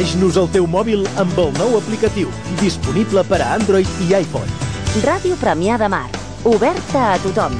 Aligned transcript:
Segueix-nos 0.00 0.36
al 0.40 0.46
teu 0.48 0.64
mòbil 0.64 1.02
amb 1.20 1.38
el 1.42 1.50
nou 1.58 1.74
aplicatiu, 1.76 2.30
disponible 2.56 3.20
per 3.28 3.42
a 3.44 3.50
Android 3.52 3.98
i 4.00 4.14
iPhone. 4.16 4.48
Ràdio 5.04 5.36
Premià 5.36 5.76
de 5.76 5.90
Mar. 5.92 6.06
Oberta 6.48 7.02
a 7.10 7.18
tothom. 7.20 7.52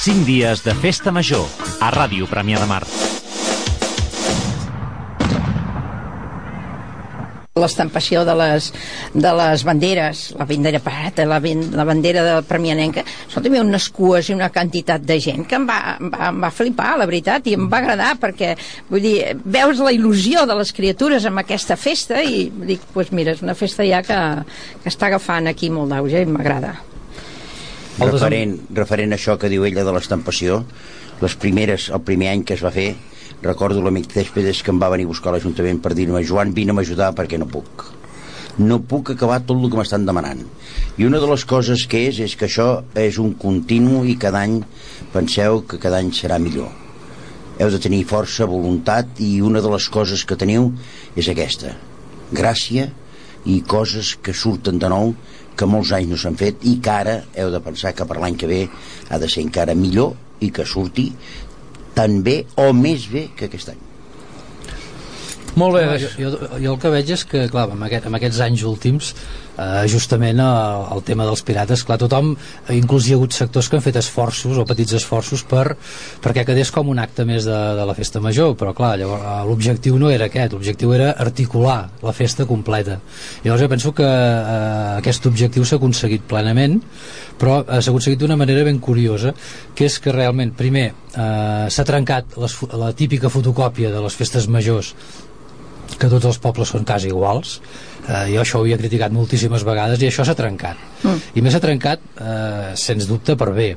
Cinc 0.00 0.24
dies 0.24 0.64
de 0.64 0.72
festa 0.80 1.12
major 1.12 1.44
a 1.84 1.92
Ràdio 1.92 2.24
Premià 2.32 2.64
de 2.64 2.72
Mar. 2.72 2.80
L'estampació 7.56 8.20
de 8.28 8.34
les, 8.36 8.68
de 9.14 9.30
les 9.38 9.62
banderes, 9.64 10.26
la 10.36 10.44
bandera 10.44 10.80
parata, 10.84 11.24
la, 11.24 11.38
ben, 11.40 11.62
la 11.72 11.86
bandera 11.88 12.20
de 12.26 12.34
Premianenca, 12.44 13.00
hi 13.00 13.38
havia 13.40 13.62
unes 13.64 13.88
cues 13.96 14.28
i 14.28 14.34
una 14.36 14.50
quantitat 14.52 15.06
de 15.08 15.16
gent 15.24 15.46
que 15.48 15.56
em 15.56 15.64
va, 15.68 15.78
em 15.96 16.10
va, 16.12 16.28
em 16.28 16.42
va 16.44 16.50
flipar, 16.52 16.90
la 17.00 17.06
veritat, 17.08 17.48
i 17.48 17.56
em 17.56 17.64
va 17.72 17.80
agradar 17.80 18.10
perquè, 18.20 18.52
vull 18.90 19.00
dir, 19.00 19.16
veus 19.40 19.80
la 19.80 19.94
il·lusió 19.96 20.44
de 20.44 20.58
les 20.58 20.74
criatures 20.76 21.24
amb 21.30 21.40
aquesta 21.40 21.78
festa 21.80 22.20
i 22.20 22.50
dic, 22.50 22.84
doncs 22.84 22.92
pues 22.92 23.14
mira, 23.16 23.32
és 23.32 23.40
una 23.40 23.56
festa 23.56 23.88
ja 23.88 24.02
que, 24.04 24.20
que 24.82 24.92
està 24.92 25.08
agafant 25.08 25.48
aquí 25.48 25.72
molt 25.72 25.94
d'auge 25.94 26.26
i 26.26 26.28
m'agrada. 26.28 26.76
Referent, 27.96 28.58
referent 28.76 29.14
a 29.14 29.16
això 29.16 29.40
que 29.40 29.48
diu 29.48 29.64
ella 29.64 29.86
de 29.86 29.96
l'estampació, 29.96 30.66
les 31.24 31.40
primeres, 31.40 31.88
el 31.88 32.04
primer 32.04 32.34
any 32.34 32.44
que 32.44 32.58
es 32.58 32.64
va 32.64 32.74
fer, 32.74 32.90
recordo 33.46 33.82
l'amic 33.82 34.10
Céspedes 34.12 34.62
que 34.62 34.72
em 34.74 34.80
va 34.82 34.90
venir 34.92 35.06
a 35.06 35.12
buscar 35.12 35.30
a 35.30 35.36
l'Ajuntament 35.36 35.78
per 35.82 35.94
dir-me 35.94 36.24
Joan, 36.26 36.54
vine 36.56 36.74
a 36.74 36.80
ajudar 36.82 37.12
perquè 37.14 37.38
no 37.38 37.46
puc. 37.46 37.84
No 38.58 38.78
puc 38.80 39.12
acabar 39.12 39.42
tot 39.44 39.60
el 39.60 39.70
que 39.70 39.78
m'estan 39.78 40.06
demanant. 40.08 40.42
I 40.96 41.06
una 41.06 41.20
de 41.20 41.28
les 41.30 41.44
coses 41.44 41.86
que 41.86 42.06
és 42.08 42.20
és 42.24 42.36
que 42.36 42.48
això 42.48 42.84
és 42.94 43.18
un 43.22 43.34
continu 43.36 44.04
i 44.04 44.16
cada 44.16 44.42
any 44.42 44.62
penseu 45.12 45.62
que 45.68 45.78
cada 45.78 46.00
any 46.00 46.12
serà 46.16 46.38
millor. 46.42 46.72
Heu 47.58 47.70
de 47.72 47.80
tenir 47.80 48.04
força, 48.08 48.48
voluntat 48.48 49.20
i 49.24 49.40
una 49.40 49.62
de 49.64 49.72
les 49.72 49.88
coses 49.88 50.24
que 50.24 50.36
teniu 50.36 50.72
és 51.16 51.28
aquesta 51.32 51.76
gràcia 52.32 52.90
i 53.46 53.60
coses 53.62 54.16
que 54.22 54.34
surten 54.34 54.80
de 54.82 54.90
nou 54.90 55.14
que 55.56 55.68
molts 55.70 55.92
anys 55.96 56.10
no 56.10 56.18
s'han 56.20 56.36
fet 56.36 56.64
i 56.68 56.76
que 56.82 56.92
ara 56.92 57.16
heu 57.38 57.50
de 57.52 57.62
pensar 57.64 57.94
que 57.96 58.04
per 58.04 58.18
l'any 58.20 58.36
que 58.36 58.50
ve 58.50 58.62
ha 59.08 59.18
de 59.22 59.28
ser 59.30 59.44
encara 59.46 59.76
millor 59.78 60.16
i 60.44 60.50
que 60.52 60.66
surti 60.68 61.06
tan 61.96 62.20
bé 62.26 62.42
o 62.60 62.70
més 62.76 63.08
bé 63.12 63.26
que 63.36 63.48
aquest 63.50 63.72
any. 63.72 63.82
Molt 65.56 65.78
bé. 65.78 65.84
jo, 66.02 66.08
jo, 66.20 66.30
jo 66.60 66.72
el 66.74 66.80
que 66.80 66.92
veig 66.92 67.10
és 67.16 67.24
que, 67.24 67.46
clar, 67.48 67.64
amb, 67.72 67.86
aquest, 67.88 68.06
amb 68.08 68.18
aquests 68.18 68.42
anys 68.44 68.64
últims, 68.68 69.14
eh, 69.56 69.84
justament 69.90 70.40
el, 70.42 70.86
el 70.96 71.02
tema 71.06 71.26
dels 71.28 71.42
pirates, 71.46 71.84
clar, 71.86 71.98
tothom, 72.00 72.34
inclús 72.74 73.06
hi 73.06 73.14
ha 73.14 73.18
hagut 73.18 73.36
sectors 73.36 73.68
que 73.68 73.78
han 73.78 73.84
fet 73.84 73.98
esforços 74.00 74.58
o 74.60 74.66
petits 74.68 74.96
esforços 75.00 75.44
per, 75.48 75.76
perquè 76.24 76.46
quedés 76.48 76.72
com 76.74 76.90
un 76.92 77.00
acte 77.02 77.26
més 77.28 77.46
de, 77.48 77.58
de 77.78 77.86
la 77.88 77.96
festa 77.96 78.22
major, 78.24 78.54
però 78.58 78.74
clar, 78.76 78.94
llavors 79.00 79.46
l'objectiu 79.48 79.98
no 80.00 80.10
era 80.12 80.28
aquest, 80.30 80.56
l'objectiu 80.56 80.94
era 80.96 81.12
articular 81.12 81.78
la 82.02 82.14
festa 82.16 82.46
completa. 82.48 83.00
Llavors 83.44 83.64
jo 83.64 83.70
penso 83.72 83.94
que 83.96 84.06
eh, 84.06 84.96
aquest 85.00 85.28
objectiu 85.30 85.64
s'ha 85.64 85.80
aconseguit 85.80 86.26
plenament, 86.28 86.80
però 87.40 87.60
eh, 87.62 87.80
s'ha 87.80 87.92
aconseguit 87.92 88.20
d'una 88.20 88.38
manera 88.38 88.64
ben 88.66 88.80
curiosa, 88.82 89.34
que 89.76 89.88
és 89.88 90.00
que 90.02 90.14
realment, 90.14 90.54
primer, 90.56 90.88
eh, 91.14 91.66
s'ha 91.72 91.86
trencat 91.88 92.36
les, 92.40 92.58
la 92.76 92.92
típica 92.96 93.32
fotocòpia 93.32 93.92
de 93.94 94.04
les 94.04 94.16
festes 94.18 94.48
majors 94.48 94.94
que 95.94 96.10
tots 96.10 96.26
els 96.26 96.38
pobles 96.42 96.74
són 96.74 96.86
quasi 96.88 97.10
iguals. 97.12 97.60
Eh, 98.06 98.34
jo 98.34 98.42
això 98.42 98.60
ho 98.60 98.64
havia 98.66 98.78
criticat 98.80 99.14
moltíssimes 99.14 99.64
vegades 99.66 100.02
i 100.02 100.10
això 100.10 100.26
s'ha 100.26 100.38
trencat. 100.38 100.80
Mm. 101.02 101.20
i 101.36 101.42
més 101.44 101.52
s'ha 101.54 101.62
trencat 101.62 102.00
eh, 102.18 102.72
sens 102.74 103.06
dubte 103.06 103.36
per 103.36 103.52
bé. 103.54 103.74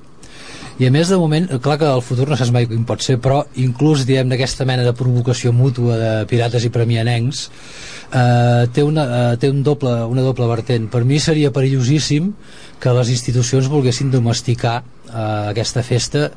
I 0.80 0.88
a 0.88 0.92
més 0.96 1.10
de 1.12 1.18
moment, 1.20 1.44
clar 1.60 1.76
que 1.76 1.88
el 1.92 2.00
futur 2.00 2.30
no 2.30 2.38
saps 2.40 2.54
mai 2.56 2.64
quin 2.70 2.86
pot 2.88 3.02
ser 3.04 3.18
però 3.20 3.42
inclús 3.60 4.06
diem 4.08 4.30
d'aquesta 4.32 4.64
mena 4.64 4.86
de 4.88 4.94
provocació 4.96 5.52
mútua 5.52 5.98
de 6.00 6.12
pirates 6.32 6.64
i 6.64 6.72
premianencs 6.72 7.42
eh, 7.50 8.64
té, 8.72 8.86
una, 8.88 9.04
eh, 9.04 9.34
té 9.42 9.50
un 9.52 9.60
doble, 9.64 9.92
una 10.08 10.24
doble 10.24 10.48
vertent. 10.48 10.88
Per 10.88 11.04
mi 11.04 11.20
seria 11.20 11.52
perillosíssim 11.52 12.32
que 12.80 12.96
les 12.96 13.12
institucions 13.12 13.68
volguessin 13.68 14.14
domesticar 14.14 14.78
eh, 14.80 15.52
aquesta 15.52 15.84
festa 15.84 16.30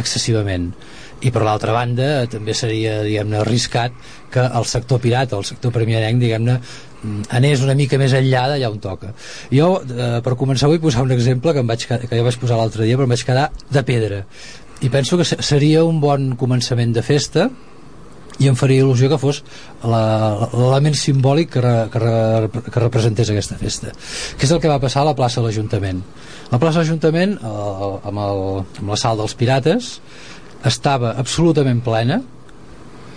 excessivament. 0.00 0.70
I 1.20 1.28
per 1.28 1.44
l'altra 1.44 1.76
banda 1.76 2.24
també 2.32 2.56
seria 2.56 3.02
diguem-ne 3.04 3.42
arriscat 3.42 3.92
que 4.32 4.44
el 4.44 4.66
sector 4.66 5.00
pirata 5.02 5.38
el 5.38 5.46
sector 5.48 5.72
premiarenc 5.74 6.22
diguem-ne 6.22 6.56
mm, 6.58 7.30
anés 7.38 7.64
una 7.66 7.76
mica 7.78 7.98
més 8.00 8.14
enllà 8.16 8.46
d'allà 8.52 8.70
on 8.70 8.80
toca. 8.82 9.14
Jo 9.52 9.72
eh, 9.82 10.20
per 10.24 10.36
començar 10.38 10.70
vull 10.70 10.82
posar 10.82 11.04
un 11.06 11.14
exemple 11.16 11.54
que, 11.54 11.64
em 11.64 11.70
vaig, 11.70 11.86
que 11.86 12.16
jo 12.16 12.26
vaig 12.26 12.38
posar 12.42 12.60
l'altre 12.60 12.86
dia 12.88 12.98
però 12.98 13.08
em 13.08 13.16
vaig 13.16 13.26
quedar 13.26 13.50
de 13.70 13.84
pedra. 13.86 14.22
I 14.80 14.88
penso 14.88 15.18
que 15.20 15.26
seria 15.28 15.84
un 15.84 16.00
bon 16.00 16.32
començament 16.40 16.94
de 16.96 17.04
festa 17.04 17.50
i 18.40 18.48
em 18.48 18.56
faria 18.56 18.80
il·lusió 18.80 19.10
que 19.12 19.18
fos 19.20 19.42
l'element 19.84 20.96
simbòlic 20.96 21.50
que, 21.52 21.62
re, 21.64 21.74
que, 21.92 22.00
re, 22.00 22.62
que 22.72 22.82
representés 22.82 23.28
aquesta 23.32 23.58
festa 23.60 23.92
que 23.92 24.46
és 24.46 24.54
el 24.54 24.62
que 24.62 24.70
va 24.70 24.80
passar 24.80 25.02
a 25.02 25.10
la 25.10 25.16
plaça 25.18 25.40
de 25.40 25.48
l'Ajuntament. 25.48 26.00
La 26.48 26.58
plaça 26.62 26.80
de 26.80 26.86
l'Ajuntament 26.86 27.36
amb, 27.44 28.22
el, 28.24 28.44
amb 28.80 28.92
la 28.94 29.00
sal 29.00 29.20
dels 29.20 29.36
pirates 29.36 29.92
estava 30.66 31.14
absolutament 31.20 31.84
plena 31.84 32.20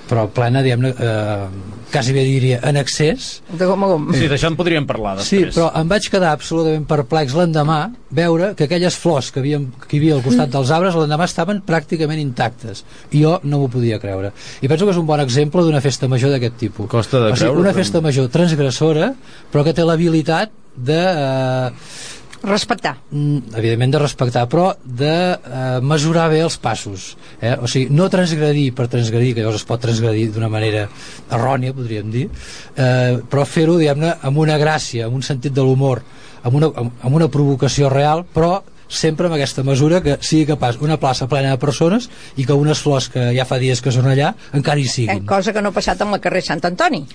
però 0.10 0.28
plena, 0.34 0.62
diguem-ne, 0.66 0.92
eh, 0.94 1.74
quasi 1.94 2.14
bé 2.16 2.24
diria, 2.26 2.60
en 2.66 2.78
excés. 2.82 3.42
De 3.54 3.68
gom 3.70 3.86
a 3.86 3.90
gom. 3.92 4.08
Sí, 4.18 4.28
d'això 4.32 4.50
en 4.50 4.58
podríem 4.58 4.88
parlar 4.90 5.16
després. 5.20 5.30
Sí, 5.30 5.52
però 5.54 5.70
em 5.80 5.92
vaig 5.92 6.08
quedar 6.12 6.32
absolutament 6.34 6.88
perplex 6.90 7.36
l'endemà 7.38 7.80
veure 8.14 8.54
que 8.58 8.66
aquelles 8.66 8.98
flors 9.00 9.30
que, 9.32 9.44
havia, 9.44 9.60
que 9.86 9.96
hi 9.96 10.02
havia 10.02 10.18
al 10.18 10.24
costat 10.26 10.52
dels 10.54 10.74
arbres 10.74 10.98
l'endemà 10.98 11.28
estaven 11.30 11.62
pràcticament 11.68 12.22
intactes. 12.22 12.84
I 13.12 13.22
jo 13.24 13.38
no 13.44 13.62
m'ho 13.62 13.70
podia 13.74 14.02
creure. 14.02 14.34
I 14.62 14.72
penso 14.72 14.90
que 14.90 14.96
és 14.96 15.02
un 15.02 15.08
bon 15.10 15.22
exemple 15.24 15.64
d'una 15.66 15.84
festa 15.86 16.10
major 16.12 16.34
d'aquest 16.34 16.58
tipus. 16.66 16.90
Costa 16.92 17.22
de 17.22 17.30
o 17.30 17.38
sigui, 17.38 17.46
creure. 17.46 17.64
Una 17.68 17.78
festa 17.78 18.02
major 18.02 18.28
transgressora, 18.34 19.14
però 19.54 19.66
que 19.68 19.78
té 19.78 19.86
l'habilitat 19.86 20.52
de... 20.74 21.00
Eh, 21.00 22.12
respectar. 22.44 22.98
Mm, 23.12 23.56
evidentment 23.56 23.94
de 23.94 24.00
respectar 24.02 24.44
però 24.52 24.74
de 24.84 25.14
eh, 25.34 25.80
mesurar 25.82 26.28
bé 26.32 26.42
els 26.44 26.58
passos 26.60 27.14
eh? 27.40 27.56
o 27.56 27.70
sigui, 27.72 27.88
no 27.96 28.10
transgredir 28.12 28.74
per 28.76 28.90
transgredir 28.92 29.34
que 29.34 29.46
llavors 29.46 29.62
es 29.62 29.68
pot 29.68 29.82
transgredir 29.82 30.28
d'una 30.34 30.52
manera 30.52 30.90
errònia 31.32 31.74
podríem 31.76 32.12
dir 32.12 32.28
eh, 32.28 33.22
però 33.32 33.48
fer-ho 33.48 33.78
diguem-ne 33.80 34.18
amb 34.22 34.44
una 34.44 34.60
gràcia 34.60 35.08
amb 35.08 35.16
un 35.16 35.24
sentit 35.24 35.56
de 35.56 35.64
l'humor 35.64 36.04
amb, 36.44 36.60
una, 36.60 36.72
amb 36.76 37.16
una 37.16 37.32
provocació 37.32 37.90
real 37.94 38.26
però 38.28 38.60
sempre 38.94 39.28
amb 39.28 39.38
aquesta 39.38 39.64
mesura 39.64 40.02
que 40.04 40.18
sigui 40.22 40.46
capaç 40.52 40.82
una 40.84 41.00
plaça 41.02 41.28
plena 41.32 41.56
de 41.56 41.62
persones 41.62 42.10
i 42.36 42.46
que 42.46 42.54
unes 42.54 42.84
flors 42.84 43.08
que 43.10 43.32
ja 43.38 43.48
fa 43.48 43.58
dies 43.62 43.82
que 43.82 43.94
són 43.96 44.12
allà 44.12 44.34
encara 44.54 44.80
hi 44.84 44.88
siguin. 44.88 45.24
eh, 45.24 45.26
cosa 45.26 45.54
que 45.54 45.64
no 45.64 45.72
ha 45.72 45.80
passat 45.80 46.02
amb 46.04 46.18
la 46.18 46.20
carrer 46.20 46.44
Sant 46.44 46.62
Antoni 46.68 47.06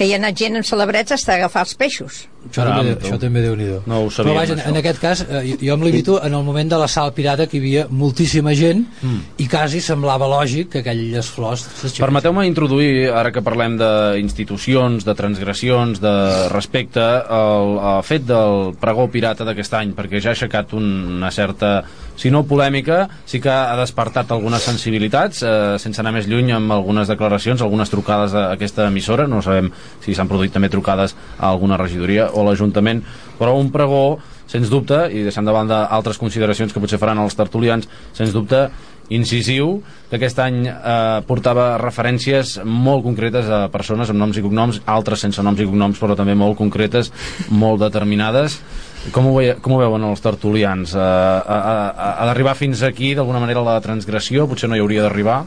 que 0.00 0.08
hi 0.08 0.16
ha 0.16 0.20
anat 0.22 0.40
gent 0.40 0.56
amb 0.62 0.64
celebrets 0.64 1.12
hasta 1.12 1.36
agafar 1.36 1.66
els 1.68 1.76
peixos 1.76 2.22
això 2.40 2.64
també, 2.64 2.94
això 2.96 3.18
també 3.20 3.42
déu 3.44 3.54
nhi 3.58 3.68
no 3.84 3.98
ho 4.06 4.08
sabíem, 4.08 4.32
però 4.32 4.38
vaja, 4.40 4.54
en, 4.56 4.62
això. 4.62 4.72
en 4.72 4.80
aquest 4.80 5.00
cas 5.02 5.24
eh, 5.28 5.42
jo, 5.50 5.56
jo 5.60 5.74
em 5.76 5.82
limito 5.84 6.16
en 6.24 6.32
el 6.38 6.44
moment 6.46 6.72
de 6.72 6.78
la 6.80 6.88
sala 6.88 7.12
pirata 7.12 7.44
que 7.46 7.58
hi 7.58 7.60
havia 7.60 7.86
moltíssima 7.90 8.56
gent 8.56 8.86
Mm. 9.00 9.20
i 9.40 9.46
quasi 9.48 9.80
semblava 9.84 10.26
lògic 10.28 10.70
que 10.72 10.80
aquelles 10.80 11.28
flors 11.32 11.62
s'aixequessin. 11.64 12.02
Permeteu-me 12.04 12.46
introduir, 12.48 13.10
ara 13.12 13.32
que 13.32 13.42
parlem 13.44 13.76
d'institucions, 13.80 15.04
de 15.04 15.14
transgressions, 15.16 16.00
de 16.00 16.14
respecte, 16.52 17.00
el, 17.00 17.76
el 17.92 18.04
fet 18.06 18.26
del 18.28 18.74
pregó 18.80 19.08
pirata 19.12 19.46
d'aquest 19.48 19.76
any, 19.80 19.94
perquè 19.96 20.20
ja 20.22 20.32
ha 20.32 20.36
aixecat 20.36 20.74
un, 20.76 20.86
una 21.18 21.30
certa, 21.34 21.82
si 22.20 22.28
no 22.30 22.42
polèmica, 22.44 23.06
sí 23.24 23.40
que 23.40 23.48
ha 23.48 23.76
despertat 23.80 24.34
algunes 24.34 24.66
sensibilitats, 24.68 25.40
eh, 25.40 25.78
sense 25.80 26.02
anar 26.02 26.12
més 26.12 26.28
lluny 26.28 26.52
amb 26.52 26.74
algunes 26.76 27.08
declaracions, 27.08 27.62
algunes 27.64 27.88
trucades 27.88 28.34
a 28.36 28.50
aquesta 28.52 28.90
emissora, 28.90 29.24
no 29.26 29.40
sabem 29.40 29.70
si 30.04 30.12
s'han 30.12 30.28
produït 30.28 30.52
també 30.52 30.68
trucades 30.68 31.16
a 31.38 31.48
alguna 31.48 31.80
regidoria 31.80 32.28
o 32.34 32.42
a 32.42 32.50
l'Ajuntament, 32.50 33.00
però 33.40 33.56
un 33.56 33.72
pregó 33.72 34.20
sens 34.50 34.68
dubte, 34.68 35.06
i 35.14 35.22
deixant 35.22 35.46
de 35.46 35.54
banda 35.54 35.84
altres 35.94 36.18
consideracions 36.18 36.74
que 36.74 36.82
potser 36.82 36.98
faran 36.98 37.22
els 37.22 37.36
tertulians, 37.38 37.86
sens 38.12 38.34
dubte, 38.34 38.66
incisiu, 39.10 39.80
que 40.10 40.18
aquest 40.18 40.38
any 40.42 40.64
eh, 40.70 41.20
portava 41.26 41.72
referències 41.82 42.58
molt 42.64 43.04
concretes 43.06 43.48
a 43.50 43.64
persones 43.72 44.10
amb 44.10 44.22
noms 44.22 44.38
i 44.38 44.44
cognoms, 44.44 44.80
altres 44.86 45.24
sense 45.26 45.42
noms 45.42 45.60
i 45.60 45.66
cognoms, 45.66 45.98
però 46.02 46.18
també 46.18 46.36
molt 46.38 46.58
concretes, 46.58 47.10
molt 47.50 47.82
determinades. 47.82 48.60
Com 49.08 49.30
ho, 49.30 49.32
veie, 49.38 49.54
com 49.64 49.74
ho 49.74 49.80
veuen 49.80 50.04
els 50.04 50.20
tertulians? 50.20 50.92
Eh, 50.92 51.00
ha, 51.00 51.56
ha, 51.56 52.10
ha 52.20 52.26
d'arribar 52.28 52.52
fins 52.58 52.82
aquí, 52.84 53.14
d'alguna 53.16 53.40
manera, 53.40 53.64
la 53.64 53.80
transgressió? 53.80 54.44
Potser 54.50 54.68
no 54.68 54.76
hi 54.76 54.84
hauria 54.84 55.06
d'arribar? 55.06 55.38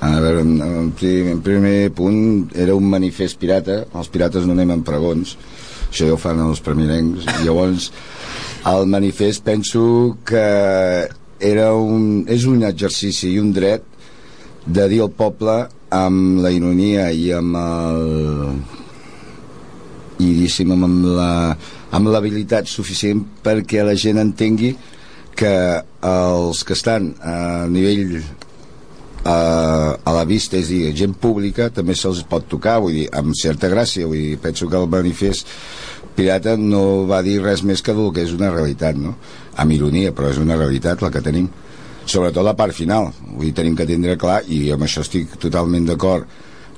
A 0.00 0.10
veure, 0.20 0.44
en 0.44 0.92
primer, 0.96 1.32
en 1.34 1.40
primer 1.44 1.78
punt 1.96 2.20
era 2.56 2.76
un 2.76 2.86
manifest 2.88 3.40
pirata, 3.40 3.82
els 3.96 4.12
pirates 4.12 4.46
no 4.48 4.54
anem 4.56 4.76
amb 4.76 4.86
pregons, 4.86 5.34
això 5.90 6.06
ja 6.08 6.14
ho 6.14 6.20
fan 6.20 6.40
els 6.44 6.62
premirencs, 6.64 7.26
llavors 7.44 7.90
el 8.70 8.86
manifest 8.88 9.44
penso 9.44 9.82
que 10.24 10.46
era 11.40 11.72
un, 11.74 12.24
és 12.28 12.44
un 12.48 12.64
exercici 12.68 13.34
i 13.34 13.40
un 13.40 13.52
dret 13.56 13.84
de 14.66 14.86
dir 14.92 15.00
al 15.04 15.12
poble 15.16 15.56
amb 15.90 16.40
la 16.44 16.52
ironia 16.52 17.08
i 17.10 17.30
amb 17.34 17.56
el 17.60 18.02
i 20.20 20.26
diguéssim 20.28 20.74
amb 20.76 21.06
la 21.16 21.32
amb 21.96 22.10
l'habilitat 22.10 22.70
suficient 22.70 23.22
perquè 23.44 23.84
la 23.86 23.96
gent 23.98 24.20
entengui 24.22 24.74
que 25.36 25.54
els 26.06 26.62
que 26.66 26.76
estan 26.76 27.14
a 27.24 27.66
nivell 27.70 28.20
a, 29.24 29.96
a 30.04 30.12
la 30.14 30.24
vista, 30.24 30.58
és 30.58 30.68
a 30.68 30.72
dir, 30.72 30.92
gent 30.96 31.14
pública 31.20 31.68
també 31.74 31.96
se'ls 31.96 32.22
pot 32.28 32.46
tocar, 32.48 32.78
vull 32.84 32.96
dir, 32.96 33.06
amb 33.16 33.36
certa 33.36 33.70
gràcia 33.72 34.08
vull 34.08 34.20
dir, 34.20 34.38
penso 34.42 34.68
que 34.68 34.78
el 34.78 34.88
manifest 34.90 35.48
pirata 36.16 36.56
no 36.60 37.06
va 37.08 37.22
dir 37.24 37.40
res 37.42 37.62
més 37.64 37.82
que 37.82 37.94
del 37.96 38.12
que 38.16 38.24
és 38.26 38.36
una 38.36 38.50
realitat, 38.52 38.96
no? 38.96 39.16
Amb 39.60 39.76
ironia, 39.76 40.14
però 40.16 40.30
és 40.32 40.40
una 40.40 40.58
realitat 40.58 41.02
la 41.04 41.10
que 41.12 41.24
tenim. 41.24 41.48
Sobretot 42.04 42.44
la 42.44 42.56
part 42.58 42.74
final, 42.76 43.10
vull 43.30 43.48
dir, 43.48 43.56
tenim 43.60 43.76
que 43.78 43.88
tindre 43.88 44.16
clar, 44.20 44.40
i 44.48 44.70
amb 44.74 44.86
això 44.86 45.04
estic 45.04 45.36
totalment 45.40 45.86
d'acord, 45.88 46.28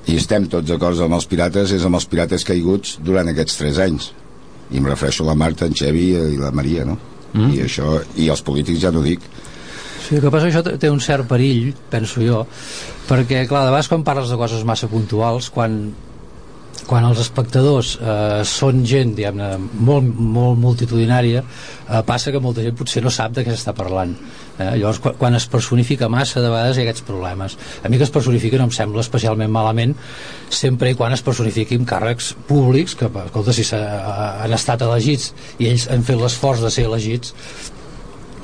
i 0.07 0.17
estem 0.19 0.49
tots 0.51 0.67
d'acord 0.67 0.99
amb 0.99 1.15
els 1.19 1.27
pirates, 1.31 1.71
és 1.71 1.87
amb 1.87 1.99
els 1.99 2.07
pirates 2.11 2.43
caiguts 2.47 2.97
durant 3.03 3.31
aquests 3.31 3.59
tres 3.59 3.79
anys. 3.79 4.11
I 4.71 4.79
em 4.79 4.87
refereixo 4.87 5.25
a 5.25 5.31
la 5.31 5.37
Marta, 5.39 5.67
en 5.67 5.75
Xevi 5.77 6.07
i 6.35 6.37
la 6.39 6.53
Maria, 6.55 6.85
no? 6.87 6.97
Mm. 7.33 7.49
I 7.57 7.63
això, 7.65 7.97
i 8.19 8.29
els 8.29 8.43
polítics 8.45 8.81
ja 8.83 8.91
no 8.93 9.03
dic. 9.05 9.25
Sí, 10.03 10.17
el 10.17 10.23
que 10.23 10.31
passa 10.31 10.49
que 10.49 10.53
això 10.53 10.79
té 10.79 10.89
un 10.91 11.01
cert 11.01 11.27
perill, 11.29 11.71
penso 11.91 12.21
jo, 12.23 12.43
perquè, 13.07 13.45
clar, 13.49 13.65
de 13.65 13.71
vegades 13.71 13.89
quan 13.91 14.03
parles 14.05 14.31
de 14.31 14.39
coses 14.39 14.65
massa 14.67 14.89
puntuals, 14.91 15.49
quan 15.53 15.79
quan 16.87 17.05
els 17.07 17.19
espectadors 17.23 17.95
eh, 17.97 18.41
són 18.47 18.83
gent 18.87 19.13
diguem-ne 19.17 19.49
molt, 19.87 20.07
molt 20.07 20.59
multitudinària 20.59 21.43
eh, 21.43 22.01
passa 22.07 22.33
que 22.33 22.41
molta 22.43 22.63
gent 22.65 22.77
potser 22.77 23.03
no 23.03 23.11
sap 23.13 23.35
de 23.37 23.45
què 23.45 23.53
s'està 23.53 23.75
parlant 23.77 24.13
eh? 24.13 24.73
llavors 24.79 25.01
quan, 25.03 25.17
quan 25.19 25.37
es 25.39 25.47
personifica 25.51 26.09
massa 26.11 26.41
de 26.43 26.51
vegades 26.51 26.77
hi 26.77 26.83
ha 26.83 26.87
aquests 26.87 27.05
problemes 27.07 27.57
a 27.83 27.91
mi 27.91 27.99
que 27.99 28.07
es 28.07 28.13
personifiquen 28.13 28.63
no 28.63 28.69
em 28.69 28.75
sembla 28.75 29.03
especialment 29.05 29.51
malament 29.53 29.95
sempre 30.49 30.91
i 30.91 30.97
quan 30.99 31.15
es 31.15 31.23
personifiquin 31.25 31.87
càrrecs 31.89 32.33
públics 32.49 32.97
que 32.99 33.11
escolta 33.25 33.55
si 33.55 33.67
han 33.73 34.57
estat 34.59 34.83
elegits 34.87 35.31
i 35.59 35.71
ells 35.71 35.87
han 35.91 36.03
fet 36.07 36.19
l'esforç 36.19 36.65
de 36.65 36.73
ser 36.73 36.89
elegits 36.89 37.33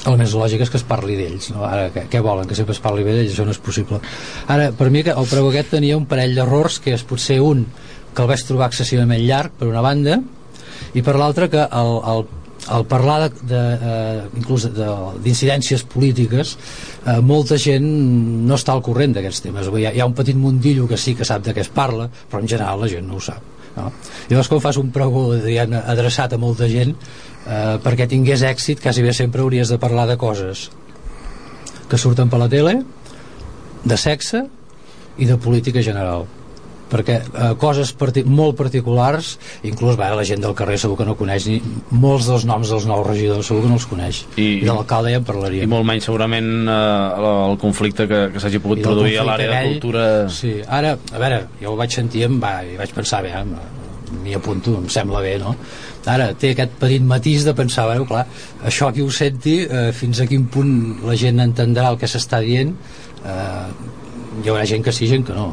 el 0.07 0.15
més 0.19 0.31
lògic 0.31 0.63
és 0.63 0.71
que 0.71 0.79
es 0.79 0.85
parli 0.87 1.17
d'ells 1.19 1.49
no? 1.51 1.65
ara 1.67 1.89
què, 1.91 2.05
què 2.11 2.21
volen, 2.23 2.47
que 2.47 2.55
sempre 2.55 2.75
es 2.75 2.81
parli 2.83 3.03
d'ells 3.03 3.33
això 3.33 3.45
no 3.47 3.55
és 3.55 3.59
possible 3.63 3.99
ara 4.47 4.69
per 4.71 4.87
mi 4.93 5.03
el 5.03 5.27
prego 5.27 5.51
aquest 5.51 5.73
tenia 5.75 5.97
un 5.99 6.07
parell 6.09 6.37
d'errors 6.37 6.79
que 6.83 6.95
és 6.95 7.03
potser 7.03 7.41
un 7.43 7.65
que 8.13 8.23
el 8.23 8.29
vaig 8.31 8.43
trobar 8.47 8.69
excessivament 8.69 9.23
llarg 9.23 9.55
per 9.59 9.69
una 9.69 9.83
banda 9.85 10.19
i 10.97 11.03
per 11.05 11.15
l'altra 11.19 11.49
que 11.51 11.61
el, 11.61 11.91
el, 12.13 12.23
el 12.75 12.85
parlar 12.85 13.29
de, 13.29 13.31
de, 13.49 13.61
eh, 13.91 14.23
inclús 14.39 14.67
d'incidències 14.73 15.85
polítiques 15.89 16.55
eh, 17.05 17.19
molta 17.21 17.57
gent 17.61 17.85
no 18.47 18.57
està 18.57 18.75
al 18.75 18.83
corrent 18.85 19.15
d'aquests 19.15 19.45
temes 19.47 19.69
hi 19.69 19.87
ha, 19.87 19.93
hi 19.93 20.01
ha 20.01 20.09
un 20.09 20.17
petit 20.17 20.37
mundillo 20.37 20.87
que 20.89 20.97
sí 20.97 21.15
que 21.15 21.27
sap 21.27 21.45
de 21.45 21.55
què 21.55 21.65
es 21.65 21.71
parla 21.73 22.09
però 22.09 22.43
en 22.43 22.51
general 22.51 22.83
la 22.83 22.91
gent 22.91 23.07
no 23.07 23.17
ho 23.17 23.23
sap 23.23 23.41
no? 23.77 23.91
llavors 24.29 24.51
quan 24.51 24.63
fas 24.65 24.81
un 24.81 24.91
pregó 24.95 25.29
diguem, 25.35 25.75
adreçat 25.79 26.33
a 26.33 26.41
molta 26.41 26.69
gent 26.71 26.95
eh, 26.95 27.77
perquè 27.85 28.09
tingués 28.09 28.45
èxit 28.45 28.83
quasi 28.83 29.05
bé 29.05 29.13
sempre 29.17 29.45
hauries 29.45 29.71
de 29.71 29.79
parlar 29.81 30.07
de 30.09 30.17
coses 30.21 30.69
que 31.89 31.97
surten 31.97 32.29
per 32.29 32.41
la 32.41 32.49
tele 32.51 32.79
de 33.83 33.97
sexe 33.97 34.45
i 35.19 35.27
de 35.27 35.37
política 35.41 35.81
general 35.85 36.27
perquè 36.89 37.19
eh, 37.21 37.51
coses 37.61 37.91
parti 37.97 38.23
molt 38.25 38.57
particulars 38.59 39.35
inclús 39.67 39.97
bé, 39.99 40.09
la 40.15 40.25
gent 40.27 40.41
del 40.43 40.55
carrer 40.57 40.79
segur 40.81 40.97
que 40.99 41.07
no 41.07 41.15
coneix 41.19 41.47
ni 41.49 41.59
molts 41.91 42.29
dels 42.29 42.45
noms 42.49 42.71
dels 42.73 42.87
nous 42.89 43.05
regidors 43.07 43.49
segur 43.49 43.65
que 43.65 43.71
no 43.71 43.79
els 43.79 43.87
coneix. 43.89 44.23
I, 44.35 44.47
I 44.59 44.65
de 44.65 44.71
l'alcalde 44.73 45.13
ja 45.13 45.21
en 45.21 45.27
parlaríem. 45.27 45.67
i 45.67 45.71
molt 45.71 45.87
menys 45.87 46.09
segurament 46.09 46.49
eh, 46.65 46.79
el 47.49 47.59
conflicte 47.61 48.07
que, 48.09 48.23
que 48.33 48.41
s'hagi 48.41 48.61
pogut 48.63 48.83
produir 48.85 49.19
a 49.21 49.27
l'àrea 49.27 49.51
de 49.53 49.75
cultura. 49.75 50.07
Sí, 50.33 50.57
ara, 50.65 50.95
a 51.13 51.21
veure, 51.21 51.43
jo 51.61 51.73
ho 51.73 51.77
vaig 51.79 51.93
sentir 51.93 52.25
em 52.27 52.39
va, 52.41 52.59
i 52.65 52.75
vaig 52.79 52.93
pensar, 52.95 53.21
bé, 53.25 53.35
m'hi 54.23 54.33
apunto, 54.33 54.73
em 54.79 54.89
sembla 54.89 55.21
bé, 55.21 55.37
no? 55.41 55.53
Ara, 56.09 56.31
té 56.39 56.53
aquest 56.55 56.73
petit 56.81 57.03
matís 57.05 57.45
de 57.45 57.53
pensar, 57.53 57.85
bueno, 57.91 58.07
clar, 58.09 58.25
això 58.65 58.89
qui 58.95 59.03
ho 59.05 59.11
senti, 59.13 59.59
eh, 59.67 59.89
fins 59.93 60.23
a 60.23 60.27
quin 60.29 60.47
punt 60.49 61.03
la 61.05 61.17
gent 61.19 61.43
entendrà 61.43 61.91
el 61.93 61.99
que 62.01 62.09
s'està 62.09 62.41
dient, 62.41 62.73
eh, 63.21 63.65
hi 64.41 64.49
haurà 64.49 64.65
gent 64.65 64.85
que 64.85 64.95
sí, 64.95 65.09
gent 65.11 65.27
que 65.27 65.35
no 65.37 65.51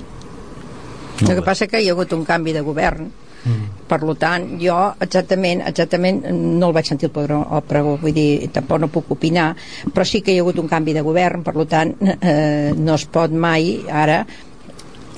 el 1.22 1.34
que 1.34 1.44
passa 1.44 1.68
que 1.70 1.80
hi 1.80 1.88
ha 1.88 1.94
hagut 1.96 2.12
un 2.16 2.24
canvi 2.24 2.52
de 2.56 2.64
govern. 2.66 3.08
Mm. 3.46 3.66
per 3.86 4.00
tant 4.18 4.46
jo 4.58 4.74
exactament 5.04 5.60
exactament 5.68 6.16
no 6.34 6.66
el 6.66 6.72
vaig 6.74 6.88
sentir 6.88 7.06
el 7.06 7.12
pregó, 7.14 7.44
el 7.54 7.62
pregó 7.62 7.92
vull 8.00 8.14
dir, 8.16 8.48
tampoc 8.50 8.80
no 8.82 8.88
puc 8.90 9.12
opinar 9.14 9.52
però 9.86 10.02
sí 10.02 10.20
que 10.20 10.34
hi 10.34 10.40
ha 10.40 10.42
hagut 10.42 10.58
un 10.58 10.66
canvi 10.66 10.96
de 10.96 11.04
govern 11.06 11.44
per 11.46 11.54
tant 11.70 11.94
eh, 12.02 12.72
no 12.74 12.96
es 12.96 13.04
pot 13.06 13.30
mai 13.30 13.84
ara 13.86 14.24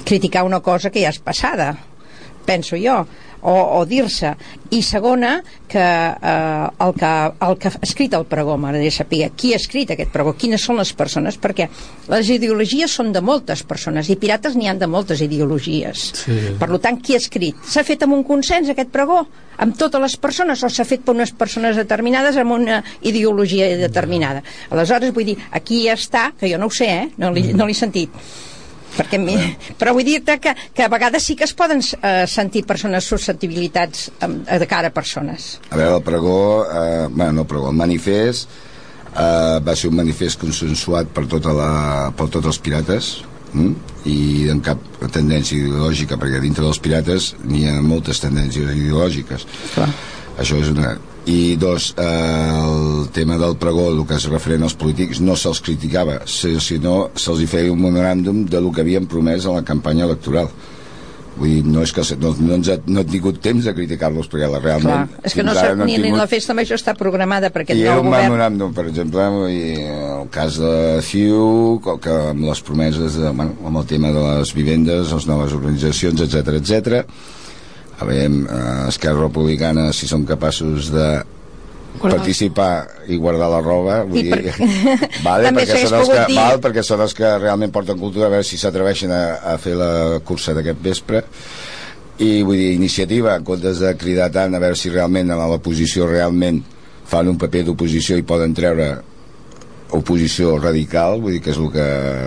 criticar 0.04 0.44
una 0.44 0.60
cosa 0.60 0.90
que 0.90 1.00
ja 1.00 1.14
és 1.14 1.22
passada 1.24 1.70
penso 2.48 2.80
jo 2.80 3.02
o, 3.40 3.54
o 3.78 3.84
dir-se. 3.86 4.34
I 4.70 4.82
segona 4.82 5.38
que, 5.68 5.78
eh, 5.78 6.84
el 6.84 6.94
que 6.98 7.12
el 7.46 7.58
que 7.58 7.68
ha 7.70 7.80
escrit 7.82 8.14
el 8.18 8.26
pregó 8.28 8.56
m'agradaria 8.58 8.92
saber 8.92 9.30
qui 9.38 9.52
ha 9.54 9.60
escrit 9.60 9.92
aquest 9.94 10.10
pregó, 10.12 10.34
quines 10.36 10.64
són 10.64 10.80
les 10.80 10.92
persones 10.96 11.38
perquè 11.40 11.68
les 12.10 12.30
ideologies 12.34 12.92
són 12.98 13.12
de 13.14 13.22
moltes 13.24 13.62
persones 13.68 14.10
i 14.10 14.18
pirates 14.20 14.56
n'hi 14.56 14.68
han 14.68 14.80
de 14.80 14.88
moltes 14.90 15.22
ideologies. 15.24 16.08
Sí. 16.24 16.38
per 16.58 16.70
tant 16.82 16.98
qui 17.00 17.14
ha 17.14 17.22
escrit? 17.22 17.56
S'ha 17.64 17.84
fet 17.86 18.02
amb 18.04 18.16
un 18.16 18.24
consens 18.26 18.68
aquest 18.72 18.90
pregó? 18.92 19.22
Amb 19.58 19.74
totes 19.78 20.00
les 20.00 20.16
persones 20.16 20.62
o 20.62 20.68
s'ha 20.70 20.86
fet 20.86 21.02
per 21.02 21.14
unes 21.16 21.32
persones 21.34 21.76
determinades 21.76 22.36
amb 22.36 22.54
una 22.54 22.82
ideologia 23.02 23.66
determinada? 23.78 24.42
Aleshores 24.70 25.14
vull 25.14 25.32
dir, 25.32 25.38
aquí 25.50 25.86
està 25.90 26.30
que 26.38 26.50
jo 26.50 26.58
no 26.58 26.68
ho 26.70 26.74
sé, 26.74 26.90
eh? 26.90 27.08
no 27.18 27.32
l'he 27.34 27.52
no 27.54 27.66
sentit 27.74 28.14
perquè 28.96 29.20
mi, 29.20 29.36
però 29.78 29.94
vull 29.96 30.06
dir-te 30.06 30.38
que, 30.42 30.54
que 30.74 30.86
a 30.86 30.90
vegades 30.92 31.26
sí 31.28 31.36
que 31.38 31.46
es 31.46 31.54
poden 31.56 31.82
eh, 31.82 32.24
sentir 32.30 32.64
persones 32.66 33.08
susceptibilitats 33.08 34.08
eh, 34.20 34.58
de 34.58 34.70
cara 34.70 34.92
a 34.92 34.94
persones 34.94 35.58
a 35.70 35.76
veure, 35.76 35.98
el 35.98 36.06
pregó 36.06 36.38
eh, 36.64 37.06
bueno, 37.10 37.32
no 37.32 37.46
el 37.46 37.50
pregó, 37.50 37.70
el 37.72 37.78
manifest 37.78 38.48
eh, 39.14 39.58
va 39.64 39.76
ser 39.76 39.90
un 39.92 39.98
manifest 40.00 40.40
consensuat 40.40 41.12
per, 41.14 41.26
tota 41.30 41.54
la, 41.56 41.70
per 42.16 42.28
tots 42.32 42.50
els 42.52 42.60
pirates 42.64 43.12
mm? 43.52 43.74
i 44.08 44.18
en 44.52 44.62
cap 44.64 44.82
tendència 45.12 45.58
ideològica 45.58 46.18
perquè 46.20 46.40
dintre 46.44 46.64
dels 46.66 46.80
pirates 46.82 47.34
n'hi 47.44 47.66
ha 47.68 47.78
moltes 47.84 48.22
tendències 48.24 48.72
ideològiques 48.74 49.46
Clar. 49.74 49.90
això 50.38 50.60
és 50.62 50.72
una 50.74 50.96
i 51.28 51.56
dos, 51.56 51.94
eh, 51.98 52.04
el 52.04 53.10
tema 53.10 53.36
del 53.36 53.56
pregó 53.60 53.90
el 53.90 54.00
que 54.08 54.16
es 54.16 54.24
referent 54.32 54.64
als 54.64 54.74
polítics 54.80 55.20
no 55.20 55.36
se'ls 55.36 55.60
criticava 55.60 56.22
sinó 56.24 57.10
se'ls 57.20 57.44
feia 57.50 57.72
un 57.72 57.82
memoràndum 57.84 58.46
de 58.48 58.62
lo 58.64 58.72
que 58.72 58.80
havien 58.80 59.06
promès 59.06 59.44
a 59.44 59.58
la 59.58 59.64
campanya 59.64 60.06
electoral. 60.08 60.48
Vull 61.38 61.52
dir, 61.52 61.66
no 61.70 61.84
és 61.84 61.92
que 61.94 62.02
no, 62.18 62.32
no, 62.40 62.56
ens 62.56 62.70
ha, 62.72 62.78
no 62.90 63.04
he 63.04 63.06
tingut 63.06 63.36
temps 63.44 63.68
de 63.68 63.74
criticar-los 63.76 64.26
perquè 64.32 64.48
la, 64.50 64.58
realment 64.58 64.88
Clar, 64.88 65.20
és 65.28 65.36
que 65.36 65.44
no, 65.44 65.52
no 65.54 65.84
ni, 65.84 65.94
tingut... 65.94 66.08
ni 66.08 66.18
la 66.18 66.26
festa 66.30 66.56
major 66.56 66.80
està 66.80 66.96
programada 66.98 67.52
per 67.54 67.62
aquest 67.62 67.78
I 67.78 67.84
nou 67.86 68.02
un 68.02 68.10
memoràndum, 68.10 68.72
per 68.74 68.88
exemple 68.88 69.28
dir, 69.52 69.84
el 70.16 70.32
cas 70.34 70.58
de 70.58 70.72
CiU 71.04 71.78
que 71.84 72.16
amb 72.32 72.48
les 72.48 72.64
promeses 72.64 73.20
de, 73.20 73.30
bueno, 73.30 73.54
amb 73.68 73.84
el 73.84 73.86
tema 73.92 74.10
de 74.16 74.24
les 74.32 74.54
vivendes, 74.56 75.12
les 75.12 75.28
noves 75.30 75.54
organitzacions, 75.60 76.24
etc 76.24 76.56
etc 76.58 77.36
a 77.98 78.06
veure, 78.06 78.28
eh, 78.28 78.88
Esquerra 78.92 79.26
Republicana 79.26 79.88
si 79.92 80.08
són 80.10 80.26
capaços 80.28 80.92
de 80.94 81.08
guardar. 81.98 82.18
participar 82.18 82.72
i 83.10 83.18
guardar 83.18 83.50
la 83.50 83.60
roba 83.64 84.02
vull 84.06 84.28
dir, 84.28 84.38
per... 84.54 84.68
vale, 85.28 85.52
perquè, 85.56 85.82
són 85.82 85.98
els 86.00 86.12
que, 86.12 86.22
dir... 86.30 86.38
val, 86.38 86.62
perquè 86.62 86.84
són 86.86 87.02
els 87.06 87.16
que 87.18 87.34
realment 87.40 87.74
porten 87.74 87.98
cultura 87.98 88.28
a 88.28 88.32
veure 88.36 88.46
si 88.46 88.60
s'atreveixen 88.60 89.12
a, 89.14 89.22
a 89.54 89.58
fer 89.62 89.74
la 89.78 89.90
cursa 90.24 90.54
d'aquest 90.56 90.82
vespre 90.84 91.24
i 92.18 92.42
vull 92.42 92.58
dir, 92.58 92.72
iniciativa 92.76 93.36
en 93.38 93.46
comptes 93.46 93.82
de 93.82 93.94
cridar 93.98 94.30
tant 94.34 94.54
a 94.54 94.62
veure 94.62 94.78
si 94.78 94.92
realment 94.94 95.30
a 95.34 95.38
l'oposició 95.50 96.08
realment 96.10 96.62
fan 97.08 97.30
un 97.30 97.38
paper 97.40 97.68
d'oposició 97.68 98.18
i 98.18 98.26
poden 98.26 98.54
treure 98.54 98.90
oposició 99.96 100.58
radical, 100.60 101.16
vull 101.22 101.38
dir 101.38 101.40
que 101.40 101.54
és 101.54 101.58
el 101.58 101.70
que 101.72 101.84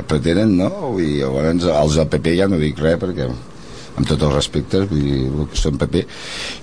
pretenen, 0.09 0.55
no? 0.57 0.95
Dir, 0.97 1.19
llavors 1.21 1.67
els 1.69 1.97
del 1.99 2.07
PP 2.09 2.33
ja 2.39 2.47
no 2.49 2.57
dic 2.57 2.79
res 2.81 2.97
perquè 3.01 3.27
amb 3.95 4.07
tots 4.07 4.23
els 4.27 4.35
respectes, 4.35 4.87
vull 4.89 5.03
dir, 5.03 5.47
que 5.51 5.59
són 5.59 5.79
paper. 5.81 6.05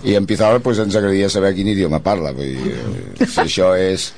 I 0.08 0.16
en 0.18 0.28
Pizarro 0.28 0.62
pues, 0.64 0.80
ens 0.84 0.96
agradaria 0.96 1.30
saber 1.32 1.54
quin 1.56 1.72
idioma 1.74 2.02
parla, 2.04 2.32
vull 2.36 2.54
dir, 2.56 2.78
eh, 2.78 3.26
si 3.26 3.44
això 3.44 3.74
és 3.78 4.10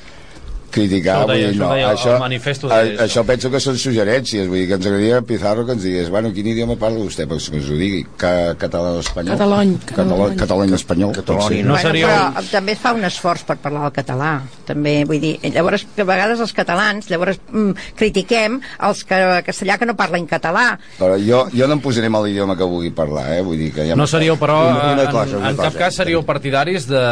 criticar, 0.73 1.21
això 1.21 1.31
deia, 1.31 1.49
vull 1.49 1.55
dir, 1.55 1.61
no, 1.61 1.71
això, 1.75 2.15
això, 2.21 2.71
a, 2.71 2.81
això 3.07 3.25
penso 3.29 3.51
que 3.53 3.61
són 3.63 3.79
suggerències, 3.81 4.49
vull 4.51 4.63
dir, 4.63 4.69
que 4.71 4.79
ens 4.79 4.89
agradaria 4.89 5.21
Pizarro 5.27 5.67
que 5.67 5.77
ens 5.77 5.85
digués, 5.87 6.11
bueno, 6.13 6.33
quin 6.37 6.51
idioma 6.53 6.77
parla 6.81 7.03
vostè, 7.03 7.27
perquè 7.31 7.55
que 7.55 7.61
ens 7.61 7.71
ho 7.71 7.79
digui, 7.81 8.03
ca, 8.21 8.33
català 8.61 8.95
o 8.97 9.05
espanyol? 9.05 9.37
Catalany. 9.37 9.75
Català, 9.91 10.29
català 10.41 10.69
i 10.69 10.77
espanyol. 10.79 11.15
Catalany. 11.19 11.61
No 11.67 11.75
bueno, 11.75 11.85
seria... 11.85 12.11
Però 12.37 12.47
també 12.51 12.77
fa 12.79 12.95
un 12.97 13.07
esforç 13.09 13.47
per 13.49 13.59
parlar 13.63 13.89
el 13.91 13.95
català, 13.97 14.33
també, 14.69 14.97
vull 15.09 15.23
dir, 15.23 15.35
llavors, 15.55 15.87
que 15.97 16.07
a 16.07 16.09
vegades 16.09 16.43
els 16.43 16.55
catalans, 16.57 17.11
llavors 17.11 17.41
mm, 17.51 17.91
critiquem 17.99 18.61
els 18.89 19.05
que, 19.09 19.21
castellà 19.47 19.79
que 19.81 19.89
no 19.89 19.97
parlen 19.99 20.29
català. 20.31 20.67
Però 20.99 21.19
jo, 21.21 21.45
jo 21.55 21.69
no 21.71 21.79
em 21.79 21.85
posaré 21.85 22.11
amb 22.11 22.23
l'idioma 22.25 22.57
que 22.59 22.69
vulgui 22.69 22.93
parlar, 22.95 23.27
eh? 23.37 23.43
Vull 23.47 23.59
dir 23.61 23.71
que 23.75 23.87
ja 23.89 23.99
no 23.99 24.07
seríeu, 24.11 24.37
però, 24.41 24.59
una, 24.71 24.93
una 24.95 25.07
cosa, 25.11 25.39
una 25.39 25.51
en, 25.51 25.55
en 25.55 25.59
cosa. 25.59 25.69
cap 25.69 25.79
cas 25.85 25.99
seríeu 26.01 26.23
partidaris 26.27 26.87
de 26.91 27.05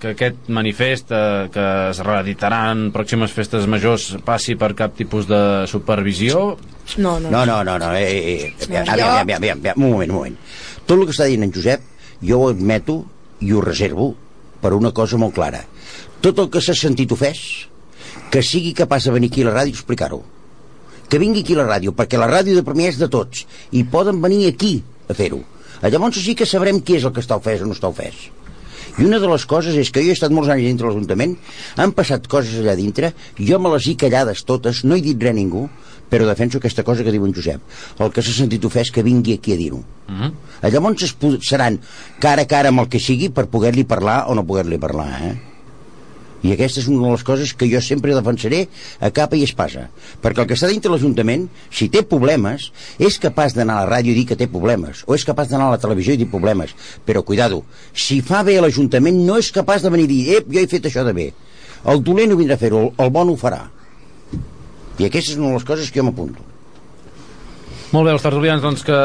que 0.00 0.14
aquest 0.14 0.48
manifest 0.54 1.12
eh, 1.14 1.48
que 1.52 1.66
es 1.90 2.02
reeditaran 2.06 2.77
en 2.78 2.88
pròximes 2.94 3.34
festes 3.34 3.66
majors 3.70 4.12
passi 4.26 4.54
per 4.58 4.72
cap 4.78 4.94
tipus 4.96 5.26
de 5.28 5.40
supervisió? 5.70 6.56
No, 6.96 7.18
no, 7.18 7.30
no. 7.30 7.44
no, 7.44 7.58
no, 7.66 7.76
no. 7.82 7.92
Eh, 7.98 8.06
eh, 8.06 8.54
eh, 8.54 8.82
aviam, 8.84 8.88
aviam, 8.94 9.36
aviam, 9.36 9.58
aviam, 9.58 9.82
un 9.82 9.90
moment, 9.90 10.10
un 10.10 10.16
moment. 10.16 10.38
Tot 10.86 10.96
el 10.98 11.06
que 11.08 11.16
està 11.16 11.28
dient 11.28 11.44
en 11.46 11.52
Josep, 11.54 11.84
jo 12.22 12.40
ho 12.42 12.48
admeto 12.52 13.02
i 13.44 13.52
ho 13.52 13.64
reservo 13.64 14.12
per 14.62 14.72
una 14.78 14.94
cosa 14.94 15.18
molt 15.20 15.36
clara. 15.36 15.64
Tot 16.22 16.40
el 16.42 16.48
que 16.54 16.62
s'ha 16.64 16.74
sentit 16.78 17.12
ofès 17.14 17.42
que 18.32 18.42
sigui 18.42 18.74
capaç 18.76 19.08
de 19.08 19.14
venir 19.14 19.30
aquí 19.32 19.44
a 19.44 19.50
la 19.50 19.56
ràdio 19.60 19.74
i 19.74 19.78
explicar-ho 19.78 20.22
que 21.08 21.18
vingui 21.18 21.40
aquí 21.40 21.56
a 21.56 21.62
la 21.62 21.68
ràdio 21.68 21.94
perquè 21.96 22.20
la 22.20 22.28
ràdio 22.28 22.56
de 22.58 22.64
Premià 22.66 22.92
és 22.92 22.98
de 23.00 23.08
tots 23.12 23.46
i 23.72 23.84
poden 23.88 24.20
venir 24.24 24.46
aquí 24.50 24.74
a 25.08 25.16
fer-ho 25.16 25.40
llavors 25.82 26.20
sí 26.20 26.34
que 26.36 26.46
sabrem 26.46 26.82
qui 26.82 26.98
és 26.98 27.06
el 27.08 27.14
que 27.16 27.24
està 27.24 27.38
ofès 27.40 27.62
o 27.64 27.68
no 27.68 27.76
està 27.76 27.88
ofès 27.88 28.28
i 28.98 29.04
una 29.04 29.18
de 29.18 29.28
les 29.28 29.44
coses 29.46 29.76
és 29.76 29.90
que 29.90 30.02
jo 30.02 30.10
he 30.10 30.16
estat 30.16 30.32
molts 30.34 30.50
anys 30.50 30.66
dintre 30.66 30.88
l'Ajuntament, 30.88 31.36
han 31.76 31.92
passat 31.92 32.26
coses 32.28 32.58
allà 32.60 32.74
dintre, 32.76 33.12
jo 33.38 33.58
me 33.58 33.70
les 33.74 33.86
he 33.86 33.94
callades 33.96 34.44
totes, 34.44 34.84
no 34.84 34.96
he 34.96 35.00
dit 35.04 35.20
res 35.22 35.30
a 35.30 35.38
ningú, 35.38 35.68
però 36.08 36.24
defenso 36.26 36.58
aquesta 36.58 36.82
cosa 36.82 37.04
que 37.04 37.12
diu 37.12 37.26
en 37.26 37.34
Josep. 37.36 37.60
El 38.00 38.10
que 38.12 38.22
s'ha 38.24 38.32
sentit 38.32 38.64
ofès 38.64 38.90
que 38.90 39.02
vingui 39.04 39.34
aquí 39.34 39.52
a 39.52 39.56
dir-ho. 39.56 39.76
Uh 39.76 40.12
Mhm. 40.12 40.30
-huh. 40.62 40.70
Llavors 40.72 41.02
es 41.02 41.14
seran 41.42 41.78
cara 42.18 42.42
a 42.42 42.46
cara 42.46 42.68
amb 42.68 42.80
el 42.80 42.88
que 42.88 42.98
sigui 42.98 43.28
per 43.28 43.46
poder-li 43.46 43.84
parlar 43.84 44.24
o 44.28 44.34
no 44.34 44.44
poder-li 44.44 44.78
parlar, 44.78 45.22
eh? 45.22 45.47
I 46.42 46.52
aquesta 46.54 46.78
és 46.78 46.86
una 46.86 47.02
de 47.02 47.12
les 47.16 47.24
coses 47.26 47.52
que 47.58 47.66
jo 47.70 47.80
sempre 47.82 48.14
defensaré 48.14 48.60
a 49.02 49.10
capa 49.14 49.34
i 49.34 49.42
espasa. 49.42 49.88
Perquè 50.22 50.44
el 50.44 50.48
que 50.50 50.54
està 50.54 50.70
dintre 50.70 50.92
l'Ajuntament, 50.92 51.48
si 51.74 51.88
té 51.90 52.04
problemes, 52.06 52.68
és 52.98 53.18
capaç 53.22 53.56
d'anar 53.56 53.80
a 53.80 53.86
la 53.86 53.90
ràdio 53.96 54.14
i 54.14 54.20
dir 54.20 54.26
que 54.28 54.38
té 54.38 54.46
problemes, 54.50 55.02
o 55.06 55.16
és 55.18 55.26
capaç 55.26 55.50
d'anar 55.50 55.66
a 55.72 55.74
la 55.74 55.82
televisió 55.82 56.14
i 56.14 56.20
dir 56.20 56.28
problemes. 56.30 56.76
Però, 57.06 57.24
cuidado, 57.26 57.64
si 57.92 58.20
fa 58.22 58.44
bé 58.46 58.60
l'Ajuntament, 58.62 59.18
no 59.26 59.40
és 59.42 59.50
capaç 59.54 59.82
de 59.82 59.90
venir 59.94 60.06
i 60.06 60.12
dir, 60.12 60.22
ep, 60.38 60.52
jo 60.54 60.62
he 60.62 60.70
fet 60.70 60.86
això 60.86 61.02
de 61.06 61.16
bé. 61.16 61.32
El 61.90 62.04
dolent 62.06 62.34
ho 62.34 62.38
vindrà 62.38 62.58
a 62.58 62.62
fer-ho, 62.62 62.84
el, 62.94 63.10
bon 63.14 63.32
ho 63.32 63.36
farà. 63.38 63.64
I 64.98 65.06
aquesta 65.06 65.34
és 65.34 65.38
una 65.38 65.50
de 65.50 65.58
les 65.58 65.66
coses 65.66 65.90
que 65.90 66.00
jo 66.00 66.06
m'apunto. 66.06 66.46
Molt 67.90 68.04
bé, 68.04 68.14
els 68.14 68.22
tertulians, 68.22 68.62
doncs, 68.62 68.82
que 68.86 68.98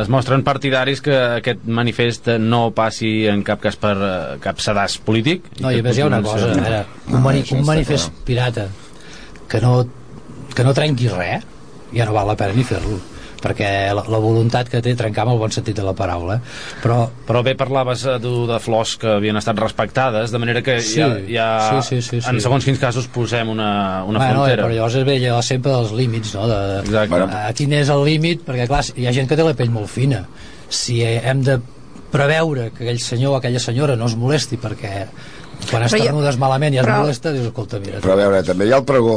es 0.00 0.08
mostren 0.08 0.44
partidaris 0.46 1.02
que 1.04 1.14
aquest 1.38 1.64
manifest 1.68 2.30
no 2.40 2.62
passi 2.76 3.26
en 3.28 3.42
cap 3.44 3.60
cas 3.62 3.76
per 3.80 3.92
eh, 3.96 4.12
cap 4.42 4.60
sedàs 4.64 4.96
polític. 5.04 5.50
No, 5.60 5.70
i 5.70 5.82
a 5.82 5.84
més 5.84 5.98
hi 5.98 6.04
ha 6.04 6.08
una 6.08 6.22
cosa, 6.24 6.52
a 6.52 6.56
veure, 6.56 6.82
un, 7.10 7.20
mani, 7.24 7.44
un 7.52 7.64
manifest 7.68 8.22
pirata 8.26 8.68
que 9.52 9.60
no, 9.60 9.78
que 10.56 10.64
no 10.64 10.72
trenqui 10.76 11.12
res, 11.12 11.48
ja 11.92 12.08
no 12.08 12.16
val 12.16 12.32
la 12.32 12.38
pena 12.40 12.56
ni 12.56 12.64
fer-lo 12.64 13.00
perquè 13.42 13.68
la, 13.94 14.04
la 14.08 14.20
voluntat 14.22 14.68
que 14.70 14.80
té 14.84 14.94
trencar 14.98 15.24
amb 15.26 15.34
el 15.34 15.40
bon 15.42 15.50
sentit 15.54 15.76
de 15.76 15.84
la 15.86 15.92
paraula 15.98 16.38
però, 16.82 17.00
però 17.26 17.42
bé 17.42 17.56
parlaves 17.58 18.04
eh, 18.06 18.16
tu 18.22 18.46
de 18.46 18.58
flors 18.62 18.94
que 19.02 19.10
havien 19.18 19.36
estat 19.40 19.58
respectades 19.58 20.30
de 20.32 20.38
manera 20.42 20.62
que 20.62 20.78
Sí, 20.82 21.00
ja, 21.00 21.10
ja 21.28 21.48
sí, 21.82 21.96
sí, 21.96 22.00
sí, 22.02 22.20
sí. 22.22 22.28
en 22.30 22.40
segons 22.40 22.64
quins 22.64 22.78
casos 22.80 23.06
posem 23.12 23.50
una, 23.52 24.04
una 24.08 24.22
bueno, 24.22 24.40
frontera 24.46 24.64
però 24.66 24.74
llavors 24.78 24.96
és 25.02 25.06
bé 25.08 25.18
allò 25.20 25.42
sempre 25.42 25.74
dels 25.74 25.92
límits 25.98 26.34
no? 26.38 26.46
de, 26.48 26.60
Exacte. 26.86 27.08
bueno, 27.16 27.28
a 27.32 27.52
quin 27.58 27.72
és 27.82 27.90
el 27.92 28.04
límit 28.06 28.46
perquè 28.46 28.66
clar, 28.70 28.82
hi 28.96 29.06
ha 29.10 29.12
gent 29.18 29.28
que 29.30 29.36
té 29.38 29.46
la 29.46 29.54
pell 29.58 29.70
molt 29.74 29.90
fina 29.92 30.24
si 30.72 31.02
hem 31.04 31.42
de 31.44 31.58
preveure 32.12 32.70
que 32.76 32.84
aquell 32.84 33.00
senyor 33.00 33.34
o 33.34 33.36
aquella 33.38 33.60
senyora 33.60 33.96
no 33.96 34.06
es 34.10 34.16
molesti 34.20 34.58
perquè 34.60 35.06
quan 35.70 35.84
esternudes 35.86 36.36
malament 36.42 36.74
i 36.74 36.80
es 36.82 36.84
però- 36.86 37.00
molesta 37.04 37.30
dius, 37.32 37.46
escolta, 37.52 37.78
mira 37.80 38.00
Però 38.02 38.16
a 38.16 38.20
veure, 38.22 38.42
també 38.44 38.66
hi 38.66 38.72
ha 38.74 38.80
el 38.82 38.84
pregó... 38.88 39.14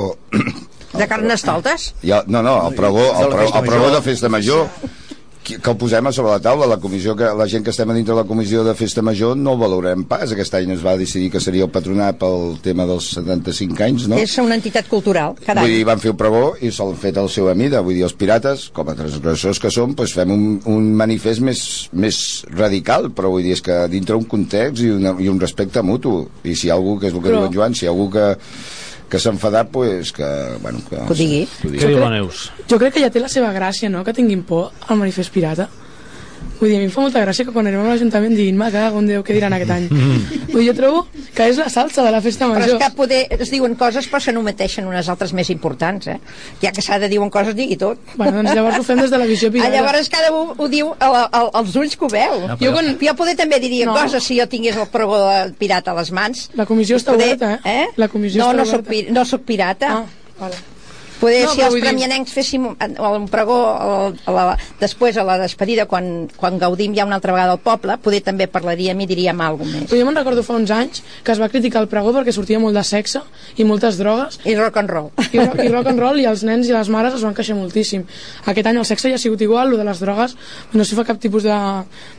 De 0.97 1.07
carnestoltes? 1.07 1.93
Ha, 2.11 2.23
no, 2.27 2.41
no, 2.41 2.57
el 2.69 2.75
pregó, 2.75 3.05
el, 3.19 3.27
pregó, 3.27 3.41
festa 3.43 3.59
el 3.59 3.65
pregó 3.71 3.89
de 3.95 4.01
festa 4.01 4.29
major 4.29 4.67
que, 5.45 5.59
que 5.61 5.69
el 5.69 5.75
posem 5.77 6.07
a 6.09 6.11
sobre 6.15 6.31
la 6.31 6.39
taula 6.41 6.65
la 6.65 6.79
comissió 6.81 7.13
que 7.15 7.27
la 7.37 7.45
gent 7.47 7.61
que 7.63 7.69
estem 7.69 7.89
a 7.91 7.93
dintre 7.93 8.15
de 8.15 8.21
la 8.23 8.25
comissió 8.25 8.63
de 8.65 8.73
festa 8.73 9.03
major 9.05 9.35
no 9.37 9.51
el 9.53 9.59
valorem 9.61 10.01
pas 10.09 10.31
aquest 10.33 10.55
any 10.57 10.71
es 10.73 10.81
va 10.81 10.95
decidir 10.97 11.27
que 11.29 11.37
seria 11.43 11.67
el 11.67 11.69
patronat 11.69 12.17
pel 12.17 12.55
tema 12.65 12.87
dels 12.89 13.11
75 13.13 13.83
anys 13.85 14.07
no? 14.09 14.17
És 14.17 14.33
una 14.41 14.57
entitat 14.57 14.89
cultural, 14.89 15.35
cada 15.45 15.61
Vull 15.61 15.69
dir, 15.69 15.83
any. 15.83 15.89
van 15.91 16.01
fer 16.01 16.09
el 16.15 16.17
pregó 16.17 16.41
i 16.65 16.71
s'han 16.73 16.95
fet 16.97 17.19
el 17.21 17.29
seu 17.29 17.51
a 17.51 17.53
mida. 17.53 17.83
Vull 17.85 17.93
dir, 17.93 18.07
els 18.07 18.17
pirates, 18.17 18.71
com 18.73 18.89
a 18.89 18.95
transgressors 18.97 19.61
que 19.61 19.69
som, 19.69 19.93
doncs 19.93 20.15
fem 20.17 20.33
un, 20.33 20.47
un 20.65 20.89
manifest 20.97 21.45
més, 21.45 21.61
més 21.93 22.17
radical, 22.49 23.11
però 23.13 23.29
vull 23.35 23.45
dir, 23.45 23.53
és 23.59 23.61
que 23.61 23.83
dintre 23.93 24.17
un 24.17 24.25
context 24.25 24.81
i, 24.81 24.89
una, 24.97 25.13
i 25.21 25.29
un 25.29 25.37
respecte 25.39 25.85
mutu. 25.85 26.23
I 26.41 26.55
si 26.57 26.67
hi 26.67 26.73
ha 26.73 26.79
algú, 26.79 26.97
que 26.97 27.11
és 27.11 27.13
el 27.13 27.21
que 27.21 27.29
Però- 27.29 27.43
diu 27.45 27.51
en 27.51 27.53
Joan, 27.59 27.77
si 27.77 27.85
hi 27.85 27.91
ha 27.91 27.93
algú 27.93 28.09
que, 28.17 28.31
que 29.09 29.19
s'ha 29.19 29.29
enfadat, 29.31 29.69
pues, 29.71 30.11
que, 30.11 30.27
bueno, 30.61 30.79
que, 30.89 30.95
Que 30.95 31.13
ho 31.13 31.15
digui. 31.15 31.41
Que 31.61 31.67
ho 31.67 31.71
què 31.71 31.77
digui. 31.77 31.87
diu 31.93 31.99
la 31.99 32.09
Neus? 32.09 32.51
Jo 32.69 32.79
crec 32.81 32.93
que 32.95 33.01
ja 33.05 33.09
té 33.13 33.19
la 33.19 33.29
seva 33.29 33.51
gràcia, 33.53 33.89
no?, 33.89 34.03
que 34.03 34.13
tinguin 34.13 34.43
por 34.43 34.71
al 34.87 34.97
manifest 34.97 35.31
pirata. 35.33 35.69
Vull 36.59 36.69
dir, 36.69 36.77
a 36.77 36.79
mi 36.79 36.85
em 36.87 36.91
fa 36.91 37.01
molta 37.03 37.19
gràcia 37.19 37.43
que 37.43 37.51
quan 37.51 37.67
arribem 37.67 37.83
a 37.85 37.89
l'Ajuntament 37.91 38.31
diguin, 38.37 38.55
ma, 38.55 38.69
cago 38.71 38.99
en 39.01 39.07
Déu, 39.09 39.23
què 39.27 39.33
diran 39.35 39.51
aquest 39.53 39.71
any? 39.75 39.89
Vull 39.91 40.61
dir, 40.61 40.69
jo 40.69 40.73
trobo 40.77 41.01
que 41.35 41.49
és 41.51 41.57
la 41.59 41.67
salsa 41.69 42.01
de 42.05 42.11
la 42.15 42.21
festa 42.23 42.47
Però 42.47 42.55
és 42.61 42.71
major. 42.71 42.79
que 42.79 42.89
poder, 42.95 43.19
es 43.35 43.49
diuen 43.51 43.75
coses 43.75 44.07
però 44.07 44.21
se 44.23 44.31
n'ometeixen 44.31 44.87
unes 44.87 45.09
altres 45.11 45.33
més 45.35 45.49
importants, 45.51 46.07
eh? 46.07 46.15
Ja 46.61 46.71
que 46.71 46.81
s'ha 46.81 46.97
de 46.97 47.09
dir 47.11 47.19
coses, 47.29 47.55
digui 47.55 47.75
tot. 47.75 47.99
Bueno, 48.15 48.37
doncs 48.39 48.55
llavors 48.55 48.79
ho 48.79 48.83
fem 48.87 49.01
des 49.03 49.11
de 49.11 49.17
la 49.19 49.25
visió 49.25 49.49
Ah, 49.49 49.51
pirata. 49.51 49.73
llavors 49.75 50.07
cada 50.09 50.31
un 50.31 50.53
ho 50.57 50.67
diu 50.71 50.93
a 50.97 51.09
la, 51.11 51.23
a, 51.29 51.41
als 51.59 51.75
ulls 51.75 51.97
que 51.97 52.05
ho 52.05 52.09
veu. 52.09 52.39
No, 52.47 52.55
jo, 52.55 52.71
però- 52.71 52.71
quan, 52.73 52.97
jo 53.03 53.15
poder 53.15 53.35
també 53.35 53.59
diria 53.59 53.85
No. 53.85 53.93
coses 53.93 54.23
si 54.23 54.39
jo 54.39 54.47
tingués 54.47 54.77
el 54.77 54.87
pregó 54.87 55.19
de 55.27 55.51
pirata 55.59 55.91
a 55.91 55.95
les 55.99 56.11
mans. 56.11 56.49
La 56.55 56.65
comissió 56.65 56.95
està 56.95 57.11
Poder- 57.11 57.35
oberta, 57.35 57.59
eh? 57.65 57.87
La 57.97 58.07
comissió 58.07 58.39
no, 58.43 58.51
està 58.53 58.55
no 58.57 58.65
soc, 58.65 58.73
oberta. 58.87 58.89
pi- 58.91 59.11
no 59.11 59.25
soc 59.25 59.41
pirata. 59.43 59.91
Ah, 59.91 60.05
vale. 60.39 60.55
Poder, 61.19 61.45
No, 61.45 61.51
si 61.53 61.61
els 61.61 61.69
vull 61.71 61.79
dir- 61.81 61.87
premianencs 61.89 62.33
féssim 62.35 62.65
un, 62.67 62.75
un 62.99 63.27
pregó 63.31 63.55
el, 63.71 64.17
a 64.27 64.31
la, 64.35 64.57
després 64.81 65.15
a 65.17 65.23
la 65.23 65.37
despedida, 65.39 65.85
quan, 65.87 66.27
quan 66.35 66.57
gaudim 66.59 66.93
ja 66.97 67.05
una 67.07 67.15
altra 67.15 67.31
vegada 67.33 67.53
al 67.55 67.61
poble, 67.63 67.95
poder 68.03 68.21
també 68.25 68.47
parlaríem 68.51 68.99
i 69.01 69.07
diríem 69.07 69.39
alguna 69.41 69.79
més. 69.79 69.89
Però 69.89 69.99
jo 70.01 70.05
me'n 70.09 70.15
recordo 70.19 70.43
fa 70.43 70.57
uns 70.59 70.71
anys 70.75 71.03
que 71.23 71.31
es 71.31 71.39
va 71.41 71.47
criticar 71.49 71.81
el 71.81 71.87
pregó 71.91 72.11
perquè 72.15 72.33
sortia 72.35 72.59
molt 72.59 72.75
de 72.75 72.83
sexe 72.83 73.21
i 73.57 73.63
moltes 73.63 73.97
drogues 73.97 74.39
I 74.45 74.55
rock 74.59 74.77
and 74.83 74.89
roll. 74.91 75.09
i, 75.31 75.39
ro 75.39 75.53
i 75.63 75.67
rock 75.71 75.87
and 75.93 75.99
roll 76.03 76.19
i 76.19 76.25
els 76.29 76.43
nens 76.43 76.67
i 76.67 76.73
les 76.75 76.89
mares 76.93 77.15
es 77.15 77.23
van 77.23 77.33
queixar 77.37 77.55
moltíssim. 77.55 78.03
Aquest 78.45 78.67
any 78.67 78.77
el 78.81 78.85
sexe 78.85 79.09
ja 79.09 79.15
ha 79.15 79.21
sigut 79.21 79.41
igual, 79.41 79.71
el 79.71 79.77
de 79.79 79.87
les 79.87 79.99
drogues 80.03 80.35
no 80.73 80.83
s'hi 80.83 80.95
fa 80.99 81.05
cap 81.07 81.19
tipus 81.21 81.43
de 81.47 81.55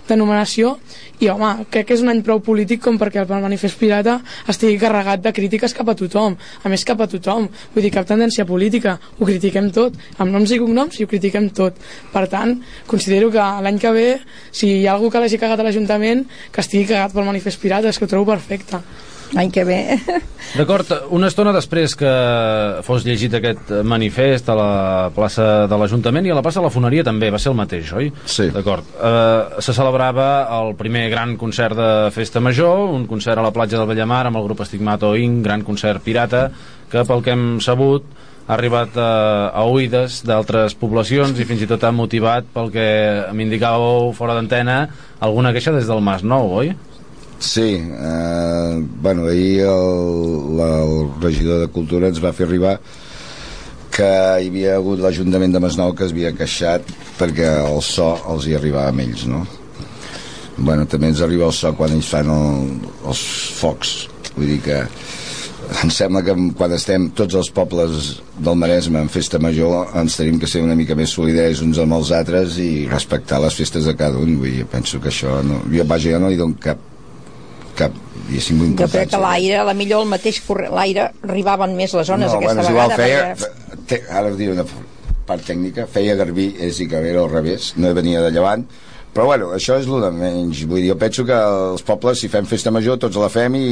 d'anomenació 0.06 0.76
i 1.18 1.28
home, 1.32 1.64
crec 1.72 1.88
que 1.88 1.94
és 1.96 2.02
un 2.04 2.10
any 2.12 2.20
prou 2.22 2.38
polític 2.44 2.82
com 2.84 2.98
perquè 3.00 3.22
el 3.24 3.30
manifest 3.42 3.78
pirata 3.80 4.18
estigui 4.52 4.76
carregat 4.78 5.22
de 5.24 5.32
crítiques 5.34 5.74
cap 5.74 5.88
a 5.90 5.94
tothom 5.98 6.36
a 6.62 6.68
més 6.70 6.84
cap 6.86 7.00
a 7.02 7.08
tothom, 7.10 7.48
vull 7.74 7.82
dir 7.82 7.90
cap 7.94 8.06
tendència 8.06 8.44
política 8.46 8.85
ho 8.94 9.28
critiquem 9.28 9.72
tot, 9.74 9.96
amb 10.18 10.32
noms 10.34 10.52
i 10.54 10.60
cognoms 10.62 11.00
i 11.00 11.06
ho 11.06 11.10
critiquem 11.10 11.50
tot, 11.56 11.80
per 12.12 12.26
tant 12.32 12.56
considero 12.86 13.32
que 13.34 13.50
l'any 13.66 13.80
que 13.82 13.92
ve 13.96 14.08
si 14.50 14.70
hi 14.78 14.86
ha 14.86 14.94
algú 14.94 15.10
que 15.10 15.22
l'hagi 15.22 15.40
cagat 15.42 15.60
a 15.60 15.66
l'Ajuntament 15.66 16.24
que 16.52 16.64
estigui 16.64 16.86
cagat 16.92 17.14
pel 17.16 17.28
manifest 17.28 17.60
pirata, 17.62 17.90
és 17.90 17.98
que 17.98 18.06
ho 18.06 18.12
trobo 18.12 18.32
perfecte 18.32 18.82
L'any 19.34 19.50
que 19.50 19.64
ve. 19.66 19.80
D'acord, 20.56 20.90
una 21.16 21.30
estona 21.30 21.50
després 21.54 21.96
que 21.98 22.10
fos 22.86 23.04
llegit 23.06 23.34
aquest 23.34 23.72
manifest 23.86 24.50
a 24.52 24.56
la 24.58 24.70
plaça 25.14 25.66
de 25.70 25.78
l'Ajuntament 25.80 26.28
i 26.28 26.32
a 26.32 26.36
la 26.38 26.44
plaça 26.44 26.60
de 26.60 26.68
la 26.68 26.72
Foneria 26.74 27.04
també, 27.06 27.32
va 27.34 27.40
ser 27.42 27.50
el 27.50 27.58
mateix, 27.58 27.90
oi? 27.96 28.12
Sí. 28.30 28.48
D'acord. 28.54 28.86
Eh, 28.94 29.62
se 29.64 29.74
celebrava 29.74 30.28
el 30.60 30.76
primer 30.78 31.08
gran 31.10 31.34
concert 31.40 31.78
de 31.78 31.90
Festa 32.14 32.42
Major, 32.44 32.86
un 32.94 33.08
concert 33.10 33.42
a 33.42 33.48
la 33.48 33.54
platja 33.54 33.80
del 33.80 33.90
Bellamar 33.90 34.26
amb 34.28 34.38
el 34.38 34.46
grup 34.46 34.62
Estigmato 34.62 35.14
Inc., 35.18 35.42
gran 35.44 35.66
concert 35.66 36.04
pirata, 36.06 36.46
que 36.90 37.02
pel 37.08 37.24
que 37.24 37.34
hem 37.34 37.48
sabut 37.64 38.06
ha 38.46 38.54
arribat 38.54 38.94
a, 38.94 39.10
a 39.50 39.64
oïdes 39.66 40.20
d'altres 40.26 40.76
poblacions 40.78 41.38
i 41.38 41.46
fins 41.48 41.64
i 41.64 41.70
tot 41.70 41.82
ha 41.82 41.90
motivat 41.94 42.46
pel 42.54 42.70
que 42.74 42.88
m'indicàveu 43.34 44.12
fora 44.14 44.36
d'antena 44.38 44.84
alguna 45.20 45.52
queixa 45.56 45.74
des 45.74 45.90
del 45.90 46.04
Mas 46.04 46.22
Nou, 46.22 46.52
oi? 46.62 46.70
Sí, 47.38 47.74
eh, 47.76 48.84
bueno, 49.02 49.26
ahir 49.26 49.66
el, 49.68 50.56
la, 50.56 50.70
el 50.84 51.10
regidor 51.20 51.60
de 51.64 51.72
Cultura 51.74 52.08
ens 52.08 52.22
va 52.22 52.32
fer 52.32 52.46
arribar 52.46 52.78
que 53.96 54.06
hi 54.40 54.48
havia 54.50 54.76
hagut 54.76 55.00
l'Ajuntament 55.00 55.52
de 55.54 55.60
Masnou 55.60 55.94
que 55.96 56.04
es 56.06 56.14
havia 56.14 56.32
queixat 56.36 56.88
perquè 57.18 57.48
el 57.64 57.80
so 57.84 58.12
els 58.32 58.46
hi 58.46 58.56
arribava 58.56 58.92
a 58.92 59.04
ells, 59.04 59.26
no? 59.28 59.42
Bueno, 60.56 60.86
també 60.88 61.10
ens 61.12 61.20
arriba 61.24 61.48
el 61.48 61.54
so 61.56 61.72
quan 61.76 61.92
ells 61.96 62.08
fan 62.12 62.30
el, 62.32 62.74
els 63.08 63.22
focs, 63.58 63.94
vull 64.36 64.54
dir 64.54 64.60
que 64.64 64.82
em 65.82 65.90
sembla 65.90 66.22
que 66.24 66.34
quan 66.56 66.72
estem 66.76 67.08
tots 67.16 67.34
els 67.38 67.50
pobles 67.54 68.10
del 68.38 68.58
Maresme 68.58 69.00
en 69.02 69.08
festa 69.12 69.40
major 69.42 69.92
ens 69.98 70.16
tenim 70.18 70.38
que 70.42 70.48
ser 70.50 70.62
una 70.64 70.76
mica 70.78 70.94
més 70.98 71.14
solidaris 71.16 71.62
uns 71.64 71.80
amb 71.82 71.96
els 71.98 72.12
altres 72.14 72.58
i 72.62 72.86
respectar 72.90 73.40
les 73.42 73.56
festes 73.58 73.88
de 73.88 73.96
cada 73.98 74.18
un. 74.22 74.36
Vull 74.40 74.60
dir, 74.60 74.66
penso 74.70 75.00
que 75.02 75.10
això 75.12 75.40
no, 75.46 75.62
jo, 75.72 75.84
vaja, 75.88 76.12
jo 76.14 76.20
no 76.22 76.30
hi 76.30 76.38
dono 76.40 76.58
cap 76.60 76.78
cap, 77.76 77.92
diguéssim, 78.26 78.56
Jo 78.56 78.70
importància 78.70 79.02
crec 79.02 79.10
que 79.12 79.18
l'aire, 79.20 79.58
la 79.68 79.74
millor 79.76 80.06
el 80.06 80.08
mateix 80.08 80.38
l'aire 80.72 81.10
arribaven 81.28 81.76
més 81.76 81.92
les 81.92 82.08
zones 82.08 82.32
no, 82.32 82.38
aquesta 82.38 82.54
bueno, 82.54 82.62
és 82.62 82.70
vegada. 82.70 82.94
igual, 82.94 82.96
feia, 82.96 83.36
perquè- 83.36 83.86
te, 83.86 84.02
ara 84.08 84.30
us 84.32 84.38
diré 84.38 84.52
una 84.54 84.64
part 85.26 85.44
tècnica. 85.44 85.86
Feia 85.90 86.14
garbí, 86.16 86.54
és 86.58 86.80
i 86.80 86.86
que 86.88 86.96
era 86.96 87.20
al 87.20 87.30
revés. 87.30 87.74
No 87.76 87.92
venia 87.94 88.22
de 88.22 88.30
llevant 88.32 88.64
però 89.16 89.24
bueno, 89.30 89.46
això 89.56 89.78
és 89.80 89.86
el 89.88 90.02
de 90.04 90.10
menys 90.12 90.60
vull 90.68 90.82
dir, 90.82 90.90
jo 90.92 90.96
penso 91.00 91.24
que 91.24 91.32
els 91.36 91.82
pobles 91.88 92.20
si 92.20 92.28
fem 92.28 92.44
festa 92.48 92.70
major 92.74 92.98
tots 93.00 93.16
la 93.16 93.30
fem 93.32 93.56
i 93.56 93.64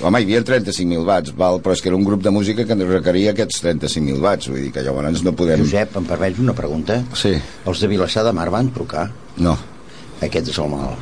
home, 0.00 0.22
hi 0.22 0.24
havia 0.24 0.40
35.000 0.40 1.04
watts 1.04 1.34
val? 1.36 1.60
però 1.60 1.76
és 1.76 1.82
que 1.84 1.92
era 1.92 1.98
un 2.00 2.06
grup 2.08 2.24
de 2.24 2.32
música 2.32 2.64
que 2.64 2.78
requeria 2.80 3.34
aquests 3.36 3.60
35.000 3.66 4.24
watts 4.24 4.48
vull 4.48 4.62
dir 4.64 4.72
que 4.72 4.82
llavors 4.86 5.20
no 5.26 5.34
podem 5.36 5.60
Josep, 5.60 5.96
em 6.00 6.08
permets 6.08 6.40
una 6.40 6.56
pregunta? 6.56 7.02
Sí. 7.12 7.36
Els 7.68 7.84
de 7.84 7.92
Vilassar 7.92 8.24
de 8.24 8.32
Mar 8.32 8.48
van 8.50 8.72
trucar? 8.72 9.10
no, 9.36 9.58
Aquest 10.24 10.48
és 10.48 10.58
el 10.62 10.70
mal. 10.72 10.94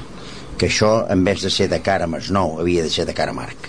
Que 0.59 0.67
això, 0.67 0.89
en 1.13 1.23
vez 1.23 1.43
de 1.45 1.51
ser 1.53 1.69
de 1.71 1.79
cara 1.85 2.09
a 2.09 2.11
Masnou, 2.11 2.57
havia 2.59 2.83
de 2.83 2.91
ser 2.91 3.05
de 3.07 3.15
cara 3.15 3.31
a 3.31 3.37
Marc. 3.37 3.69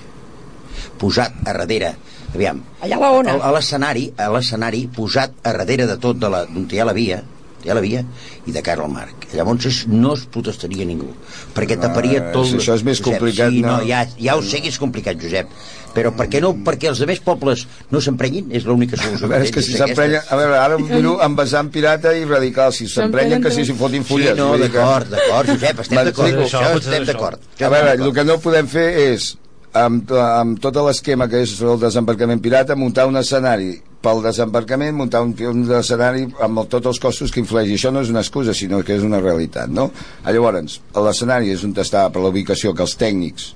Posat 0.98 1.36
a 1.46 1.54
darrere, 1.54 1.94
aviam, 2.34 2.62
Allà 2.82 2.98
a 2.98 3.02
la 3.02 3.12
ona. 3.20 3.34
a 3.38 3.52
l'escenari, 3.54 4.08
a 4.18 4.30
l'escenari, 4.34 4.88
posat 4.96 5.36
a 5.44 5.54
darrere 5.54 5.86
de 5.90 5.98
tot, 6.02 6.18
de 6.18 6.30
la, 6.32 6.44
d'on 6.50 6.66
hi 6.72 6.80
ha 6.80 6.86
la 6.88 6.96
via, 6.96 7.20
hi 7.64 7.70
ha 7.72 7.76
la 7.78 7.82
via, 7.82 8.04
i 8.46 8.52
de 8.52 8.62
cara 8.62 8.84
al 8.84 8.92
Marc. 8.92 9.28
Llavors 9.34 9.66
es- 9.70 9.88
no 9.88 10.14
es 10.18 10.26
protestaria 10.26 10.86
ningú, 10.86 11.10
perquè 11.56 11.78
taparia 11.80 12.20
Ah, 12.28 12.32
tot... 12.34 12.46
si 12.48 12.58
això 12.58 12.76
és 12.76 12.84
més 12.84 13.00
Josep, 13.00 13.20
complicat, 13.20 13.50
Sí, 13.52 13.62
no, 13.62 13.78
no. 13.78 13.88
ja, 13.88 14.06
ja 14.20 14.36
ho 14.36 14.42
sé 14.44 14.62
que 14.62 14.68
és 14.70 14.78
complicat, 14.80 15.18
Josep. 15.22 15.48
però 15.94 16.10
per 16.18 16.26
què 16.28 16.40
no 16.42 16.56
perquè 16.66 16.88
els 16.90 17.00
altres 17.06 17.20
pobles 17.22 17.68
no 17.94 18.00
s'emprenyin 18.02 18.48
és 18.58 18.64
l'única 18.66 18.98
solució 18.98 19.28
a 19.28 19.30
veure, 19.30 19.44
és 19.48 19.52
que 19.54 19.62
si 19.62 19.76
s'emprenyen 19.78 20.24
a 20.28 20.36
veure, 20.40 20.56
ara 20.58 20.76
em 20.80 20.88
miro 20.90 21.20
envasant 21.22 21.70
pirata 21.70 22.16
i 22.18 22.24
radical 22.26 22.74
si 22.74 22.88
s'emprenyen 22.90 23.44
que 23.44 23.52
si 23.54 23.62
s'hi 23.64 23.76
fotin 23.78 24.04
fulles 24.04 24.34
sí, 24.34 24.40
no, 24.40 24.58
d'acord, 24.58 25.06
d'acord, 25.14 25.52
Josep, 25.54 25.84
estem 25.86 26.00
d'acord 26.10 26.34
això, 26.34 26.64
això 26.66 26.80
estem 26.82 27.06
d'acord 27.06 27.40
a 27.62 27.70
veure, 27.70 27.94
el 27.94 28.12
que 28.12 28.24
no 28.26 28.40
podem 28.42 28.66
fer 28.68 28.88
és 29.14 29.36
amb, 29.78 30.10
amb 30.18 30.58
tot 30.66 30.76
l'esquema 30.82 31.28
que 31.30 31.44
és 31.46 31.54
el 31.62 31.78
desembarcament 31.80 32.42
pirata 32.42 32.76
muntar 32.76 33.06
un 33.06 33.18
escenari 33.22 33.76
pel 34.04 34.22
desembarcament 34.24 34.98
muntar 34.98 35.24
un, 35.26 35.34
un 35.50 35.64
escenari 35.80 36.28
amb 36.44 36.64
el, 36.64 36.70
tots 36.72 36.92
els 36.92 37.02
costos 37.02 37.32
que 37.32 37.42
influeix 37.44 37.72
i 37.72 37.78
això 37.78 37.92
no 37.94 38.04
és 38.04 38.12
una 38.14 38.24
excusa 38.26 38.56
sinó 38.58 38.82
que 38.84 38.98
és 38.98 39.06
una 39.06 39.22
realitat 39.24 39.72
no? 39.72 39.90
llavors 40.26 40.80
l'escenari 40.96 41.54
és 41.54 41.64
on 41.64 41.76
està 41.80 42.10
per 42.14 42.24
la 42.24 42.34
ubicació 42.34 42.74
que 42.76 42.84
els 42.86 42.98
tècnics 43.00 43.54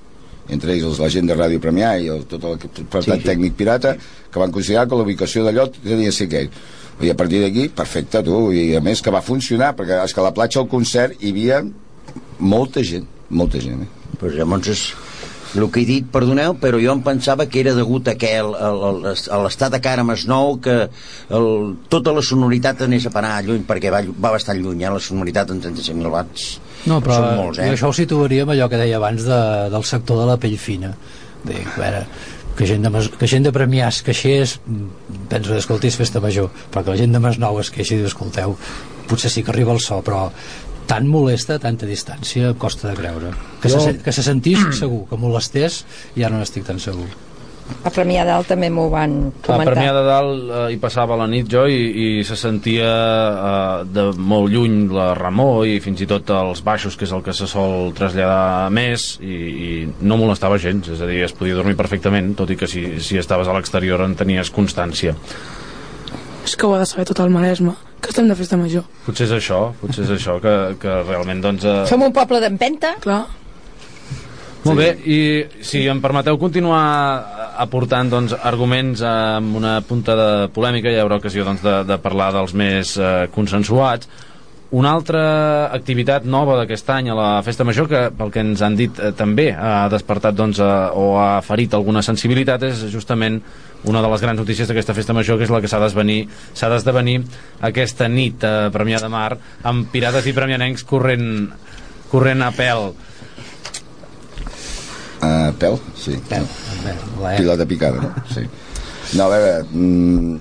entre 0.48 0.72
ells 0.72 1.00
la 1.02 1.10
gent 1.12 1.28
de 1.28 1.36
Ràdio 1.36 1.60
Premià 1.60 1.92
i 2.00 2.08
el, 2.08 2.24
tot 2.28 2.44
el 2.48 2.56
sí, 2.64 2.86
sí. 3.04 3.20
tècnic 3.26 3.58
pirata 3.58 3.94
que 3.98 4.40
van 4.40 4.54
considerar 4.54 4.88
que 4.88 4.96
la 4.96 5.04
ubicació 5.04 5.44
d'allò 5.44 5.68
tenia 5.76 6.12
ser 6.12 6.30
aquell 6.30 6.50
i 6.98 7.12
a 7.12 7.14
partir 7.14 7.38
d'aquí, 7.38 7.68
perfecte, 7.70 8.24
tu 8.26 8.48
i 8.50 8.72
a 8.74 8.80
més 8.82 8.98
que 8.98 9.12
va 9.14 9.20
funcionar, 9.22 9.68
perquè 9.78 10.00
és 10.02 10.10
que 10.10 10.18
a 10.18 10.24
la 10.24 10.32
platja 10.34 10.58
al 10.58 10.66
concert 10.66 11.20
hi 11.22 11.30
havia 11.30 11.60
molta 12.42 12.82
gent 12.82 13.06
molta 13.28 13.60
gent, 13.60 13.84
eh? 13.84 14.16
Pues 14.18 14.34
llavors 14.34 14.68
és 14.72 14.82
el 15.56 15.66
que 15.72 15.80
he 15.82 15.86
dit, 15.88 16.06
perdoneu, 16.12 16.56
però 16.60 16.80
jo 16.82 16.92
em 16.92 17.02
pensava 17.04 17.46
que 17.48 17.62
era 17.62 17.74
degut 17.76 18.10
a 18.10 18.16
que 18.20 18.30
l'estat 18.42 19.72
de 19.72 19.80
cara 19.84 20.04
nou 20.28 20.58
que 20.60 20.76
el, 21.30 21.48
tota 21.88 22.12
la 22.12 22.22
sonoritat 22.22 22.82
anés 22.82 23.06
a 23.06 23.12
parar 23.14 23.42
lluny, 23.44 23.64
perquè 23.68 23.90
va, 23.90 24.02
va 24.02 24.32
bastant 24.34 24.60
lluny, 24.60 24.84
eh, 24.84 24.90
la 24.90 25.00
sonoritat 25.00 25.50
en 25.50 25.62
35.000 25.62 26.12
watts. 26.12 26.48
No, 26.86 27.00
però 27.00 27.20
molts, 27.36 27.58
eh? 27.58 27.70
això 27.72 27.88
ho 27.88 27.96
situaria 27.96 28.44
amb 28.44 28.54
allò 28.54 28.68
que 28.68 28.80
deia 28.80 28.98
abans 29.00 29.24
de, 29.24 29.40
del 29.72 29.84
sector 29.84 30.20
de 30.20 30.26
la 30.28 30.36
pell 30.40 30.58
fina. 30.58 30.94
Dic, 31.44 31.66
a 31.76 31.80
veure, 31.80 32.04
que 32.58 32.66
gent 32.66 32.82
de, 32.82 33.02
que 33.18 33.28
gent 33.30 33.44
de 33.46 33.52
Premià 33.54 33.86
es 33.92 34.00
queixés 34.02 34.56
penso, 35.30 35.54
escoltis, 35.54 35.96
festa 36.00 36.20
major 36.20 36.50
però 36.72 36.82
que 36.82 36.90
la 36.90 36.98
gent 36.98 37.14
de 37.14 37.20
Masnou 37.22 37.60
es 37.62 37.70
queixi 37.70 38.00
escolteu 38.08 38.56
potser 39.08 39.30
sí 39.30 39.44
que 39.46 39.52
arriba 39.54 39.76
el 39.76 39.78
so 39.84 40.00
però 40.02 40.24
tan 40.88 41.06
molesta, 41.06 41.58
tanta 41.62 41.86
distància, 41.86 42.54
costa 42.58 42.90
de 42.90 42.98
creure. 42.98 43.32
Que, 43.62 43.70
jo... 43.70 43.80
se, 43.84 43.96
que 44.02 44.14
se 44.14 44.24
sentís 44.26 44.64
segur, 44.82 45.04
que 45.10 45.20
molestés, 45.20 45.84
ja 46.18 46.32
no 46.32 46.40
n'estic 46.40 46.66
tan 46.68 46.80
segur. 46.82 47.08
A 47.84 47.90
Premià 47.92 48.22
de 48.24 48.32
Dalt 48.32 48.48
també 48.48 48.70
m'ho 48.72 48.86
van 48.88 49.14
comentar. 49.44 49.56
A 49.60 49.68
Premià 49.68 49.90
de 49.92 50.02
Dalt 50.06 50.46
eh, 50.48 50.60
hi 50.72 50.78
passava 50.80 51.18
la 51.20 51.26
nit 51.28 51.50
jo 51.52 51.66
i, 51.68 51.76
i 51.76 52.06
se 52.24 52.36
sentia 52.40 52.88
eh, 52.88 53.82
de 53.92 54.06
molt 54.16 54.48
lluny 54.54 54.86
la 54.88 55.10
remor 55.18 55.66
i 55.68 55.76
fins 55.84 56.00
i 56.00 56.08
tot 56.08 56.32
els 56.32 56.62
baixos, 56.64 56.96
que 56.96 57.04
és 57.04 57.12
el 57.12 57.20
que 57.26 57.34
se 57.36 57.48
sol 57.50 57.92
traslladar 57.98 58.70
més 58.72 59.10
i, 59.20 59.36
i 59.36 59.70
no 60.00 60.16
molestava 60.16 60.56
gens, 60.62 60.88
és 60.96 61.04
a 61.04 61.10
dir, 61.10 61.20
es 61.26 61.36
podia 61.36 61.58
dormir 61.58 61.76
perfectament, 61.76 62.32
tot 62.40 62.48
i 62.48 62.56
que 62.56 62.70
si, 62.70 62.86
si 63.04 63.20
estaves 63.20 63.52
a 63.52 63.56
l'exterior 63.56 64.00
en 64.06 64.16
tenies 64.16 64.48
constància. 64.54 65.12
És 66.48 66.56
que 66.56 66.64
ho 66.64 66.72
ha 66.72 66.80
de 66.80 66.88
saber 66.88 67.04
tot 67.10 67.20
el 67.20 67.34
Maresme 67.34 67.76
que 68.00 68.12
estem 68.12 68.28
de 68.30 68.36
festa 68.38 68.58
major. 68.60 68.86
Potser 69.06 69.26
és 69.28 69.34
això, 69.40 69.60
potser 69.80 70.06
és 70.06 70.14
això 70.18 70.38
que, 70.42 70.54
que 70.82 71.00
realment 71.08 71.42
doncs... 71.44 71.66
Eh... 71.66 71.82
Som 71.90 72.06
un 72.06 72.14
poble 72.14 72.40
d'empenta? 72.44 72.94
Clar. 73.02 73.24
Molt 74.64 74.74
sí. 74.74 74.78
bé, 74.78 74.88
i 75.06 75.64
si 75.64 75.84
em 75.88 76.00
permeteu 76.02 76.38
continuar 76.40 76.82
aportant 77.62 78.10
doncs, 78.10 78.34
arguments 78.50 79.02
amb 79.06 79.58
una 79.58 79.78
punta 79.86 80.16
de 80.18 80.30
polèmica, 80.54 80.90
hi 80.90 80.98
haurà 81.02 81.18
ocasió 81.22 81.46
doncs, 81.46 81.62
de, 81.64 81.76
de 81.88 81.98
parlar 82.02 82.32
dels 82.34 82.54
més 82.58 82.96
eh, 82.98 83.28
consensuats, 83.34 84.10
una 84.70 84.90
altra 84.92 85.22
activitat 85.72 86.26
nova 86.28 86.58
d'aquest 86.58 86.90
any 86.92 87.08
a 87.08 87.16
la 87.16 87.28
Festa 87.44 87.64
Major 87.64 87.88
que, 87.88 88.02
pel 88.12 88.32
que 88.34 88.42
ens 88.44 88.60
han 88.64 88.76
dit, 88.76 88.98
eh, 89.00 89.14
també 89.16 89.48
ha 89.56 89.88
despertat 89.88 90.36
doncs, 90.36 90.60
eh, 90.60 90.68
o 90.92 91.16
ha 91.16 91.40
ferit 91.46 91.74
alguna 91.74 92.02
sensibilitat 92.04 92.66
és 92.68 92.84
justament 92.92 93.40
una 93.88 94.02
de 94.02 94.10
les 94.12 94.20
grans 94.20 94.40
notícies 94.40 94.68
d'aquesta 94.68 94.94
festa 94.94 95.14
major 95.14 95.38
que 95.38 95.46
és 95.46 95.52
la 95.54 95.60
que 95.62 95.70
s'ha 95.70 95.78
d'esdevenir 95.80 97.20
aquesta 97.64 98.08
nit 98.08 98.44
a 98.44 98.66
eh, 98.66 98.70
Premià 98.74 99.00
de 99.00 99.08
Mar 99.08 99.38
amb 99.62 99.88
pirates 99.92 100.26
i 100.26 100.34
premianencs 100.36 100.84
corrent, 100.84 101.48
corrent 102.10 102.42
a 102.42 102.50
pèl 102.52 102.90
a 105.20 105.52
pèl? 105.58 105.78
Sí. 105.98 106.14
Pèl. 106.28 106.46
Pilota 107.38 107.66
picada, 107.66 108.02
no? 108.02 108.12
Sí. 108.30 108.44
No, 109.16 109.24
a 109.24 109.28
veure, 109.32 109.64
mm, 109.64 110.36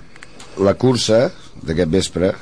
la 0.62 0.74
cursa 0.78 1.32
d'aquest 1.64 1.90
vespre 1.90 2.34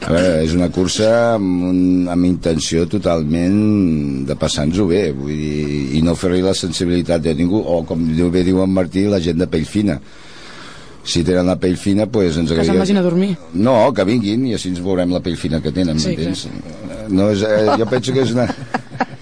a 0.00 0.12
veure, 0.14 0.40
és 0.46 0.54
una 0.56 0.70
cursa 0.72 1.10
amb, 1.34 1.66
un, 1.68 1.80
amb 2.10 2.28
intenció 2.28 2.86
totalment 2.90 4.24
de 4.28 4.36
passar-nos-ho 4.38 4.86
bé 4.88 5.02
vull 5.16 5.34
dir, 5.34 5.68
i 5.98 6.02
no 6.04 6.16
fer-li 6.18 6.40
la 6.44 6.54
sensibilitat 6.56 7.22
de 7.26 7.34
ningú 7.36 7.60
o 7.60 7.82
com 7.88 8.02
bé 8.32 8.44
diu 8.46 8.62
en 8.64 8.72
Martí 8.72 9.04
la 9.10 9.20
gent 9.20 9.40
de 9.40 9.48
pell 9.50 9.68
fina. 9.68 10.00
Si 11.04 11.22
tenen 11.24 11.48
la 11.48 11.56
pell 11.60 11.76
fina 11.80 12.06
pues 12.12 12.36
ens 12.40 12.52
que 12.52 12.64
se'n 12.64 12.80
vagin 12.80 13.00
a 13.00 13.04
dormir. 13.04 13.34
No, 13.52 13.76
que 13.96 14.04
vinguin 14.08 14.48
i 14.48 14.56
així 14.56 14.72
ens 14.72 14.82
veurem 14.84 15.12
la 15.12 15.22
pell 15.24 15.36
fina 15.40 15.60
que 15.64 15.72
tenen 15.72 16.00
sí, 16.00 16.16
no 17.10 17.30
és, 17.32 17.42
eh, 17.44 17.76
jo 17.80 17.88
penso 17.90 18.12
que 18.16 18.24
és 18.24 18.32
una 18.36 18.46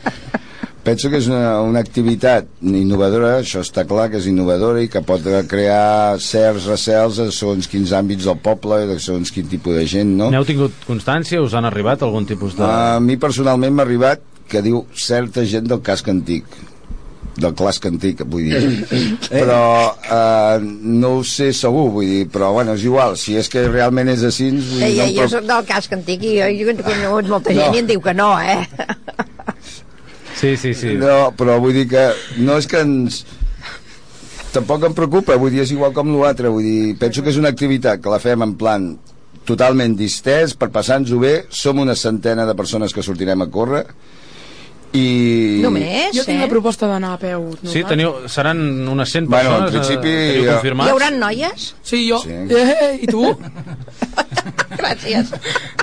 penso 0.85 1.11
que 1.11 1.19
és 1.21 1.29
una, 1.31 1.59
una 1.67 1.83
activitat 1.85 2.49
innovadora, 2.63 3.39
això 3.43 3.63
està 3.65 3.85
clar 3.89 4.09
que 4.13 4.21
és 4.21 4.29
innovadora 4.31 4.83
i 4.85 4.91
que 4.93 5.03
pot 5.07 5.25
crear 5.51 6.19
certs 6.23 6.69
recels 6.71 7.21
segons 7.37 7.69
quins 7.71 7.93
àmbits 7.97 8.29
del 8.29 8.41
poble, 8.45 8.81
segons 9.03 9.33
quin 9.35 9.51
tipus 9.51 9.77
de 9.79 9.85
gent, 9.91 10.17
no? 10.21 10.31
N'heu 10.35 10.47
tingut 10.49 10.89
constància? 10.89 11.43
Us 11.45 11.57
han 11.59 11.69
arribat 11.69 12.03
algun 12.07 12.29
tipus 12.29 12.57
de... 12.59 12.65
A 12.65 12.99
mi 13.05 13.19
personalment 13.21 13.77
m'ha 13.77 13.87
arribat 13.89 14.25
que 14.49 14.65
diu 14.65 14.87
certa 14.97 15.45
gent 15.45 15.69
del 15.69 15.85
casc 15.85 16.09
antic 16.09 16.49
del 17.39 17.55
clasc 17.55 17.87
antic, 17.87 18.25
vull 18.27 18.49
dir. 18.51 19.07
Però 19.31 19.63
eh, 19.95 20.59
no 20.59 21.13
ho 21.19 21.25
sé 21.27 21.53
segur, 21.57 21.87
vull 21.95 22.09
dir, 22.11 22.25
però 22.35 22.51
bueno, 22.57 22.75
és 22.79 22.87
igual, 22.87 23.17
si 23.21 23.37
és 23.39 23.51
que 23.53 23.63
realment 23.69 24.11
és 24.11 24.25
així... 24.27 24.51
Vull 24.57 24.83
dir, 24.83 24.89
ei, 24.89 24.97
no, 24.99 25.09
jo 25.13 25.23
però... 25.23 25.33
soc 25.37 25.49
del 25.53 25.67
casc 25.69 25.95
antic 25.95 26.27
i 26.27 26.37
jo, 26.41 26.49
jo 26.59 26.73
he 26.73 26.79
conegut 26.83 27.33
molta 27.35 27.55
gent 27.55 27.71
no. 27.71 27.77
i 27.77 27.83
em 27.85 27.91
diu 27.93 28.03
que 28.05 28.17
no, 28.19 28.33
eh? 28.43 29.29
Sí, 30.39 30.57
sí, 30.57 30.73
sí. 30.75 30.95
No, 31.01 31.33
però 31.35 31.59
vull 31.59 31.75
dir 31.75 31.89
que 31.91 32.05
no 32.39 32.59
és 32.61 32.69
que 32.71 32.83
ens 32.85 33.25
tampoc 34.55 34.87
em 34.87 34.95
preocupa, 34.97 35.37
vull 35.41 35.53
dir, 35.53 35.65
és 35.65 35.73
igual 35.75 35.93
com 35.97 36.13
l'altre, 36.15 36.53
vull 36.53 36.65
dir, 36.65 36.95
penso 37.01 37.25
que 37.25 37.33
és 37.33 37.41
una 37.41 37.51
activitat 37.53 38.03
que 38.03 38.13
la 38.13 38.21
fem 38.23 38.45
en 38.47 38.55
plan 38.61 38.93
totalment 39.49 39.97
distès, 39.99 40.55
per 40.55 40.71
passar-nos-ho 40.73 41.19
bé, 41.23 41.35
som 41.51 41.81
una 41.83 41.97
centena 41.97 42.47
de 42.47 42.55
persones 42.57 42.95
que 42.95 43.05
sortirem 43.05 43.43
a 43.43 43.49
córrer, 43.51 43.85
i... 44.97 45.61
Només, 45.61 46.15
Jo 46.17 46.25
tinc 46.25 46.39
eh? 46.39 46.45
la 46.47 46.49
proposta 46.49 46.89
d'anar 46.89 47.15
a 47.17 47.21
peu. 47.21 47.51
No 47.61 47.73
sí, 47.73 47.83
teniu, 47.89 48.15
seran 48.31 48.61
unes 48.89 49.13
100 49.13 49.27
bueno, 49.29 49.51
persones, 49.51 49.69
en 49.69 49.75
principi, 49.75 50.13
eh. 50.15 50.85
Hi 50.87 50.89
haurà 50.89 51.11
noies? 51.13 51.73
Sí, 51.85 52.05
jo. 52.09 52.21
Sí. 52.25 52.33
Eh, 52.33 52.95
I 53.05 53.09
tu? 53.11 53.25
Gràcies. 54.79 55.33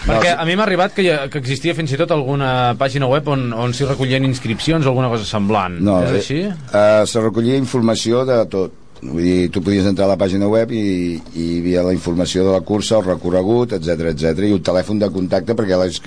Perquè 0.06 0.34
a 0.34 0.46
mi 0.48 0.56
m'ha 0.58 0.66
arribat 0.66 0.96
que, 0.98 1.06
que 1.30 1.42
existia 1.42 1.76
fins 1.78 1.94
i 1.94 2.00
tot 2.02 2.14
alguna 2.16 2.74
pàgina 2.80 3.10
web 3.12 3.30
on, 3.30 3.52
on 3.54 3.76
s'hi 3.76 3.86
recollien 3.90 4.26
inscripcions 4.26 4.86
o 4.86 4.94
alguna 4.94 5.12
cosa 5.14 5.28
semblant. 5.28 5.78
No, 5.86 6.00
és 6.08 6.18
així? 6.22 6.42
Uh, 6.72 7.04
se 7.10 7.22
recollia 7.22 7.60
informació 7.62 8.26
de 8.28 8.42
tot. 8.50 8.82
Vull 9.06 9.22
dir, 9.22 9.50
tu 9.54 9.62
podies 9.62 9.86
entrar 9.86 10.08
a 10.08 10.14
la 10.14 10.18
pàgina 10.18 10.48
web 10.50 10.72
i, 10.74 10.82
i 11.36 11.44
hi 11.44 11.60
havia 11.60 11.84
la 11.86 11.94
informació 11.94 12.46
de 12.48 12.56
la 12.56 12.64
cursa, 12.66 12.98
el 12.98 13.06
recorregut, 13.06 13.76
etc 13.78 14.08
etc 14.16 14.48
i 14.48 14.56
un 14.56 14.64
telèfon 14.66 15.02
de 15.04 15.12
contacte 15.14 15.54
perquè 15.54 15.78
les, 15.78 16.00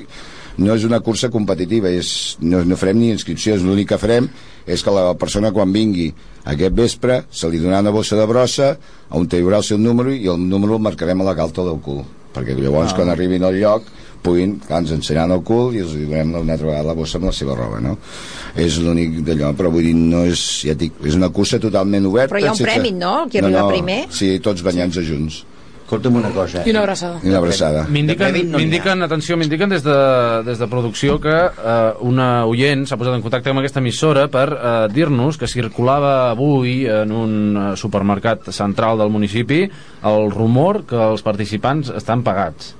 no 0.58 0.74
és 0.74 0.84
una 0.84 1.00
cursa 1.04 1.30
competitiva, 1.30 1.90
és, 1.90 2.36
no, 2.42 2.64
no 2.66 2.78
farem 2.78 2.98
ni 2.98 3.12
inscripcions, 3.14 3.62
l'únic 3.62 3.92
que 3.92 4.00
farem 4.00 4.28
és 4.68 4.82
que 4.84 4.94
la 4.94 5.12
persona 5.18 5.52
quan 5.54 5.72
vingui 5.72 6.10
aquest 6.48 6.74
vespre 6.76 7.22
se 7.30 7.50
li 7.50 7.60
donarà 7.62 7.84
una 7.86 7.94
bossa 7.94 8.18
de 8.18 8.26
brossa 8.28 8.74
on 9.14 9.28
hi 9.30 9.40
haurà 9.40 9.62
el 9.62 9.68
seu 9.68 9.78
número 9.78 10.12
i 10.12 10.26
el 10.28 10.40
número 10.40 10.76
el 10.76 10.84
marcarem 10.84 11.22
a 11.22 11.30
la 11.30 11.36
galta 11.38 11.64
del 11.64 11.80
cul 11.84 12.04
perquè 12.34 12.56
llavors 12.58 12.92
ah. 12.92 12.98
quan 12.98 13.12
arribin 13.12 13.46
al 13.46 13.56
lloc 13.56 13.88
puguin, 14.22 14.56
clar, 14.58 14.82
ens 14.82 14.92
ensenyaran 14.96 15.36
el 15.36 15.44
cul 15.46 15.76
i 15.78 15.82
els 15.84 15.94
donem 15.94 16.34
una 16.40 16.56
altra 16.56 16.68
vegada 16.72 16.88
la 16.90 16.96
bossa 16.98 17.20
amb 17.20 17.28
la 17.30 17.34
seva 17.36 17.54
roba 17.56 17.78
no? 17.80 17.94
és 18.58 18.80
l'únic 18.82 19.20
d'allò 19.26 19.52
però 19.56 19.70
vull 19.72 19.86
dir, 19.86 19.94
no 19.94 20.24
és, 20.28 20.42
ja 20.66 20.74
dic, 20.78 20.98
és 21.06 21.16
una 21.18 21.30
cursa 21.34 21.60
totalment 21.62 22.10
oberta 22.10 22.34
però 22.34 22.42
hi 22.42 22.50
ha 22.50 22.56
un 22.56 22.64
premi, 22.66 22.92
no? 22.98 23.14
El 23.24 23.32
que 23.32 23.44
arriba 23.44 23.62
no, 23.62 23.70
primer 23.70 24.00
sí, 24.10 24.34
tots 24.44 24.66
banyant-se 24.66 25.06
junts 25.06 25.44
Escolta'm 25.88 26.20
una 26.20 26.28
cosa. 26.28 26.60
I 26.66 26.70
una 26.70 26.80
abraçada. 26.84 27.18
I 27.24 27.28
una 27.30 27.38
abraçada. 27.38 27.86
M'indiquen, 27.88 28.98
no 29.00 29.06
atenció, 29.06 29.38
m'indiquen 29.40 29.70
des, 29.72 29.80
de, 29.80 29.94
des 30.44 30.60
de 30.60 30.66
producció 30.68 31.16
que 31.16 31.32
eh, 31.32 31.96
una 32.04 32.44
oient 32.44 32.84
s'ha 32.84 33.00
posat 33.00 33.16
en 33.16 33.24
contacte 33.24 33.48
amb 33.48 33.56
aquesta 33.62 33.80
emissora 33.80 34.28
per 34.28 34.52
eh, 34.52 34.92
dir-nos 34.92 35.40
que 35.40 35.48
circulava 35.48 36.28
avui 36.34 36.84
en 36.92 37.08
un 37.08 37.56
eh, 37.56 37.72
supermercat 37.80 38.52
central 38.52 39.00
del 39.00 39.08
municipi 39.08 39.64
el 40.12 40.28
rumor 40.28 40.84
que 40.84 41.00
els 41.08 41.24
participants 41.24 41.88
estan 41.96 42.20
pagats. 42.26 42.74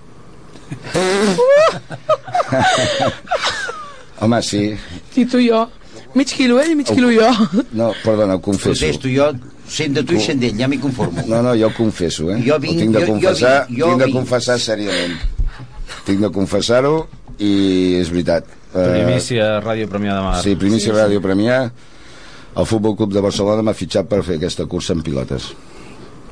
Home, 4.20 4.42
sí. 4.44 4.76
I 5.16 5.24
tu 5.24 5.40
i 5.40 5.48
jo. 5.48 5.64
Mig 6.12 6.28
quilo 6.28 6.60
ell, 6.60 6.76
mig 6.76 6.92
quilo 6.92 7.08
jo. 7.08 7.24
No, 7.72 7.96
perdona, 8.04 8.36
ho 8.36 8.44
confesso. 8.44 8.76
Protesto, 8.76 9.08
jo 9.08 9.32
sent 9.68 9.94
de 9.94 10.02
tu 10.04 10.14
i 10.16 10.20
sent 10.24 10.40
d'ell, 10.42 10.56
ja 10.58 10.68
m'hi 10.68 10.78
conformo. 10.82 11.22
No, 11.28 11.42
no, 11.44 11.54
jo 11.58 11.68
ho 11.68 11.74
confesso, 11.76 12.30
eh? 12.32 12.40
Jo 12.46 12.58
vinc, 12.62 12.76
ho 12.78 12.80
tinc 12.84 12.96
de 12.96 13.06
confessar, 13.06 13.54
jo, 13.68 13.74
jo, 13.74 13.78
jo 13.78 13.90
tinc 13.92 14.00
de 14.00 14.08
vinc. 14.10 14.16
confessar 14.16 14.58
seriament. 14.62 15.18
Tinc 16.08 16.20
de 16.24 16.30
confessar-ho 16.34 16.94
i 17.38 17.52
és 18.00 18.10
veritat. 18.10 18.48
Primícia, 18.72 19.58
Ràdio 19.64 19.88
Premià 19.88 20.14
de 20.18 20.22
Mar. 20.24 20.42
Sí, 20.42 20.54
Primícia 20.60 20.92
sí, 20.92 20.96
Ràdio 20.98 21.20
Premià. 21.24 21.70
el 22.58 22.66
Futbol 22.66 22.96
Club 22.96 23.12
de 23.14 23.20
Barcelona 23.22 23.62
m'ha 23.62 23.74
fitxat 23.76 24.08
per 24.10 24.22
fer 24.26 24.34
aquesta 24.36 24.64
cursa 24.66 24.92
en 24.92 25.02
pilotes. 25.06 25.52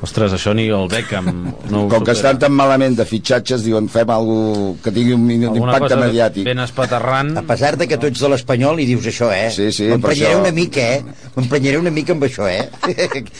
Ostres, 0.05 0.33
això 0.37 0.53
ni 0.55 0.67
el 0.69 0.89
Beckham 0.93 1.27
no 1.73 1.87
Com 1.89 2.05
que 2.05 2.13
supera. 2.13 2.17
estan 2.17 2.39
tan 2.39 2.53
malament 2.53 2.99
de 2.99 3.07
fitxatges, 3.09 3.63
diuen 3.65 3.89
fem 3.89 4.11
algo 4.13 4.77
que 4.85 4.93
tingui 4.93 5.15
un 5.17 5.25
Alguna 5.31 5.53
d'impacte 5.55 5.95
cosa 5.95 5.97
mediàtic. 6.03 6.45
ben 6.45 6.59
espaterrant 6.61 7.33
A 7.41 7.43
pesar 7.49 7.77
de 7.81 7.89
que 7.89 7.97
tu 7.97 8.07
ets 8.11 8.21
de 8.21 8.29
l'Espanyol 8.29 8.81
i 8.81 8.87
dius 8.91 9.07
això, 9.09 9.31
eh? 9.33 9.49
Sí, 9.51 9.71
sí, 9.73 9.85
per 9.89 9.97
M'emprenyaré 9.97 10.35
això- 10.35 10.43
una 10.45 10.53
mica, 10.53 10.81
eh? 10.99 11.05
M'emprenyaré 11.37 11.79
una 11.81 11.91
mica 11.91 12.13
amb 12.13 12.25
això, 12.29 12.45
eh? 12.49 12.69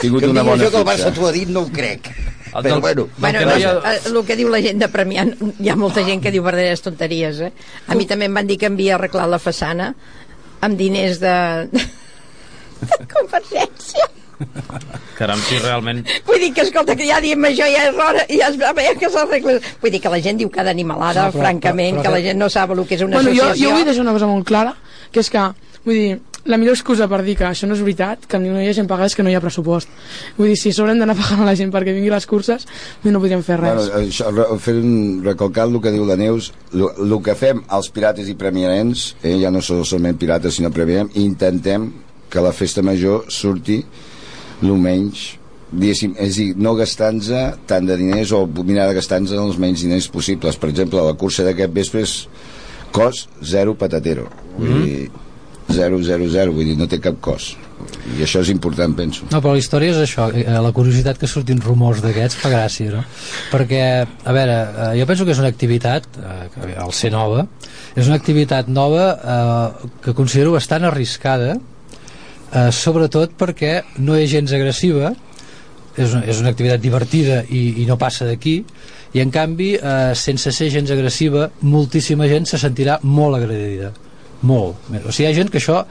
Tingut 0.01 0.21
que 0.25 0.27
em 0.27 0.33
una 0.33 0.41
digui 0.41 0.51
bona 0.51 0.65
això 0.65 0.71
que 0.71 0.81
el 0.81 0.87
fitxa. 0.89 0.91
Barça 0.91 1.13
t'ho 1.15 1.27
ha 1.29 1.33
dit, 1.37 1.49
no 1.53 1.61
ho 1.61 1.69
crec. 1.69 2.09
El 2.57 2.63
Però 2.63 2.73
del- 2.73 2.81
bueno, 2.81 3.09
Bueno, 3.19 3.39
que 3.39 3.45
no 3.45 3.51
ha- 3.53 3.91
ha... 3.91 3.95
el 4.09 4.25
que 4.25 4.37
diu 4.37 4.49
la 4.49 4.63
gent 4.65 4.81
de 4.81 4.89
Premià, 4.89 5.27
hi 5.61 5.69
ha 5.69 5.77
molta 5.77 6.03
gent 6.09 6.23
que 6.25 6.31
diu 6.33 6.43
verdaderes 6.43 6.81
tonteries, 6.81 7.41
eh? 7.41 7.53
A 7.89 7.95
mi 7.95 8.07
també 8.09 8.25
em 8.31 8.35
van 8.35 8.47
dir 8.49 8.57
que 8.57 8.67
havia 8.73 8.95
arreglat 8.97 9.29
la 9.29 9.39
façana 9.39 9.91
amb 10.65 10.79
diners 10.81 11.21
de... 11.21 11.37
de 12.81 13.05
convergència. 13.13 13.76
Caram, 15.17 15.41
si 15.49 15.59
realment... 15.63 16.03
Vull 16.27 16.41
dir 16.43 16.53
que, 16.55 16.63
escolta, 16.67 16.97
que 16.99 17.07
ja 17.09 17.21
diem 17.25 17.47
això, 17.49 17.65
ja 17.73 17.87
és 17.89 17.97
hora, 17.97 18.25
ja 18.29 18.51
es 18.53 18.59
va 18.61 18.73
bé 18.77 18.91
que 19.01 19.09
s'arregla. 19.13 19.57
Vull 19.83 19.95
dir 19.95 20.01
que 20.05 20.13
la 20.13 20.21
gent 20.21 20.39
diu 20.43 20.51
cada 20.53 20.71
animalada, 20.75 21.27
No, 21.29 21.33
però- 21.33 21.47
francament, 21.47 21.97
però- 21.97 22.03
però 22.03 22.11
que 22.11 22.15
la 22.17 22.23
que- 22.23 22.29
gent 22.31 22.39
no 22.43 22.51
sap 22.53 22.71
el 22.77 22.85
que 22.87 22.95
és 22.99 23.03
una 23.07 23.17
Bueno, 23.17 23.31
jo, 23.35 23.45
associació. 23.45 23.69
jo 23.71 23.75
vull 23.77 23.85
deixar 23.89 24.03
una 24.05 24.13
cosa 24.13 24.27
molt 24.27 24.47
clara, 24.47 24.75
que 25.11 25.21
és 25.21 25.31
que, 25.31 25.45
vull 25.85 25.95
dir, 25.95 26.21
la 26.47 26.59
millor 26.59 26.77
excusa 26.77 27.09
per 27.11 27.25
dir 27.25 27.35
que 27.37 27.43
això 27.45 27.67
no 27.67 27.75
és 27.75 27.81
veritat, 27.83 28.27
que 28.31 28.39
no 28.39 28.61
hi 28.61 28.69
ha 28.69 28.75
gent 28.77 28.87
pagada, 28.87 29.07
és 29.09 29.17
que 29.17 29.23
no 29.25 29.31
hi 29.31 29.35
ha 29.35 29.41
pressupost. 29.41 29.89
Vull 30.37 30.49
dir, 30.53 30.57
si 30.61 30.71
s'haurem 30.73 30.99
d'anar 31.01 31.17
pagant 31.23 31.43
a 31.43 31.47
la 31.49 31.57
gent 31.57 31.73
perquè 31.73 31.95
vingui 31.97 32.11
les 32.13 32.27
curses, 32.27 32.67
no 33.03 33.19
podríem 33.19 33.43
fer 33.43 33.57
res. 33.59 33.89
Bueno, 33.89 34.05
això, 34.07 34.59
fer 34.61 34.75
un, 34.77 35.23
recalcar 35.25 35.65
el 35.67 35.81
que 35.81 35.91
diu 35.91 36.05
la 36.07 36.15
Neus, 36.17 36.53
el 36.77 37.17
que 37.25 37.35
fem 37.35 37.65
als 37.69 37.89
pirates 37.91 38.29
i 38.29 38.35
premiarens, 38.35 39.17
eh, 39.25 39.39
ja 39.41 39.51
no 39.51 39.61
són 39.65 39.83
solament 39.85 40.19
pirates 40.21 40.55
sinó 40.61 40.71
premiarem, 40.71 41.09
intentem 41.15 41.91
que 42.31 42.41
la 42.41 42.53
festa 42.53 42.83
major 42.83 43.25
surti 43.29 43.81
el 44.63 44.77
menys 44.81 45.35
diguéssim, 45.73 46.15
és 46.23 46.37
a 46.37 46.39
dir, 46.39 46.55
no 46.57 46.75
gastant-nos 46.79 47.59
tant 47.67 47.87
de 47.89 47.97
diners 47.99 48.31
o 48.33 48.45
mirar 48.47 48.87
de 48.89 48.95
gastar-nos 48.95 49.33
els 49.33 49.59
menys 49.59 49.83
diners 49.83 50.07
possibles. 50.09 50.57
Per 50.57 50.71
exemple, 50.71 51.03
la 51.03 51.17
cursa 51.19 51.45
d'aquest 51.45 51.73
vespre 51.75 52.05
és 52.07 52.29
cost 52.95 53.29
zero 53.43 53.75
patatero. 53.75 54.29
Vull 54.57 54.71
Mm. 54.71 54.85
dir, 54.85 55.11
zero, 55.73 55.99
zero, 56.03 56.29
zero, 56.31 56.53
vull 56.53 56.65
dir, 56.65 56.77
no 56.79 56.87
té 56.87 57.01
cap 57.01 57.21
cost. 57.21 57.57
I 58.17 58.23
això 58.23 58.41
és 58.41 58.49
important, 58.49 58.95
penso. 58.97 59.27
No, 59.31 59.43
però 59.43 59.53
la 59.53 59.59
història 59.59 59.91
és 59.91 59.99
això, 59.99 60.31
eh, 60.33 60.47
la 60.49 60.73
curiositat 60.73 61.19
que 61.19 61.27
surtin 61.27 61.61
rumors 61.61 62.01
d'aquests 62.01 62.37
fa 62.41 62.49
gràcia, 62.49 62.91
no? 62.91 63.05
Perquè, 63.51 64.07
a 64.25 64.33
veure, 64.33 64.95
eh, 64.95 65.01
jo 65.01 65.07
penso 65.07 65.25
que 65.27 65.33
és 65.33 65.39
una 65.39 65.49
activitat, 65.49 66.05
eh, 66.17 66.75
al 66.79 66.93
ser 66.93 67.11
nova, 67.13 67.47
és 67.95 68.07
una 68.07 68.17
activitat 68.17 68.69
nova 68.69 69.19
eh, 69.83 69.89
que 70.01 70.15
considero 70.15 70.53
bastant 70.53 70.85
arriscada, 70.85 71.59
eh, 72.53 72.71
sobretot 72.73 73.37
perquè 73.39 73.81
no 73.99 74.17
és 74.17 74.31
gens 74.31 74.53
agressiva, 74.53 75.13
és 75.97 76.13
una, 76.13 76.25
és 76.29 76.41
una 76.43 76.53
activitat 76.53 76.81
divertida 76.81 77.43
i, 77.49 77.83
i 77.83 77.87
no 77.89 77.99
passa 77.99 78.29
d'aquí, 78.29 78.59
i 79.17 79.23
en 79.23 79.31
canvi, 79.33 79.75
eh, 79.77 80.13
sense 80.15 80.53
ser 80.53 80.71
gens 80.71 80.91
agressiva, 80.93 81.51
moltíssima 81.63 82.29
gent 82.29 82.49
se 82.49 82.61
sentirà 82.61 83.01
molt 83.03 83.41
agredida 83.41 83.95
molt. 84.43 84.77
O 85.07 85.13
sigui, 85.13 85.29
hi 85.29 85.33
ha 85.33 85.35
gent 85.37 85.51
que 85.51 85.59
això 85.59 85.85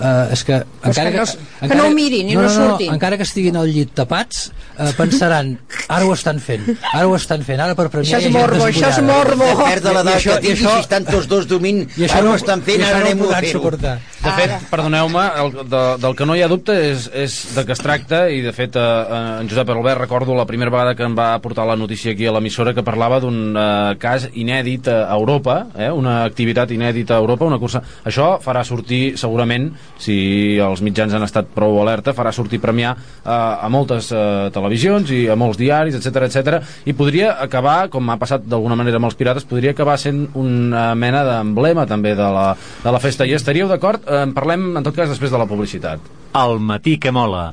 eh, 0.00 0.32
és 0.32 0.42
que 0.44 0.62
Pues 0.82 0.96
que 0.98 1.10
no- 1.10 1.68
que 1.68 1.74
no 1.78 1.86
ho 1.86 1.90
mirin 1.94 2.28
i 2.30 2.34
no 2.34 2.48
surtin. 2.50 2.92
encara 2.92 3.16
que 3.16 3.22
estiguin 3.22 3.56
al 3.56 3.68
llit 3.70 3.92
tapats 3.94 4.50
eh, 4.78 4.90
pensaran, 4.96 5.58
ara 5.88 6.04
ho 6.06 6.12
estan 6.12 6.40
fent 6.40 6.64
ara 6.92 7.06
ho 7.06 7.14
estan 7.14 7.42
fent, 7.46 7.60
ara 7.60 7.74
per 7.78 7.88
premiar 7.90 8.18
Això 8.18 8.26
és 8.26 8.32
morbo, 8.34 8.64
això 8.66 8.88
és 8.88 9.02
morbo. 9.02 9.44
Perdre 9.64 9.92
I 9.92 10.14
això- 10.16 10.38
que 10.40 10.48
i 10.48 10.54
tingui, 10.54 10.64
això- 10.64 10.74
si 10.74 10.80
estan 10.80 11.04
tots 11.04 11.28
dos 11.28 11.46
dormint, 11.46 11.82
i 11.96 12.02
això 12.08 12.16
ara 12.18 12.22
no, 12.24 12.32
ho 12.32 12.34
estan 12.40 12.62
fent, 12.62 12.82
ara 12.82 12.98
no 12.98 13.04
anem 13.06 13.20
ho 13.22 13.30
a 13.30 13.36
fer-ho. 13.36 13.52
suportar 13.52 13.98
De 14.22 14.30
fet, 14.30 14.50
perdoneu-me, 14.70 15.22
el- 15.42 15.68
de, 15.68 15.82
del 15.98 16.14
que 16.16 16.26
no 16.26 16.34
hi 16.36 16.42
ha 16.42 16.48
dubte 16.48 16.72
és, 16.92 17.08
és 17.14 17.54
de 17.54 17.64
què 17.66 17.72
es 17.72 17.78
tracta 17.82 18.28
i 18.30 18.40
de 18.40 18.52
fet 18.52 18.74
eh, 18.76 19.40
en 19.40 19.48
Josep 19.48 19.68
Albert 19.70 20.00
recordo 20.00 20.34
la 20.34 20.46
primera 20.46 20.70
vegada 20.70 20.94
que 20.96 21.02
em 21.04 21.14
va 21.16 21.38
portar 21.42 21.66
la 21.66 21.76
notícia 21.76 22.12
aquí 22.12 22.26
a 22.26 22.32
l'emissora 22.32 22.74
que 22.74 22.82
parlava 22.82 23.20
d'un 23.20 23.54
eh, 23.56 23.96
cas 23.98 24.28
inèdit 24.34 24.88
a 24.88 25.12
Europa, 25.14 25.68
eh, 25.78 25.90
una 25.90 26.24
activitat 26.24 26.70
inèdita 26.70 27.14
a 27.14 27.18
Europa, 27.18 27.44
una 27.44 27.58
cursa. 27.58 27.82
Això 28.08 28.38
farà 28.42 28.64
sortir 28.64 29.18
segurament, 29.20 29.70
si 30.00 30.58
els 30.62 30.82
mitjans 30.82 31.14
han 31.14 31.26
estat 31.26 31.52
prou 31.54 31.78
alerta, 31.82 32.16
farà 32.16 32.32
sortir 32.32 32.60
premiar 32.62 32.96
eh, 32.96 33.30
a 33.30 33.68
moltes 33.70 34.10
eh, 34.10 34.48
televisions 34.54 35.12
i 35.12 35.26
a 35.28 35.36
molts 35.36 35.60
diaris, 35.60 36.00
etc 36.00 36.26
etc. 36.26 36.58
i 36.88 36.96
podria 36.96 37.36
acabar, 37.42 37.90
com 37.92 38.10
ha 38.10 38.18
passat 38.18 38.48
d'alguna 38.48 38.78
manera 38.80 38.96
amb 38.96 39.10
els 39.10 39.18
pirates, 39.18 39.44
podria 39.44 39.76
acabar 39.76 39.98
sent 40.00 40.24
una 40.34 40.94
mena 40.98 41.22
d'emblema 41.28 41.86
també 41.86 42.16
de 42.16 42.32
la, 42.32 42.48
de 42.82 42.96
la 42.96 43.02
festa. 43.02 43.28
I 43.28 43.36
estaríeu 43.36 43.68
d'acord? 43.68 44.02
Eh, 44.08 44.22
En 44.22 44.32
parlem, 44.36 44.76
en 44.78 44.84
tot 44.86 44.94
cas, 44.94 45.10
després 45.10 45.32
de 45.34 45.40
la 45.40 45.48
publicitat. 45.50 46.00
El 46.38 46.60
matí 46.62 46.96
que 47.02 47.10
mola. 47.12 47.50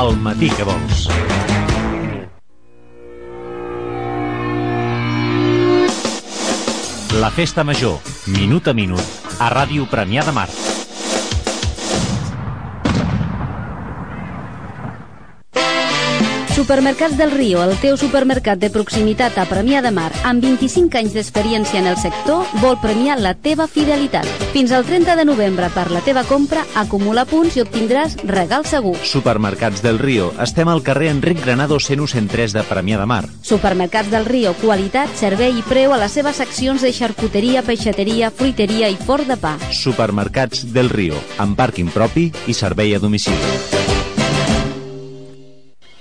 El 0.00 0.16
matí 0.24 0.50
que 0.56 0.64
vols. 0.64 1.35
La 7.16 7.30
festa 7.30 7.64
major, 7.64 7.96
minut 8.26 8.68
a 8.68 8.74
minut, 8.76 9.00
a 9.40 9.48
Ràdio 9.48 9.86
Premià 9.88 10.20
de 10.26 10.34
Mar. 10.36 10.50
Supermercats 16.56 17.18
del 17.18 17.32
Río, 17.32 17.62
el 17.62 17.74
teu 17.82 17.98
supermercat 18.00 18.56
de 18.56 18.70
proximitat 18.72 19.34
a 19.36 19.42
Premià 19.44 19.82
de 19.84 19.90
Mar, 19.92 20.08
amb 20.24 20.40
25 20.40 20.96
anys 20.96 21.12
d'experiència 21.12 21.82
en 21.82 21.88
el 21.90 21.98
sector, 22.00 22.46
vol 22.62 22.78
premiar 22.80 23.18
la 23.20 23.34
teva 23.36 23.66
fidelitat. 23.68 24.24
Fins 24.54 24.72
al 24.72 24.86
30 24.88 25.18
de 25.20 25.26
novembre, 25.28 25.68
per 25.74 25.90
la 25.92 26.00
teva 26.00 26.22
compra, 26.24 26.62
acumula 26.80 27.26
punts 27.28 27.58
i 27.58 27.60
obtindràs 27.60 28.16
regal 28.24 28.64
segur. 28.64 28.94
Supermercats 29.04 29.84
del 29.84 30.00
Río. 30.00 30.30
Estem 30.40 30.72
al 30.72 30.80
carrer 30.80 31.10
Enric 31.12 31.44
Granado 31.44 31.76
103 31.76 32.56
de 32.56 32.64
Premià 32.64 32.96
de 33.02 33.04
Mar. 33.04 33.26
Supermercats 33.44 34.08
del 34.08 34.24
Río, 34.24 34.54
qualitat, 34.64 35.12
servei 35.20 35.60
i 35.60 35.66
preu 35.68 35.92
a 35.92 36.00
les 36.00 36.16
seves 36.16 36.40
seccions 36.40 36.80
de 36.80 36.94
xarcuteria, 36.96 37.66
peixateria, 37.68 38.32
fruiteria 38.32 38.88
i 38.88 38.96
forn 38.96 39.28
de 39.28 39.36
pa. 39.36 39.58
Supermercats 39.68 40.64
del 40.72 40.88
Río, 40.88 41.20
amb 41.36 41.52
pàrquing 41.60 41.92
propi 41.92 42.30
i 42.48 42.56
servei 42.56 42.96
a 42.96 43.02
domicili. 43.02 43.85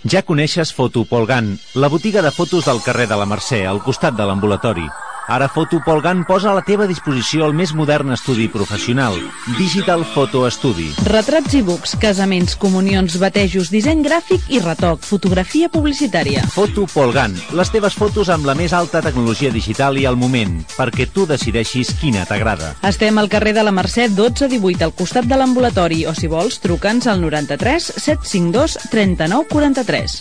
Ja 0.06 0.22
coneixes 0.22 0.70
Fotopolgan, 0.78 1.48
la 1.74 1.88
botiga 1.90 2.22
de 2.22 2.30
fotos 2.30 2.68
del 2.70 2.78
carrer 2.86 3.08
de 3.10 3.18
la 3.18 3.26
Mercè, 3.26 3.64
al 3.66 3.80
costat 3.82 4.14
de 4.14 4.28
l'ambulatori. 4.30 4.86
Ara 5.28 5.48
Fotopolgan 5.50 6.22
posa 6.26 6.52
a 6.52 6.54
la 6.54 6.62
teva 6.62 6.86
disposició 6.86 7.48
el 7.48 7.56
més 7.58 7.72
modern 7.74 8.14
estudi 8.14 8.46
professional, 8.52 9.16
Digital 9.58 10.04
Photo 10.06 10.44
Study. 10.54 10.92
Retrats 11.10 11.56
i 11.58 11.64
books, 11.66 11.96
casaments, 11.98 12.54
comunions, 12.62 13.16
batejos, 13.18 13.72
disseny 13.74 14.04
gràfic 14.06 14.46
i 14.54 14.62
retoc, 14.62 15.02
fotografia 15.02 15.72
publicitària. 15.74 16.46
Fotopolgan, 16.54 17.34
les 17.58 17.74
teves 17.74 17.98
fotos 17.98 18.30
amb 18.30 18.46
la 18.46 18.54
més 18.54 18.76
alta 18.78 19.02
tecnologia 19.02 19.50
digital 19.50 19.98
i 19.98 20.06
al 20.06 20.20
moment, 20.22 20.60
perquè 20.76 21.10
tu 21.10 21.26
decideixis 21.26 21.96
quina 21.98 22.28
t'agrada. 22.30 22.76
Estem 22.86 23.18
al 23.18 23.32
carrer 23.34 23.56
de 23.58 23.66
la 23.66 23.74
Mercè 23.74 24.12
1218, 24.14 24.86
al 24.86 24.94
costat 24.94 25.26
de 25.26 25.42
l'ambulatori, 25.42 26.04
o 26.06 26.14
si 26.14 26.30
vols, 26.30 26.62
truca'ns 26.62 27.10
al 27.10 27.26
93 27.26 27.96
752 27.98 28.78
39 28.94 29.50
43. 29.50 30.20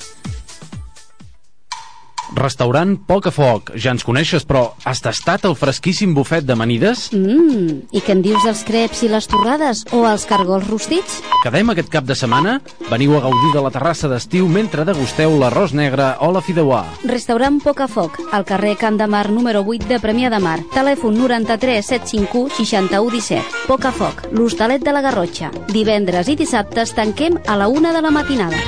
Restaurant 2.34 2.96
Poc 3.06 3.28
a 3.28 3.32
Foc. 3.32 3.70
Ja 3.78 3.92
ens 3.94 4.02
coneixes, 4.04 4.42
però 4.46 4.64
has 4.84 5.00
tastat 5.04 5.44
el 5.46 5.54
fresquíssim 5.58 6.14
bufet 6.16 6.44
d'amanides? 6.46 7.06
Mmm, 7.14 7.94
i 7.94 8.02
què 8.02 8.16
em 8.16 8.22
dius 8.24 8.42
dels 8.46 8.64
creps 8.66 9.04
i 9.06 9.10
les 9.12 9.28
torrades 9.30 9.84
o 9.94 10.02
els 10.08 10.26
cargols 10.26 10.66
rostits? 10.66 11.20
Quedem 11.44 11.70
aquest 11.70 11.92
cap 11.92 12.08
de 12.08 12.16
setmana? 12.18 12.56
Veniu 12.90 13.14
a 13.16 13.22
gaudir 13.24 13.52
de 13.54 13.62
la 13.62 13.70
terrassa 13.74 14.10
d'estiu 14.10 14.48
mentre 14.50 14.86
degusteu 14.88 15.38
l'arròs 15.38 15.76
negre 15.78 16.10
o 16.26 16.32
la 16.34 16.42
fideuà. 16.42 16.82
Restaurant 17.06 17.60
Poc 17.62 17.84
a 17.84 17.88
Foc, 17.88 18.18
al 18.32 18.46
carrer 18.48 18.74
Camp 18.80 18.98
de 18.98 19.06
Mar 19.06 19.28
número 19.30 19.62
8 19.62 19.86
de 19.88 20.00
Premià 20.02 20.32
de 20.32 20.42
Mar. 20.42 20.58
Telèfon 20.74 21.14
93 21.20 21.86
751 21.86 22.50
61 22.58 23.14
17. 23.14 23.66
Poc 23.68 23.86
a 23.86 23.94
Foc, 23.94 24.26
l'hostalet 24.34 24.82
de 24.82 24.96
la 24.96 25.04
Garrotxa. 25.06 25.52
Divendres 25.70 26.28
i 26.28 26.38
dissabtes 26.40 26.96
tanquem 26.98 27.38
a 27.46 27.56
la 27.60 27.70
una 27.70 27.94
de 27.94 28.02
la 28.02 28.10
matinada. 28.10 28.58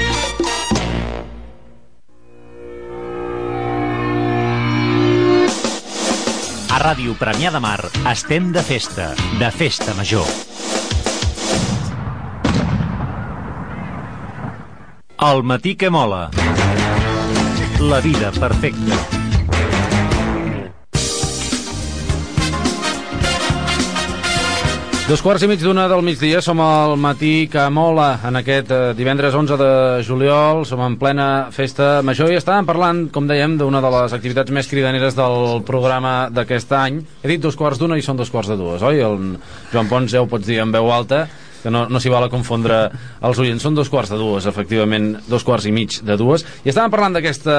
Ràdio 6.76 7.14
Premià 7.16 7.48
de 7.54 7.60
Mar 7.62 7.78
estem 8.10 8.50
de 8.52 8.60
festa, 8.60 9.06
de 9.40 9.48
festa 9.48 9.94
major. 9.96 10.28
El 15.30 15.42
matí 15.42 15.74
que 15.80 15.88
mola. 15.88 16.26
La 17.80 18.00
vida 18.04 18.30
perfecta. 18.32 19.15
Dos 25.06 25.20
quarts 25.22 25.44
i 25.44 25.46
mig 25.46 25.60
d'una 25.62 25.84
del 25.86 26.00
migdia, 26.02 26.40
som 26.42 26.58
al 26.58 26.96
matí 26.98 27.46
que 27.46 27.62
mola 27.70 28.08
en 28.26 28.40
aquest 28.40 28.72
eh, 28.74 28.78
divendres 28.98 29.36
11 29.38 29.54
de 29.60 29.68
juliol, 30.02 30.64
som 30.66 30.82
en 30.82 30.96
plena 30.98 31.26
festa 31.54 32.00
major 32.02 32.32
i 32.32 32.34
estàvem 32.34 32.66
parlant, 32.66 33.04
com 33.14 33.28
dèiem, 33.30 33.54
d'una 33.54 33.78
de 33.84 33.92
les 33.94 34.16
activitats 34.18 34.50
més 34.50 34.66
cridaneres 34.66 35.14
del 35.14 35.62
programa 35.68 36.16
d'aquest 36.34 36.74
any. 36.74 36.98
He 37.22 37.30
dit 37.30 37.44
dos 37.44 37.54
quarts 37.54 37.78
d'una 37.78 38.00
i 38.00 38.02
són 38.02 38.18
dos 38.18 38.34
quarts 38.34 38.50
de 38.50 38.58
dues, 38.58 38.82
oi? 38.82 38.98
El 38.98 39.36
Joan 39.70 39.86
Pons 39.86 40.10
ja 40.10 40.24
ho 40.24 40.26
pots 40.26 40.50
dir 40.50 40.58
en 40.64 40.74
veu 40.74 40.90
alta. 40.90 41.28
Que 41.62 41.72
no, 41.72 41.86
no 41.88 42.00
s'hi 42.02 42.12
val 42.12 42.26
a 42.26 42.30
confondre 42.32 42.78
els 43.26 43.40
oients. 43.42 43.62
Són 43.62 43.76
dos 43.76 43.90
quarts 43.92 44.12
de 44.12 44.18
dues, 44.20 44.46
efectivament, 44.48 45.14
dos 45.30 45.44
quarts 45.46 45.66
i 45.66 45.72
mig 45.74 46.00
de 46.06 46.16
dues. 46.20 46.44
I 46.64 46.72
estàvem 46.72 46.92
parlant 46.92 47.16
d'aquesta 47.16 47.56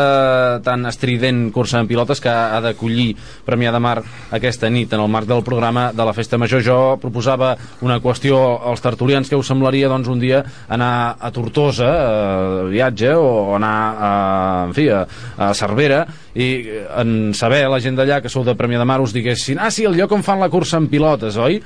tan 0.65 0.85
estrident 0.89 1.47
cursa 1.55 1.81
en 1.81 1.89
pilotes 1.89 2.21
que 2.23 2.31
ha 2.31 2.61
d'acollir 2.63 3.13
Premià 3.47 3.71
de 3.73 3.81
Mar 3.83 3.97
aquesta 4.35 4.69
nit 4.73 4.93
en 4.93 5.03
el 5.03 5.11
marc 5.11 5.27
del 5.29 5.43
programa 5.45 5.89
de 5.93 6.05
la 6.07 6.15
Festa 6.17 6.37
Major. 6.37 6.63
Jo 6.63 6.79
proposava 7.01 7.55
una 7.85 7.99
qüestió 8.03 8.39
als 8.69 8.83
tertulians 8.85 9.29
que 9.29 9.39
us 9.39 9.49
semblaria 9.49 9.89
doncs, 9.91 10.07
un 10.11 10.21
dia 10.21 10.43
anar 10.67 11.17
a 11.19 11.31
Tortosa, 11.31 11.87
a 11.87 12.63
viatge, 12.69 13.13
o 13.15 13.55
anar 13.57 13.75
a, 13.97 14.13
en 14.67 14.73
fi, 14.77 14.87
a, 14.93 15.03
a 15.37 15.51
Cervera, 15.57 16.03
i 16.37 16.49
en 17.01 17.33
saber 17.37 17.65
la 17.69 17.81
gent 17.83 17.97
d'allà 17.97 18.21
que 18.21 18.31
sou 18.31 18.45
de 18.45 18.55
Premià 18.57 18.81
de 18.81 18.87
Mar 18.87 18.99
us 19.01 19.15
diguessin 19.15 19.57
ah 19.59 19.71
sí, 19.73 19.87
el 19.89 19.97
lloc 19.97 20.13
on 20.13 20.25
fan 20.25 20.41
la 20.41 20.51
cursa 20.53 20.77
en 20.77 20.89
pilotes, 20.91 21.37
oi? 21.41 21.61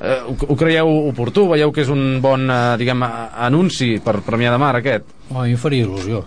Eh, 0.00 0.20
ho, 0.28 0.36
ho 0.36 0.56
creieu 0.56 0.90
oportú? 1.08 1.46
Veieu 1.48 1.72
que 1.72 1.84
és 1.86 1.90
un 1.92 2.20
bon, 2.24 2.48
eh, 2.52 2.76
diguem, 2.80 3.04
anunci 3.48 3.96
per 4.04 4.18
Premià 4.26 4.52
de 4.52 4.60
Mar, 4.60 4.74
aquest? 4.76 5.08
Oh, 5.30 5.40
a 5.40 5.46
mi 5.46 5.54
em 5.56 5.60
faria 5.60 5.86
il·lusió. 5.86 6.22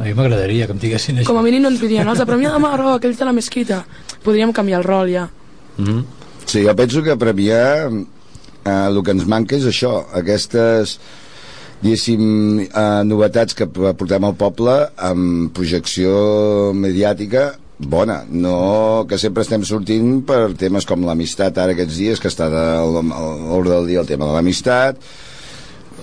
A 0.00 0.02
mi 0.02 0.14
m'agradaria 0.18 0.66
que 0.66 0.74
em 0.74 0.82
diguessin 0.82 1.20
això. 1.20 1.30
Com 1.30 1.38
a 1.38 1.46
mínim 1.46 1.62
no 1.62 1.70
ens 1.70 1.82
dirien, 1.82 2.08
els 2.10 2.18
de 2.18 2.26
Premià 2.26 2.50
de 2.54 2.62
Mar, 2.62 2.76
oh, 2.80 2.96
aquells 2.98 3.20
de 3.20 3.28
la 3.28 3.36
mesquita. 3.36 3.84
Podríem 4.24 4.52
canviar 4.56 4.82
el 4.82 4.88
rol 4.88 5.12
ja. 5.12 5.28
Mm 5.76 5.84
-hmm. 5.84 6.04
Sí, 6.46 6.64
jo 6.64 6.74
penso 6.74 7.02
que 7.02 7.16
Premià 7.16 7.90
eh, 8.64 8.86
el 8.88 9.02
que 9.02 9.12
ens 9.12 9.26
manca 9.26 9.56
és 9.56 9.66
això, 9.66 10.04
aquestes 10.12 10.98
diguéssim, 11.82 12.60
eh, 12.60 13.02
novetats 13.04 13.54
que 13.54 13.66
portem 13.66 14.24
al 14.24 14.34
poble 14.34 14.88
amb 14.96 15.52
projecció 15.52 16.72
mediàtica 16.74 17.52
bona, 17.78 18.22
no 18.30 19.04
que 19.08 19.18
sempre 19.18 19.44
estem 19.44 19.64
sortint 19.66 20.20
per 20.26 20.54
temes 20.58 20.86
com 20.86 21.04
l'amistat. 21.06 21.58
Ara 21.58 21.74
aquests 21.74 22.00
dies, 22.00 22.22
que 22.22 22.30
està 22.30 22.48
a 22.48 22.82
l'ordre 22.86 23.74
del 23.74 23.92
dia 23.92 24.02
el 24.02 24.10
tema 24.10 24.28
de 24.28 24.36
l'amistat 24.36 25.00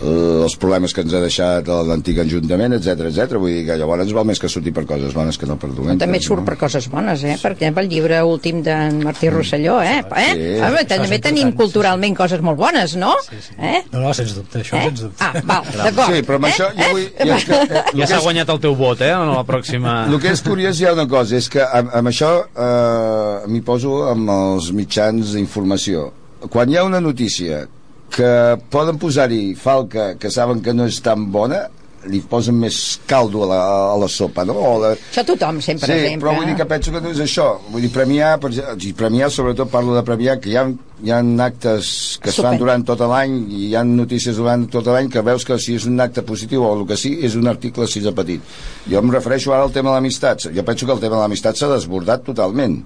els 0.01 0.55
problemes 0.57 0.93
que 0.95 1.03
ens 1.05 1.13
ha 1.13 1.21
deixat 1.21 1.67
l'antic 1.87 2.21
Ajuntament, 2.21 2.73
etc 2.77 3.07
etc. 3.09 3.37
Vull 3.41 3.53
dir 3.53 3.65
que 3.67 3.77
llavors 3.77 4.11
val 4.15 4.25
més 4.27 4.39
que 4.41 4.49
surti 4.49 4.73
per 4.73 4.83
coses 4.89 5.13
bones 5.13 5.37
que 5.37 5.49
no 5.49 5.57
per 5.61 5.69
dolentes. 5.71 6.01
També 6.01 6.21
surt 6.23 6.41
no? 6.41 6.47
per 6.47 6.57
coses 6.59 6.87
bones, 6.91 7.23
eh? 7.23 7.37
Per 7.41 7.53
exemple, 7.53 7.83
el 7.85 7.91
llibre 7.91 8.21
últim 8.25 8.61
d'en 8.65 9.01
Martí 9.05 9.29
mm. 9.29 9.35
Rosselló, 9.35 9.77
eh? 9.85 9.99
eh? 10.01 10.31
Sí. 10.37 10.51
Home, 10.67 10.83
també 10.89 11.19
tenim 11.23 11.53
culturalment 11.57 12.17
coses 12.17 12.41
molt 12.45 12.59
bones, 12.59 12.95
no? 12.99 13.13
Sí, 13.27 13.41
sí. 13.45 13.57
Eh? 13.59 13.81
No, 13.91 14.03
no, 14.05 14.13
sens 14.17 14.35
dubte, 14.37 14.61
això 14.63 14.79
Eh? 14.79 14.87
sens 14.89 15.03
dubte. 15.05 15.25
Ah, 15.25 15.43
val, 15.45 15.67
d'acord. 15.75 16.15
Sí, 16.15 16.23
però 16.27 16.39
amb 16.41 16.49
Eh? 16.49 16.53
això 16.53 16.69
jo 16.77 16.89
vull... 16.93 17.05
Eh? 17.05 17.27
Jo 17.27 17.35
és 17.37 17.49
que, 17.49 17.59
eh, 17.61 17.83
Ja 18.01 18.07
s'ha 18.09 18.21
guanyat 18.23 18.53
el 18.55 18.63
teu 18.63 18.77
vot, 18.77 19.03
eh, 19.05 19.11
en 19.13 19.33
la 19.33 19.43
pròxima... 19.47 19.97
El 20.09 20.17
que 20.23 20.33
és 20.33 20.41
curiós 20.45 20.79
hi 20.81 20.89
ha 20.89 20.95
una 20.97 21.07
cosa, 21.11 21.37
és 21.37 21.49
que 21.51 21.61
amb, 21.61 21.93
amb 22.01 22.11
això 22.13 22.31
eh, 22.49 23.51
m'hi 23.51 23.61
poso 23.65 24.01
amb 24.09 24.33
els 24.33 24.71
mitjans 24.75 25.35
d'informació. 25.37 26.09
Quan 26.49 26.71
hi 26.71 26.79
ha 26.79 26.87
una 26.87 27.01
notícia 27.03 27.67
que 28.11 28.31
poden 28.73 28.99
posar-hi 29.01 29.53
falca 29.55 30.15
que 30.19 30.31
saben 30.33 30.61
que 30.63 30.73
no 30.75 30.87
és 30.89 30.99
tan 31.03 31.29
bona, 31.31 31.67
li 32.09 32.21
posen 32.25 32.55
més 32.57 32.75
caldo 33.09 33.43
a 33.45 33.47
la, 33.49 33.59
a 33.93 33.97
la 34.01 34.07
sopa, 34.09 34.43
no? 34.47 34.55
O 34.57 34.71
la... 34.81 34.91
Això 34.95 35.23
tothom, 35.27 35.59
sempre, 35.61 35.85
sí, 35.85 36.07
sempre. 36.07 36.23
però 36.23 36.33
vull 36.37 36.47
dir 36.49 36.55
que 36.57 36.65
penso 36.69 36.93
que 36.93 37.01
no 37.03 37.11
és 37.13 37.21
això. 37.21 37.47
Vull 37.69 37.85
dir, 37.85 37.91
premiar, 37.93 38.31
per, 38.41 38.51
premiar, 38.97 39.29
sobretot 39.33 39.69
parlo 39.71 39.93
de 39.97 40.03
premiar, 40.07 40.39
que 40.41 40.49
hi 40.49 40.57
ha, 40.57 40.65
hi 41.03 41.13
ha 41.13 41.19
actes 41.45 41.91
que 42.23 42.31
es 42.33 42.39
fan 42.41 42.57
durant 42.61 42.85
tot 42.87 43.03
l'any 43.11 43.37
i 43.43 43.67
hi 43.67 43.75
ha 43.77 43.83
notícies 43.87 44.39
durant 44.39 44.65
tot 44.71 44.89
l'any 44.89 45.11
que 45.13 45.25
veus 45.25 45.45
que 45.45 45.59
si 45.61 45.77
és 45.77 45.85
un 45.89 46.01
acte 46.01 46.25
positiu 46.25 46.65
o 46.65 46.73
el 46.79 46.87
que 46.89 46.97
sí, 46.97 47.13
és 47.27 47.37
un 47.37 47.51
article 47.51 47.85
així 47.85 48.01
de 48.01 48.15
petit. 48.17 48.57
Jo 48.89 49.03
em 49.03 49.13
refereixo 49.13 49.53
ara 49.53 49.67
al 49.67 49.75
tema 49.75 49.91
de 49.91 49.99
l'amistat. 49.99 50.49
Jo 50.55 50.65
penso 50.65 50.89
que 50.89 50.97
el 50.97 51.03
tema 51.03 51.19
de 51.19 51.23
l'amistat 51.25 51.59
s'ha 51.59 51.69
desbordat 51.75 52.25
totalment. 52.25 52.81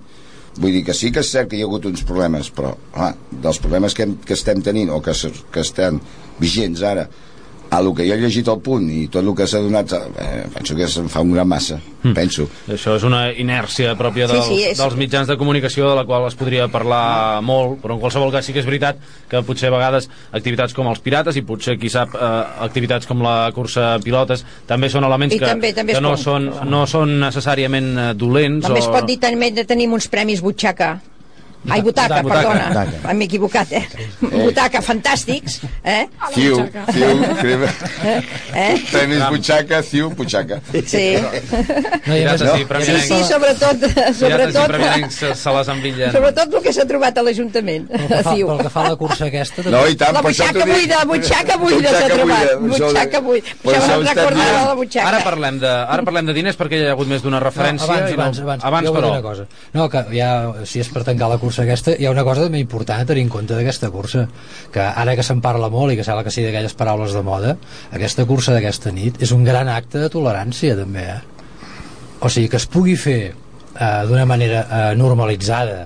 Vull 0.55 0.71
dir 0.71 0.85
que 0.87 0.95
sí 0.95 1.11
que 1.11 1.19
és 1.25 1.31
cert 1.31 1.49
que 1.51 1.57
hi 1.57 1.63
ha 1.65 1.67
hagut 1.67 1.87
uns 1.89 2.03
problemes, 2.07 2.49
però 2.55 2.71
ah, 2.95 3.11
dels 3.43 3.59
problemes 3.63 3.95
que, 3.95 4.05
hem, 4.07 4.15
que 4.23 4.37
estem 4.37 4.61
tenint 4.63 4.91
o 4.93 5.01
que, 5.03 5.15
que 5.51 5.63
estan 5.65 5.99
vigents 6.39 6.83
ara 6.87 7.09
a 7.69 7.79
el 7.79 7.89
que 7.95 8.05
jo 8.07 8.13
he 8.13 8.19
llegit 8.21 8.47
al 8.47 8.59
punt 8.61 8.85
i 8.91 9.07
tot 9.11 9.23
el 9.25 9.33
que 9.35 9.47
s'ha 9.47 9.59
donat 9.59 9.91
eh, 9.93 10.45
penso 10.53 10.75
que 10.75 10.87
se'n 10.87 11.09
fa 11.09 11.21
un 11.21 11.31
gran 11.33 11.47
massa 11.47 11.79
penso. 12.15 12.45
Això 12.69 12.93
és 12.99 13.03
una 13.03 13.31
inèrcia 13.33 13.95
pròpia 13.97 14.27
Sí, 14.27 14.33
dels, 14.35 14.45
sí, 14.45 14.59
és- 14.63 14.77
dels 14.77 14.95
mitjans 14.95 15.27
de 15.27 15.37
comunicació 15.37 15.89
de 15.89 15.95
la 15.97 16.03
qual 16.05 16.27
es 16.27 16.35
podria 16.37 16.67
parlar 16.69 17.41
molt, 17.41 17.79
però 17.81 17.95
en 17.95 17.99
qualsevol 18.03 18.31
cas 18.31 18.45
sí 18.45 18.53
que 18.53 18.59
és 18.61 18.65
veritat 18.69 18.97
que 19.29 19.41
potser 19.41 19.69
a 19.69 19.73
vegades 19.73 20.09
activitats 20.31 20.73
com 20.77 20.87
els 20.87 20.99
pirates 21.01 21.35
i 21.35 21.41
potser, 21.41 21.79
qui 21.81 21.89
sap, 21.89 22.13
eh, 22.13 22.43
activitats 22.67 23.07
com 23.09 23.21
la 23.25 23.49
cursa 23.55 23.97
pilotes 24.03 24.45
també 24.67 24.89
són 24.89 25.03
elements 25.03 25.33
I 25.33 25.39
que, 25.39 25.45
també- 25.49 25.73
també 25.73 25.93
que 25.93 25.97
es 25.97 26.03
no, 26.03 26.13
pot- 26.13 26.23
són, 26.23 26.51
no 26.69 26.85
són 26.85 27.17
necessàriament 27.19 27.91
eh, 27.97 28.13
dolents 28.13 28.67
També 28.67 28.79
es 28.79 28.87
o... 28.87 28.91
pot 28.93 29.05
dir 29.09 29.17
també 29.19 29.49
de 29.51 29.65
tenim 29.65 29.91
uns 29.93 30.07
premis 30.07 30.41
butxaca. 30.45 30.99
Ai, 31.69 31.81
butaca, 31.81 32.21
Butaca. 32.21 32.41
perdona. 32.41 32.67
Butaca. 32.69 33.13
M'he 33.13 33.25
equivocat, 33.25 33.71
eh? 33.73 33.83
Butaca, 34.21 34.81
fantàstics. 34.85 35.59
Eh? 35.83 36.05
Ciu, 36.33 36.57
ciu, 36.93 37.09
crema 37.39 37.69
eh? 38.53 38.75
tenis 38.91 39.23
butxaca, 39.29 39.81
ciu, 39.85 40.09
butxaca 40.17 40.59
Sí. 40.85 41.15
No, 42.05 42.15
i 42.15 42.23
a 42.25 42.31
més, 42.31 42.41
Pirates 42.41 42.41
i 42.43 42.57
Sí, 42.57 42.65
premianencs, 42.69 43.07
sí, 43.07 43.19
sobretot, 43.29 43.85
sobretot, 44.19 44.67
premianencs 44.69 45.15
se, 45.15 45.51
les 45.57 45.67
envitllen. 45.73 46.11
sobretot 46.13 46.53
el 46.59 46.63
que 46.65 46.73
s'ha 46.75 46.85
trobat 46.89 47.17
a 47.17 47.23
l'Ajuntament. 47.25 47.87
pel 47.89 48.07
que, 48.07 48.21
fa, 48.23 48.33
Diu. 48.35 48.47
pel 48.51 48.61
que 48.65 48.69
fa 48.73 48.83
a 48.85 48.89
la 48.89 48.95
cursa 48.99 49.25
aquesta... 49.29 49.63
no, 49.69 49.83
i 49.87 49.95
tant, 49.95 50.13
La 50.15 50.21
per 50.21 50.31
això 50.31 50.45
butxaca 50.45 50.59
t'ho 50.59 50.65
dic. 50.65 50.75
buida, 50.75 51.03
butxaca 51.11 51.57
buida 51.63 51.89
s'ha 51.95 52.09
trobat. 52.13 52.53
Butxaca 52.65 53.21
buida. 53.25 53.55
Això 53.65 53.97
me'n 53.97 54.07
recordava 54.11 54.65
la 54.69 54.75
butxaca. 54.81 55.07
Ara 55.09 55.23
parlem, 55.25 55.59
de, 55.63 55.71
ara 55.95 56.03
parlem 56.09 56.25
de 56.31 56.33
diners 56.37 56.57
perquè 56.59 56.81
hi 56.81 56.85
ha 56.89 56.93
hagut 56.95 57.07
més 57.11 57.21
d'una 57.25 57.39
referència. 57.43 57.87
No, 57.87 57.93
abans, 57.93 58.11
i 58.11 58.15
no- 58.15 58.21
abans, 58.21 58.39
abans, 58.45 58.63
abans 58.71 58.89
però. 58.89 59.11
una 59.15 59.21
cosa. 59.21 59.47
No, 59.73 59.89
que 59.89 60.05
ja, 60.15 60.31
si 60.65 60.79
és 60.83 60.89
per 60.93 61.03
tancar 61.07 61.29
la 61.31 61.37
cursa 61.41 61.54
aquesta, 61.63 61.95
hi 61.97 62.07
ha 62.07 62.11
una 62.13 62.25
cosa 62.27 62.45
també 62.45 62.59
important 62.63 63.01
a 63.01 63.07
tenir 63.07 63.23
en 63.25 63.31
compte 63.33 63.55
d'aquesta 63.55 63.91
cursa, 63.93 64.25
que 64.73 64.83
ara 64.83 65.15
que 65.15 65.23
se'n 65.23 65.41
parla 65.43 65.69
molt 65.73 65.93
i 65.93 65.97
que 65.99 66.05
sembla 66.07 66.25
que 66.25 66.33
sigui 66.33 66.49
d'aquelles 66.49 66.75
paraules 66.77 67.15
de 67.15 67.23
moda, 67.25 67.55
aquesta 67.95 68.25
cursa 68.29 68.55
d'aquesta 68.55 68.93
nit 68.95 69.21
és 69.23 69.31
un 69.35 69.43
gran 69.47 69.71
acte 69.71 70.01
de 70.01 70.11
tolerància, 70.11 70.75
també, 70.77 71.07
eh? 71.15 71.21
O 72.21 72.29
sigui, 72.31 72.47
que 72.49 72.57
es 72.57 72.65
pugui 72.71 72.95
fer 72.97 73.19
eh, 73.31 74.01
d'una 74.07 74.25
manera 74.25 74.65
eh, 74.65 74.95
normalitzada 74.97 75.85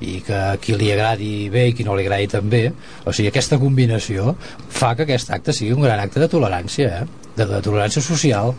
i 0.00 0.20
que 0.24 0.34
a 0.34 0.56
qui 0.60 0.76
li 0.80 0.88
agradi 0.92 1.48
bé 1.52 1.66
i 1.68 1.74
qui 1.76 1.84
no 1.84 1.94
li 1.96 2.06
agradi 2.06 2.28
també 2.32 2.62
o 2.70 3.12
sigui, 3.12 3.28
aquesta 3.28 3.58
combinació 3.60 4.34
fa 4.72 4.94
que 4.96 5.04
aquest 5.04 5.32
acte 5.36 5.52
sigui 5.56 5.74
un 5.76 5.84
gran 5.84 6.00
acte 6.00 6.22
de 6.22 6.28
tolerància 6.32 7.02
eh? 7.02 7.08
de, 7.36 7.44
de 7.44 7.60
tolerància 7.64 8.02
social 8.04 8.54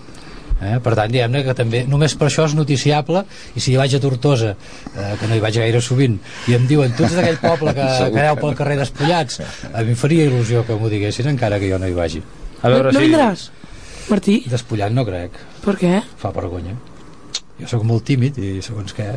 Eh? 0.62 0.78
Per 0.84 0.94
tant, 0.98 1.10
diguem-ne 1.10 1.42
que 1.46 1.56
també 1.58 1.82
només 1.90 2.14
per 2.18 2.28
això 2.28 2.46
és 2.46 2.54
noticiable 2.58 3.24
i 3.58 3.64
si 3.64 3.74
hi 3.74 3.80
vaig 3.80 3.96
a 3.98 4.02
Tortosa, 4.04 4.52
eh, 4.94 5.08
que 5.18 5.30
no 5.30 5.38
hi 5.38 5.42
vaig 5.42 5.58
gaire 5.64 5.82
sovint, 5.82 6.20
i 6.48 6.58
em 6.58 6.68
diuen 6.70 6.94
tots 6.98 7.16
d'aquell 7.18 7.40
poble 7.42 7.74
que, 7.78 7.88
que 8.14 8.22
aneu 8.22 8.38
pel 8.38 8.54
carrer 8.60 8.78
despullats, 8.84 9.42
a 9.72 9.82
mi 9.82 9.96
em 9.96 10.00
faria 10.00 10.28
il·lusió 10.30 10.62
que 10.68 10.78
m'ho 10.78 10.92
diguessin 10.92 11.32
encara 11.34 11.60
que 11.62 11.72
jo 11.72 11.82
no 11.82 11.90
hi 11.90 11.98
vagi. 11.98 12.22
A 12.62 12.70
veure 12.70 12.94
no 12.94 13.02
si... 13.02 13.08
vindràs, 13.10 13.48
Martí? 14.12 14.42
Despullat 14.52 14.94
no 14.94 15.06
crec, 15.08 15.42
Per 15.66 15.78
què? 15.82 15.96
fa 16.22 16.34
vergonya. 16.36 16.78
Jo 17.62 17.70
sóc 17.70 17.86
molt 17.86 18.06
tímid 18.06 18.38
i 18.42 18.60
segons 18.66 18.94
què... 18.98 19.10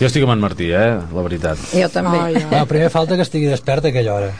Jo 0.00 0.08
estic 0.08 0.24
amb 0.24 0.34
en 0.34 0.42
Martí, 0.42 0.70
eh? 0.72 0.96
La 1.14 1.22
veritat. 1.26 1.60
Jo 1.74 1.90
també. 1.92 2.16
Ai, 2.16 2.38
ai. 2.40 2.44
No, 2.54 2.66
primer 2.70 2.88
falta 2.90 3.18
que 3.18 3.26
estigui 3.26 3.50
despert 3.50 3.84
a 3.84 3.90
aquella 3.92 4.14
hora 4.16 4.30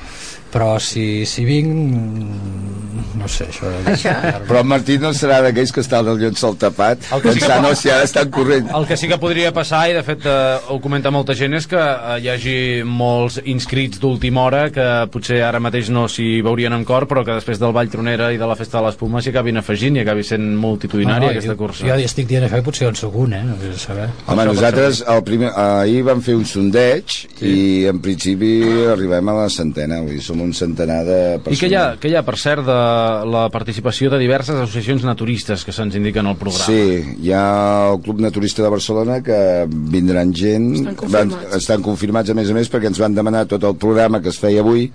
però 0.50 0.78
si, 0.82 1.24
si 1.30 1.44
vinc 1.46 2.79
no 3.18 3.28
sé, 3.28 3.46
això, 3.50 3.70
Això. 3.90 4.12
però 4.48 4.60
en 4.60 4.68
Martí 4.70 4.98
no 4.98 5.10
serà 5.16 5.40
d'aquells 5.42 5.72
que 5.72 5.80
està 5.82 6.02
del 6.06 6.18
llençol 6.20 6.56
tapat 6.60 7.06
El 7.12 7.22
que 7.22 7.32
sí 7.32 7.38
que- 7.40 7.46
pensant, 7.46 7.62
no, 7.66 7.74
si 7.74 7.90
ara 7.90 8.04
estan 8.04 8.30
corrent 8.30 8.68
El 8.76 8.86
que 8.86 8.96
sí 8.96 9.08
que 9.08 9.18
podria 9.18 9.52
passar, 9.52 9.88
i 9.90 9.94
de 9.96 10.02
fet 10.06 10.26
eh, 10.26 10.58
ho 10.68 10.78
comenta 10.80 11.10
molta 11.10 11.34
gent, 11.34 11.54
és 11.54 11.66
que 11.66 11.76
eh, 11.80 12.18
hi 12.22 12.28
hagi 12.28 12.56
molts 12.84 13.40
inscrits 13.44 14.00
d'última 14.00 14.42
hora 14.46 14.70
que 14.70 14.86
potser 15.12 15.42
ara 15.42 15.60
mateix 15.60 15.90
no 15.90 16.06
s'hi 16.08 16.40
veurien 16.42 16.72
en 16.76 16.84
cor, 16.84 17.06
però 17.10 17.24
que 17.24 17.34
després 17.38 17.58
del 17.60 17.72
Vall 17.72 17.90
Tronera 17.90 18.30
i 18.32 18.38
de 18.38 18.46
la 18.46 18.56
Festa 18.56 18.78
de 18.78 18.86
l'Espuma 18.86 19.22
s'hi 19.22 19.30
acabin 19.34 19.56
afegint 19.60 19.96
i 19.96 20.04
acabi 20.04 20.22
sent 20.26 20.44
multitudinària 20.60 21.30
aquesta 21.34 21.54
jo, 21.54 21.58
cursa. 21.64 21.86
jo 21.86 21.94
estic 22.00 22.28
dient 22.30 22.44
això 22.46 22.58
i 22.60 22.64
potser 22.66 22.88
en 22.88 22.94
sóc 22.98 23.14
un, 23.16 23.32
eh? 23.34 23.42
No 23.44 23.56
sé 23.60 23.72
saber. 23.78 24.08
Home, 24.26 24.42
Això, 24.42 24.52
nosaltres 24.54 25.02
el 25.08 25.22
primer, 25.24 25.50
ahir 25.56 26.02
vam 26.06 26.20
fer 26.22 26.34
un 26.38 26.44
sondeig 26.44 27.04
sí. 27.10 27.26
i 27.46 27.86
en 27.90 28.00
principi 28.00 28.52
arribem 28.92 29.28
a 29.28 29.34
la 29.42 29.48
centena, 29.52 30.00
vull 30.04 30.14
dir, 30.16 30.22
som 30.24 30.40
un 30.40 30.52
centenar 30.56 31.02
de 31.04 31.18
persones. 31.44 31.58
I 31.58 31.64
què 31.64 31.70
hi, 31.72 31.76
ha, 31.78 31.84
què 32.00 32.10
hi 32.12 32.16
ha, 32.18 32.22
per 32.26 32.36
cert, 32.40 32.64
de 32.66 32.78
la 33.26 33.46
participació 33.52 34.10
de 34.12 34.18
diverses 34.20 34.56
associacions 34.56 35.04
naturistes 35.06 35.64
que 35.64 35.72
se'ns 35.72 35.96
indiquen 35.98 36.26
al 36.26 36.38
programa? 36.40 36.66
Sí, 36.66 37.16
hi 37.24 37.32
ha 37.36 37.46
el 37.92 38.00
Club 38.04 38.20
Naturista 38.24 38.62
de 38.64 38.70
Barcelona 38.72 39.20
que 39.24 39.40
vindran 39.68 40.34
gent 40.34 40.70
Estan 40.74 40.94
confirmats. 40.94 41.34
van, 41.34 41.58
estan 41.60 41.82
confirmats 41.82 42.30
a 42.30 42.38
més 42.38 42.50
a 42.50 42.56
més 42.56 42.70
perquè 42.70 42.90
ens 42.92 43.00
van 43.02 43.16
demanar 43.16 43.46
tot 43.50 43.64
el 43.64 43.76
programa 43.80 44.22
que 44.22 44.32
es 44.32 44.38
feia 44.40 44.64
avui 44.64 44.88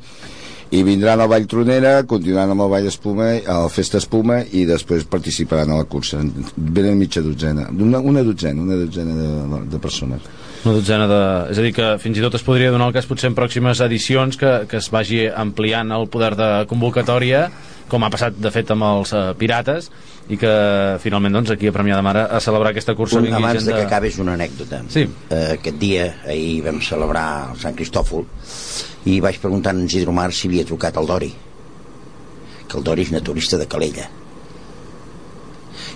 i 0.74 0.82
vindran 0.84 1.22
al 1.22 1.30
Vall 1.30 1.46
Tronera, 1.48 1.92
continuaran 2.10 2.56
amb 2.56 2.64
el 2.66 2.72
Vall 2.72 2.88
Espuma, 2.90 3.28
al 3.48 3.70
Festa 3.70 4.00
Espuma 4.02 4.40
i 4.58 4.66
després 4.66 5.06
participaran 5.06 5.70
a 5.72 5.78
la 5.78 5.86
cursa. 5.86 6.24
Venen 6.58 6.98
mitja 6.98 7.22
dotzena, 7.22 7.68
una, 7.70 8.02
una 8.02 8.24
dotzena, 8.26 8.64
una 8.66 8.80
dotzena 8.80 9.14
de, 9.14 9.62
de 9.72 9.80
persones. 9.80 10.26
Una 10.66 10.74
dotzena 10.80 11.06
de... 11.08 11.22
És 11.54 11.62
a 11.62 11.68
dir, 11.68 11.72
que 11.78 11.92
fins 12.02 12.18
i 12.18 12.26
tot 12.26 12.36
es 12.40 12.44
podria 12.44 12.74
donar 12.74 12.90
el 12.90 12.98
cas 12.98 13.06
potser 13.06 13.30
en 13.30 13.38
pròximes 13.38 13.84
edicions 13.86 14.42
que, 14.42 14.56
que 14.72 14.82
es 14.82 14.90
vagi 14.92 15.28
ampliant 15.30 15.94
el 15.94 16.10
poder 16.10 16.34
de 16.40 16.50
convocatòria 16.72 17.46
com 17.90 18.04
ha 18.04 18.10
passat 18.14 18.38
de 18.42 18.52
fet 18.54 18.72
amb 18.74 18.86
els 18.88 19.14
uh, 19.14 19.32
pirates 19.38 19.90
i 20.34 20.40
que 20.42 20.52
finalment 21.04 21.38
doncs, 21.38 21.54
aquí 21.54 21.70
a 21.70 21.74
Premià 21.76 22.00
de 22.00 22.06
Mar 22.06 22.16
a 22.24 22.42
celebrar 22.42 22.72
aquesta 22.74 22.96
cursa 22.98 23.20
un, 23.22 23.30
abans 23.30 23.66
de 23.66 23.76
que 23.76 23.86
acabés 23.86 24.18
una 24.22 24.34
anècdota. 24.34 24.82
Sí. 24.90 25.06
uh, 25.06 25.54
aquest 25.54 25.78
dia 25.82 26.08
ahir 26.26 26.64
vam 26.66 26.82
celebrar 26.82 27.28
el 27.52 27.62
Sant 27.62 27.78
Cristòfol 27.78 28.26
i 29.12 29.20
vaig 29.22 29.38
preguntar 29.42 29.76
a 29.76 29.78
en 29.78 29.86
Isidro 29.86 30.16
Mar 30.18 30.32
si 30.34 30.50
havia 30.50 30.66
trucat 30.66 30.98
al 30.98 31.10
Dori 31.10 31.32
que 32.66 32.80
el 32.80 32.84
Dori 32.84 33.06
és 33.06 33.12
naturista 33.14 33.60
de 33.62 33.68
Calella. 33.70 34.10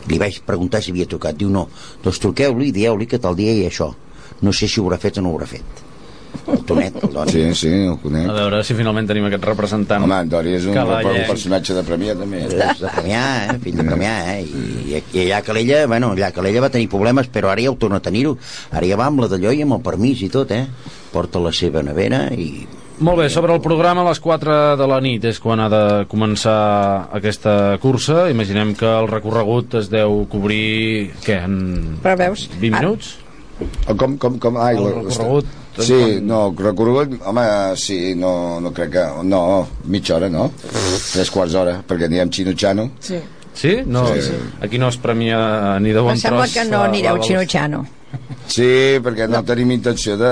Li 0.10 0.20
vaig 0.22 0.40
preguntar 0.46 0.84
si 0.86 0.94
havia 0.94 1.10
trucat. 1.10 1.36
Diu 1.38 1.50
no, 1.50 1.66
doncs 2.06 2.22
truqueu-li 2.22 2.70
i 2.70 2.76
dieu-li 2.76 3.10
que 3.10 3.18
tal 3.22 3.38
dia 3.38 3.56
hi 3.56 3.66
ha 3.66 3.74
això. 3.74 3.90
No 4.46 4.54
sé 4.54 4.70
si 4.70 4.80
ho 4.80 4.86
haurà 4.86 5.02
fet 5.02 5.18
o 5.18 5.26
no 5.26 5.34
ho 5.34 5.40
haurà 5.40 5.50
fet 5.50 5.89
el 6.50 6.64
Tonet, 6.66 6.96
el 7.04 7.14
Dori 7.14 7.32
sí, 7.32 7.44
sí, 7.56 7.72
el 7.86 7.98
conec 8.02 8.30
a 8.30 8.36
veure 8.38 8.62
si 8.66 8.78
finalment 8.78 9.10
tenim 9.10 9.28
aquest 9.30 9.46
representant 9.50 10.06
home, 10.06 10.18
en 10.26 10.32
Dori 10.32 10.56
és 10.58 10.68
un, 10.70 10.78
un 10.80 11.22
personatge 11.30 11.78
de 11.78 11.86
Premià 11.88 12.16
també 12.18 12.44
és 12.48 12.56
de 12.56 12.92
Premià, 12.96 13.24
eh? 13.46 13.60
fill 13.64 13.80
de 13.80 13.86
Premià 13.88 14.16
eh? 14.34 14.42
I, 14.44 15.04
i 15.14 15.24
allà 15.26 15.42
a 15.42 15.46
Calella 15.46 15.86
bueno, 15.92 16.14
allà 16.16 16.32
a 16.32 16.36
Calella 16.36 16.66
va 16.66 16.74
tenir 16.74 16.90
problemes 16.92 17.30
però 17.34 17.54
ara 17.54 17.66
ja 17.66 17.74
ho 17.74 17.78
torna 17.82 18.02
a 18.02 18.06
tenir-ho 18.06 18.36
ara 18.72 18.90
ja 18.90 19.00
va 19.00 19.10
amb 19.12 19.26
la 19.26 19.32
d'allò 19.32 19.54
i 19.56 19.64
amb 19.66 19.80
el 19.80 19.86
permís 19.86 20.26
i 20.26 20.32
tot 20.34 20.54
eh? 20.56 20.66
porta 21.14 21.42
la 21.42 21.54
seva 21.56 21.84
nevera 21.86 22.28
i 22.34 22.50
molt 23.00 23.22
bé, 23.22 23.30
sobre 23.32 23.54
el 23.56 23.62
programa 23.64 24.02
a 24.04 24.10
les 24.10 24.20
4 24.20 24.56
de 24.76 24.88
la 24.92 24.98
nit 25.00 25.24
és 25.24 25.38
quan 25.40 25.62
ha 25.64 25.70
de 25.72 25.84
començar 26.12 27.08
aquesta 27.16 27.78
cursa. 27.80 28.26
Imaginem 28.28 28.74
que 28.76 28.90
el 28.92 29.08
recorregut 29.08 29.78
es 29.80 29.88
deu 29.88 30.26
cobrir, 30.28 31.14
què, 31.24 31.38
en 31.48 31.96
Però 32.04 32.18
veus, 32.20 32.50
20 32.60 32.76
minuts? 32.76 33.14
Com, 33.96 34.18
com, 34.20 34.36
com? 34.44 34.60
Ai, 34.60 34.76
el 34.76 34.92
recorregut... 34.98 35.59
Sí, 35.78 36.20
no, 36.22 36.54
recorregut, 36.58 37.20
home, 37.26 37.44
sí, 37.80 38.14
no, 38.16 38.60
no 38.60 38.72
crec 38.74 38.90
que... 38.92 39.04
No, 39.24 39.68
mitja 39.86 40.16
hora, 40.18 40.28
no? 40.30 40.50
Tres 41.14 41.30
quarts 41.32 41.54
d'hora, 41.54 41.78
perquè 41.88 42.10
anirem 42.10 42.32
xino-xano. 42.34 42.90
Sí. 43.00 43.20
Sí? 43.54 43.78
No, 43.86 44.06
sí. 44.16 44.34
Aquí 44.62 44.78
no 44.80 44.88
es 44.90 44.98
premia 44.98 45.80
ni 45.80 45.92
de 45.92 46.00
bon 46.00 46.14
Em 46.16 46.20
sembla 46.20 46.46
tros. 46.48 46.54
que 46.58 46.66
no 46.70 46.82
anireu 46.84 47.22
xino-xano. 47.24 47.86
Sí, 48.50 48.98
perquè 49.06 49.28
no, 49.30 49.44
tenim 49.46 49.72
intenció 49.76 50.16
de, 50.18 50.30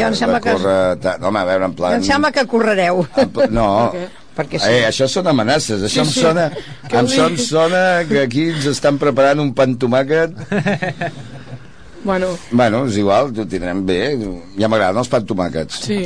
Jo 0.00 0.06
em 0.08 0.14
sembla 0.16 0.38
de 0.40 0.44
que- 0.48 0.54
córrer... 0.56 0.96
tant. 1.04 1.22
Home, 1.28 1.38
a 1.38 1.44
veure, 1.44 1.64
en 1.70 1.74
plan... 1.76 1.94
Em 1.98 2.04
sembla 2.06 2.30
que 2.32 2.46
correreu. 2.46 3.04
No, 3.50 3.92
Perquè 4.40 4.60
sí. 4.62 4.70
eh, 4.70 4.84
això 4.86 5.08
són 5.10 5.26
amenaces, 5.26 5.82
això 5.82 6.00
Sí, 6.00 6.06
em 6.06 6.10
sí. 6.14 6.20
sona, 6.22 6.44
Què 6.88 6.96
em 7.00 7.06
vull 7.08 7.16
son, 7.16 7.34
dir? 7.36 7.44
sona 7.44 7.80
que 8.08 8.20
aquí 8.22 8.44
ens 8.54 8.64
estan 8.70 8.96
preparant 8.96 9.42
un 9.42 9.50
pan 9.58 9.74
tomàquet. 9.76 10.32
Bueno, 12.02 12.28
Bueno, 12.50 12.86
és 12.88 12.96
igual, 12.96 13.28
ho 13.36 13.44
tindrem 13.46 13.84
bé, 13.86 14.16
ja 14.58 14.68
m'agraden 14.68 14.98
els 15.02 15.08
pan 15.12 15.26
tomàquets. 15.26 15.82
sí. 15.84 16.04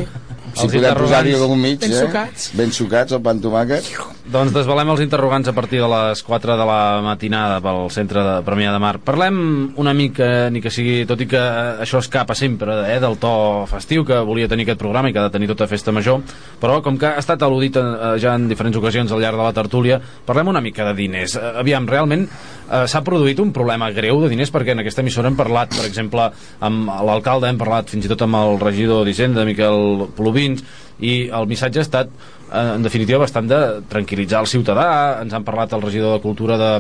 Si 0.54 0.62
Els 0.68 0.72
podem 0.76 0.94
posar-hi 0.94 1.32
algun 1.34 1.58
mig, 1.58 1.80
Ben 1.80 1.90
eh? 1.90 2.00
sucats. 2.04 2.50
Ben 2.54 2.70
sucats, 2.70 3.10
el 3.16 3.20
pan 3.24 3.40
tomàquet. 3.42 3.88
Doncs 4.24 4.54
desvelem 4.54 4.88
els 4.88 5.02
interrogants 5.04 5.50
a 5.50 5.52
partir 5.52 5.82
de 5.82 5.88
les 5.90 6.22
4 6.24 6.54
de 6.56 6.64
la 6.64 7.02
matinada 7.04 7.58
pel 7.60 7.90
centre 7.92 8.22
de 8.24 8.36
Premià 8.46 8.70
de 8.72 8.78
Mar. 8.80 8.94
Parlem 9.04 9.36
una 9.76 9.92
mica, 9.92 10.48
ni 10.48 10.62
que 10.64 10.70
sigui, 10.72 11.02
tot 11.04 11.20
i 11.20 11.26
que 11.28 11.42
això 11.84 12.00
escapa 12.00 12.32
sempre 12.32 12.72
eh, 12.88 12.96
del 13.02 13.18
to 13.20 13.32
festiu 13.68 14.00
que 14.08 14.22
volia 14.24 14.48
tenir 14.48 14.64
aquest 14.64 14.80
programa 14.80 15.10
i 15.10 15.12
que 15.12 15.20
ha 15.20 15.26
de 15.26 15.34
tenir 15.34 15.50
tota 15.50 15.68
festa 15.68 15.92
major, 15.92 16.22
però 16.62 16.78
com 16.80 16.96
que 16.96 17.10
ha 17.10 17.20
estat 17.20 17.44
al·ludit 17.44 17.76
eh, 17.76 18.14
ja 18.22 18.32
en 18.38 18.46
diferents 18.48 18.78
ocasions 18.80 19.12
al 19.12 19.20
llarg 19.20 19.36
de 19.36 19.44
la 19.44 19.52
tertúlia, 19.58 20.00
parlem 20.24 20.48
una 20.54 20.64
mica 20.64 20.86
de 20.88 20.96
diners. 21.02 21.36
Eh, 21.36 21.50
Aviam, 21.60 21.84
realment 21.84 22.24
eh, 22.24 22.86
s'ha 22.88 23.04
produït 23.04 23.44
un 23.44 23.52
problema 23.52 23.90
greu 23.92 24.22
de 24.22 24.32
diners 24.32 24.54
perquè 24.54 24.72
en 24.72 24.80
aquesta 24.80 25.04
emissora 25.04 25.28
hem 25.28 25.36
parlat, 25.36 25.76
per 25.76 25.84
exemple, 25.84 26.30
amb 26.64 26.88
l'alcalde, 27.10 27.52
hem 27.52 27.60
parlat 27.60 27.92
fins 27.92 28.08
i 28.08 28.14
tot 28.14 28.24
amb 28.24 28.40
el 28.40 28.56
regidor 28.64 29.04
d'Hisenda, 29.04 29.44
Miquel 29.44 30.08
Plovins, 30.16 30.64
i 31.02 31.28
el 31.34 31.48
missatge 31.50 31.80
ha 31.80 31.84
estat 31.84 32.10
eh, 32.10 32.43
en 32.54 32.84
definitiva 32.84 33.18
bastant 33.22 33.48
de 33.50 33.58
tranquil·litzar 33.90 34.42
el 34.44 34.50
ciutadà. 34.50 34.86
Ens 35.22 35.34
han 35.34 35.44
parlat 35.46 35.74
el 35.74 35.82
regidor 35.82 36.16
de 36.16 36.22
Cultura 36.22 36.56
de 36.60 36.70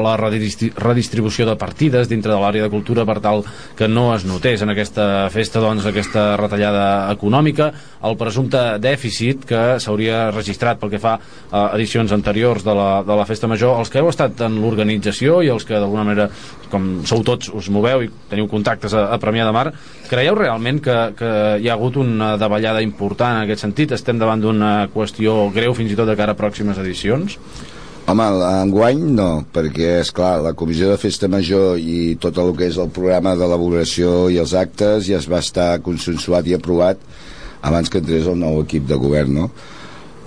la 0.00 0.14
redistri 0.20 0.70
redistribució 0.76 1.46
de 1.48 1.56
partides 1.60 2.08
dintre 2.10 2.32
de 2.32 2.38
l'àrea 2.40 2.66
de 2.66 2.72
Cultura 2.72 3.04
per 3.08 3.18
tal 3.24 3.42
que 3.76 3.88
no 3.88 4.06
es 4.14 4.24
notés 4.28 4.62
en 4.62 4.72
aquesta 4.72 5.28
festa 5.34 5.62
doncs 5.62 5.86
aquesta 5.90 6.34
retallada 6.40 6.86
econòmica. 7.12 7.70
El 8.04 8.18
presumpte 8.20 8.62
dèficit 8.82 9.44
que 9.48 9.62
s'hauria 9.82 10.28
registrat 10.30 10.80
pel 10.80 10.92
que 10.94 11.02
fa 11.02 11.16
a 11.50 11.66
edicions 11.74 12.12
anteriors 12.14 12.64
de 12.64 12.74
la, 12.74 12.90
de 13.02 13.18
la 13.18 13.26
festa 13.28 13.50
major. 13.50 13.78
Els 13.80 13.90
que 13.90 14.02
heu 14.02 14.10
estat 14.12 14.44
en 14.46 14.60
l'organització 14.62 15.42
i 15.42 15.50
els 15.52 15.66
que 15.66 15.78
d'alguna 15.78 16.06
manera 16.06 16.30
com 16.70 17.04
sou 17.06 17.22
tots 17.26 17.50
us 17.54 17.68
moveu 17.70 18.02
i 18.04 18.10
teniu 18.30 18.48
contactes 18.50 18.94
a, 18.94 19.08
a 19.14 19.20
Premià 19.22 19.46
de 19.46 19.54
Mar 19.54 19.68
creieu 20.14 20.36
realment 20.38 20.80
que, 20.82 20.96
que 21.18 21.30
hi 21.60 21.68
ha 21.68 21.74
hagut 21.74 21.98
una 21.98 22.34
davallada 22.38 22.82
important 22.84 23.38
en 23.38 23.44
aquest 23.44 23.64
sentit? 23.64 23.94
Estem 23.96 24.20
davant 24.20 24.42
d'una 24.42 24.88
qüestió 24.94 25.48
greu 25.54 25.74
fins 25.74 25.90
i 25.90 25.98
tot 25.98 26.10
de 26.10 26.16
cara 26.18 26.36
a 26.36 26.38
pròximes 26.38 26.78
edicions? 26.82 27.38
Home, 28.04 28.26
enguany 28.60 29.00
no, 29.16 29.28
perquè, 29.54 29.94
és 30.02 30.10
clar 30.14 30.36
la 30.44 30.52
comissió 30.52 30.90
de 30.90 30.98
festa 31.00 31.28
major 31.32 31.80
i 31.80 32.14
tot 32.20 32.36
el 32.42 32.52
que 32.58 32.68
és 32.68 32.76
el 32.78 32.92
programa 32.92 33.32
d'elaboració 33.40 34.28
i 34.30 34.36
els 34.42 34.52
actes 34.60 35.08
ja 35.08 35.16
es 35.16 35.28
va 35.30 35.40
estar 35.40 35.70
consensuat 35.86 36.50
i 36.50 36.58
aprovat 36.58 37.00
abans 37.64 37.88
que 37.88 38.02
entrés 38.04 38.28
el 38.28 38.36
nou 38.38 38.60
equip 38.60 38.84
de 38.90 39.00
govern, 39.00 39.40
no? 39.40 39.48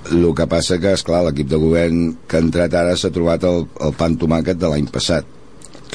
El 0.09 0.25
que 0.33 0.49
passa 0.49 0.81
que, 0.81 0.95
és 0.97 1.05
clar 1.05 1.21
l'equip 1.27 1.51
de 1.51 1.61
govern 1.61 2.03
que 2.25 2.39
ha 2.39 2.45
entrat 2.47 2.73
ara 2.73 2.97
s'ha 2.97 3.13
trobat 3.13 3.45
el, 3.45 3.67
el 3.85 3.93
pan 3.99 4.17
tomàquet 4.17 4.57
de 4.57 4.73
l'any 4.73 4.89
passat 4.89 5.36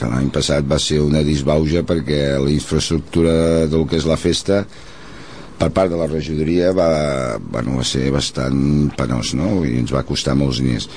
que 0.03 0.11
l'any 0.11 0.31
passat 0.35 0.67
va 0.67 0.81
ser 0.83 0.99
una 1.05 1.23
disbauja 1.23 1.85
perquè 1.87 2.23
la 2.43 2.51
infraestructura 2.51 3.69
del 3.71 3.87
que 3.87 4.01
és 4.01 4.09
la 4.09 4.19
festa 4.19 4.65
per 5.61 5.69
part 5.71 5.93
de 5.93 5.99
la 6.01 6.09
regidoria 6.11 6.73
va, 6.75 7.39
bueno, 7.39 7.79
va 7.79 7.87
ser 7.87 8.09
bastant 8.11 8.91
penós 8.99 9.37
no? 9.39 9.61
i 9.63 9.77
ens 9.79 9.95
va 9.95 10.03
costar 10.09 10.35
molts 10.39 10.59
diners 10.63 10.89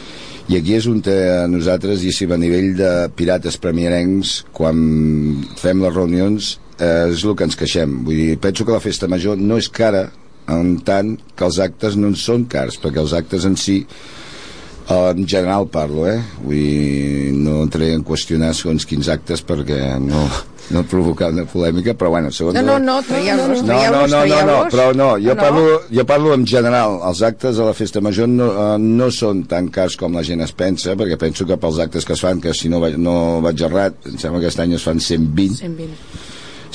i 0.50 0.58
aquí 0.58 0.76
és 0.78 0.88
on 0.90 1.02
eh, 1.10 1.46
nosaltres 1.50 2.02
diguéssim, 2.02 2.34
a 2.34 2.42
nivell 2.42 2.74
de 2.78 2.92
pirates 3.18 3.58
premiarencs 3.62 4.40
quan 4.56 4.82
fem 5.62 5.86
les 5.86 5.94
reunions 5.94 6.52
eh, 6.80 7.12
és 7.14 7.24
el 7.26 7.38
que 7.38 7.46
ens 7.46 7.58
queixem 7.60 8.02
vull 8.08 8.18
dir, 8.18 8.42
penso 8.42 8.66
que 8.66 8.74
la 8.74 8.84
festa 8.84 9.10
major 9.12 9.38
no 9.38 9.62
és 9.62 9.70
cara 9.70 10.08
en 10.50 10.76
tant 10.86 11.16
que 11.38 11.46
els 11.46 11.62
actes 11.62 11.98
no 11.98 12.10
en 12.14 12.18
són 12.18 12.50
cars 12.50 12.82
perquè 12.82 13.02
els 13.02 13.14
actes 13.18 13.46
en 13.46 13.58
si 13.58 13.84
en 14.90 15.28
general 15.28 15.68
parlo, 15.74 16.06
eh? 16.08 16.20
Vull 16.44 17.40
no 17.46 17.62
entraré 17.66 17.94
en 17.96 18.04
qüestionar 18.06 18.54
segons 18.58 18.86
quins 18.86 19.10
actes 19.10 19.42
perquè 19.46 19.96
no, 20.02 20.22
no 20.74 20.84
provocar 20.90 21.32
una 21.34 21.46
polèmica, 21.50 21.96
però 21.98 22.12
bueno, 22.14 22.32
segons... 22.34 22.58
No, 22.58 22.64
no, 22.66 22.78
no, 22.82 22.98
traieu-los, 23.06 23.64
no, 23.66 23.80
no, 23.96 24.04
no, 24.08 24.42
no, 24.50 24.60
però 24.74 24.92
no, 24.98 25.10
jo, 25.22 25.34
No. 25.36 25.42
Parlo, 25.42 25.66
jo 25.92 26.06
parlo 26.08 26.34
en 26.34 26.46
general, 26.48 27.00
els 27.10 27.22
actes 27.26 27.58
de 27.58 27.66
la 27.66 27.74
festa 27.78 28.02
major 28.02 28.30
no, 28.30 28.52
eh, 28.52 28.78
no 28.82 29.10
són 29.14 29.44
tan 29.50 29.72
cars 29.74 29.98
com 30.00 30.16
la 30.16 30.24
gent 30.26 30.46
es 30.46 30.54
pensa, 30.56 30.96
perquè 30.98 31.18
penso 31.22 31.50
que 31.50 31.58
pels 31.62 31.82
actes 31.84 32.06
que 32.06 32.16
es 32.16 32.24
fan, 32.24 32.42
que 32.42 32.54
si 32.54 32.72
no, 32.72 32.80
vaig, 32.84 32.98
no 33.02 33.42
vaig 33.46 33.66
errat, 33.68 34.00
em 34.10 34.22
sembla 34.22 34.42
que 34.42 34.50
aquest 34.50 34.64
any 34.64 34.78
es 34.78 34.86
fan 34.86 35.02
120, 35.02 35.60
120. 35.66 36.24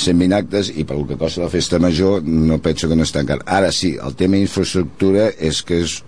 120 0.00 0.36
actes 0.36 0.70
i 0.74 0.84
per 0.88 0.96
el 0.96 1.06
que 1.08 1.18
costa 1.20 1.44
la 1.44 1.50
festa 1.52 1.80
major 1.82 2.24
no 2.24 2.60
penso 2.62 2.88
que 2.88 2.96
no 2.96 3.04
és 3.06 3.12
tan 3.14 3.28
car. 3.28 3.40
Ara 3.46 3.70
sí, 3.74 3.94
el 4.00 4.16
tema 4.18 4.40
infraestructura 4.40 5.28
és 5.38 5.60
que 5.66 5.82
és, 5.84 6.00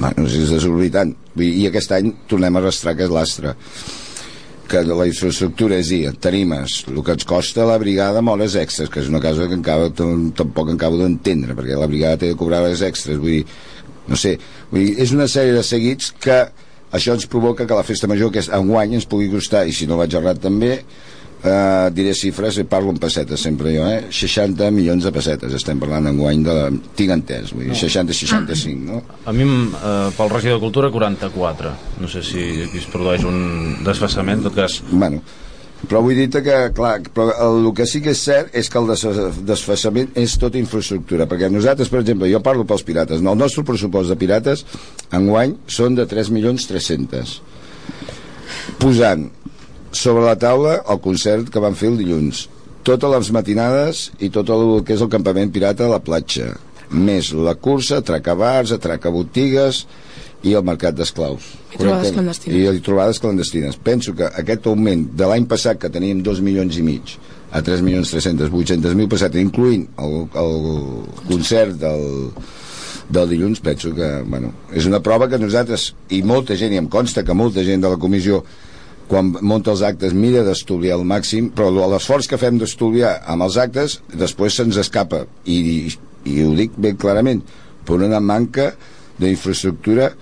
bueno, 0.00 0.26
és 0.26 0.50
desorbitant. 0.50 1.12
I 1.40 1.66
aquest 1.68 1.92
any 1.96 2.14
tornem 2.30 2.56
a 2.56 2.62
arrastrar 2.62 2.94
aquest 2.96 3.12
lastre. 3.14 3.54
Que 4.70 4.84
la 4.86 5.06
infraestructura 5.08 5.80
és 5.82 5.88
dir, 5.90 6.04
tarimes, 6.22 6.84
el 6.92 7.00
que 7.02 7.14
ens 7.16 7.26
costa 7.26 7.64
la 7.66 7.78
brigada 7.82 8.20
amb 8.22 8.30
hores 8.30 8.54
extres, 8.60 8.90
que 8.92 9.00
és 9.02 9.08
una 9.10 9.18
cosa 9.22 9.48
que 9.50 9.56
encara, 9.58 9.88
tam- 9.90 10.28
tampoc 10.38 10.70
acabo 10.76 11.00
d'entendre, 11.00 11.56
perquè 11.58 11.78
la 11.78 11.88
brigada 11.90 12.20
té 12.22 12.28
de 12.30 12.36
cobrar 12.38 12.60
hores 12.62 12.82
extres, 12.86 13.18
vull 13.18 13.40
dir, 13.40 13.44
no 14.06 14.14
sé, 14.20 14.36
vull 14.70 14.84
dir, 14.84 14.92
és 15.02 15.10
una 15.16 15.26
sèrie 15.26 15.56
de 15.56 15.64
seguits 15.66 16.12
que 16.22 16.38
això 16.94 17.16
ens 17.18 17.26
provoca 17.30 17.66
que 17.66 17.74
la 17.74 17.82
festa 17.86 18.06
major 18.10 18.30
que 18.30 18.38
és 18.44 18.48
enguany 18.54 18.94
ens 19.00 19.08
pugui 19.10 19.26
costar, 19.30 19.64
i 19.66 19.74
si 19.74 19.90
no 19.90 19.98
vaig 19.98 20.14
errat 20.14 20.38
també, 20.42 20.76
eh, 21.44 21.90
diré 21.96 22.12
xifres 22.16 22.58
i 22.60 22.64
parlo 22.68 22.92
en 22.94 22.98
pessetes 23.00 23.40
sempre 23.40 23.72
jo, 23.76 23.86
eh? 23.88 24.06
60 24.12 24.70
milions 24.76 25.04
de 25.06 25.12
pessetes 25.14 25.54
estem 25.56 25.80
parlant 25.80 26.06
enguany 26.10 26.42
de... 26.46 26.56
tinc 26.98 27.14
entès, 27.16 27.52
vull 27.56 27.68
dir, 27.70 27.76
60-65 27.80 28.80
no? 28.86 29.02
A 29.24 29.32
mi, 29.36 29.44
eh, 29.48 30.08
pel 30.16 30.32
regidor 30.32 30.58
de 30.58 30.64
Cultura, 30.66 30.90
44. 30.94 31.74
No 32.00 32.08
sé 32.08 32.22
si 32.26 32.42
aquí 32.66 32.78
es 32.82 32.88
produeix 32.92 33.24
un 33.28 33.78
desfassament, 33.86 34.40
en 34.42 34.50
tot 34.50 34.58
cas... 34.60 34.80
Bueno, 34.90 35.22
però 35.88 36.02
vull 36.04 36.12
dir-te 36.18 36.42
que, 36.44 36.56
clar, 36.76 36.98
però 37.16 37.30
el, 37.46 37.62
el 37.64 37.72
que 37.72 37.86
sí 37.88 38.02
que 38.04 38.12
és 38.12 38.20
cert 38.20 38.52
és 38.60 38.68
que 38.68 38.76
el 38.82 38.90
des- 38.90 39.38
desfassament 39.48 40.10
és 40.20 40.34
tota 40.36 40.60
infraestructura, 40.60 41.24
perquè 41.30 41.48
nosaltres, 41.48 41.88
per 41.88 42.02
exemple, 42.02 42.28
jo 42.28 42.42
parlo 42.44 42.66
pels 42.68 42.84
pirates, 42.84 43.22
no? 43.24 43.32
el 43.32 43.40
nostre 43.40 43.64
pressupost 43.64 44.12
de 44.12 44.18
pirates 44.20 44.66
enguany 45.16 45.54
són 45.72 45.96
de 45.96 46.04
3 46.10 46.28
milions 46.36 46.68
300 46.68 47.38
posant 48.80 49.28
sobre 49.90 50.24
la 50.24 50.38
taula 50.38 50.80
el 50.88 51.00
concert 51.02 51.50
que 51.50 51.62
van 51.62 51.76
fer 51.78 51.90
el 51.92 52.00
dilluns 52.00 52.46
totes 52.86 53.12
les 53.12 53.30
matinades 53.34 54.08
i 54.22 54.30
tot 54.32 54.50
el 54.54 54.80
que 54.86 54.96
és 54.96 55.04
el 55.04 55.12
campament 55.12 55.52
pirata 55.52 55.86
a 55.86 55.92
la 55.92 56.02
platja 56.04 56.54
més 56.90 57.30
la 57.32 57.54
cursa, 57.54 58.00
atracar 58.00 58.34
bars, 58.34 58.72
atracar 58.74 59.12
botigues 59.14 59.84
i 60.42 60.54
el 60.56 60.64
mercat 60.64 60.96
d'esclaus. 60.96 61.44
I 61.74 61.78
trobades 61.78 62.14
clandestines. 62.16 62.78
I 62.78 62.82
trobades 62.84 63.20
clandestines. 63.22 63.76
Penso 63.76 64.14
que 64.16 64.26
aquest 64.26 64.66
augment 64.66 65.04
de 65.14 65.28
l'any 65.28 65.46
passat, 65.46 65.78
que 65.78 65.92
teníem 65.92 66.24
2 66.26 66.40
milions 66.42 66.78
i 66.80 66.82
mig, 66.82 67.14
a 67.52 67.62
3 67.62 67.84
milions 67.86 68.10
300, 68.10 68.50
800 68.50 68.96
mil 68.98 69.10
pessetes, 69.10 69.42
incluint 69.42 69.86
el, 70.02 70.16
el 70.40 70.56
concert 71.28 71.76
del, 71.78 72.32
del 73.10 73.30
dilluns 73.30 73.62
penso 73.62 73.92
que 73.94 74.10
bueno, 74.22 74.52
és 74.72 74.86
una 74.86 75.02
prova 75.02 75.28
que 75.30 75.38
nosaltres 75.38 75.90
i 76.14 76.22
molta 76.26 76.56
gent, 76.58 76.74
i 76.74 76.80
em 76.80 76.90
consta 76.90 77.24
que 77.26 77.36
molta 77.36 77.64
gent 77.66 77.82
de 77.82 77.90
la 77.90 78.00
comissió 78.00 78.44
quan 79.10 79.32
munta 79.42 79.72
els 79.74 79.82
actes 79.82 80.14
mira 80.14 80.44
d'estudiar 80.46 80.94
al 80.96 81.04
màxim 81.08 81.50
però 81.50 81.70
l'esforç 81.90 82.28
que 82.30 82.38
fem 82.38 82.60
d'estudiar 82.60 83.16
amb 83.26 83.42
els 83.48 83.56
actes 83.58 83.98
després 84.14 84.54
se'ns 84.60 84.78
escapa 84.78 85.24
i, 85.44 85.56
i, 85.58 85.94
i 86.30 86.42
ho 86.46 86.52
dic 86.54 86.76
ben 86.78 86.96
clarament 87.00 87.42
per 87.86 87.98
una 87.98 88.20
manca 88.22 88.70
d'infraestructura 89.18 90.12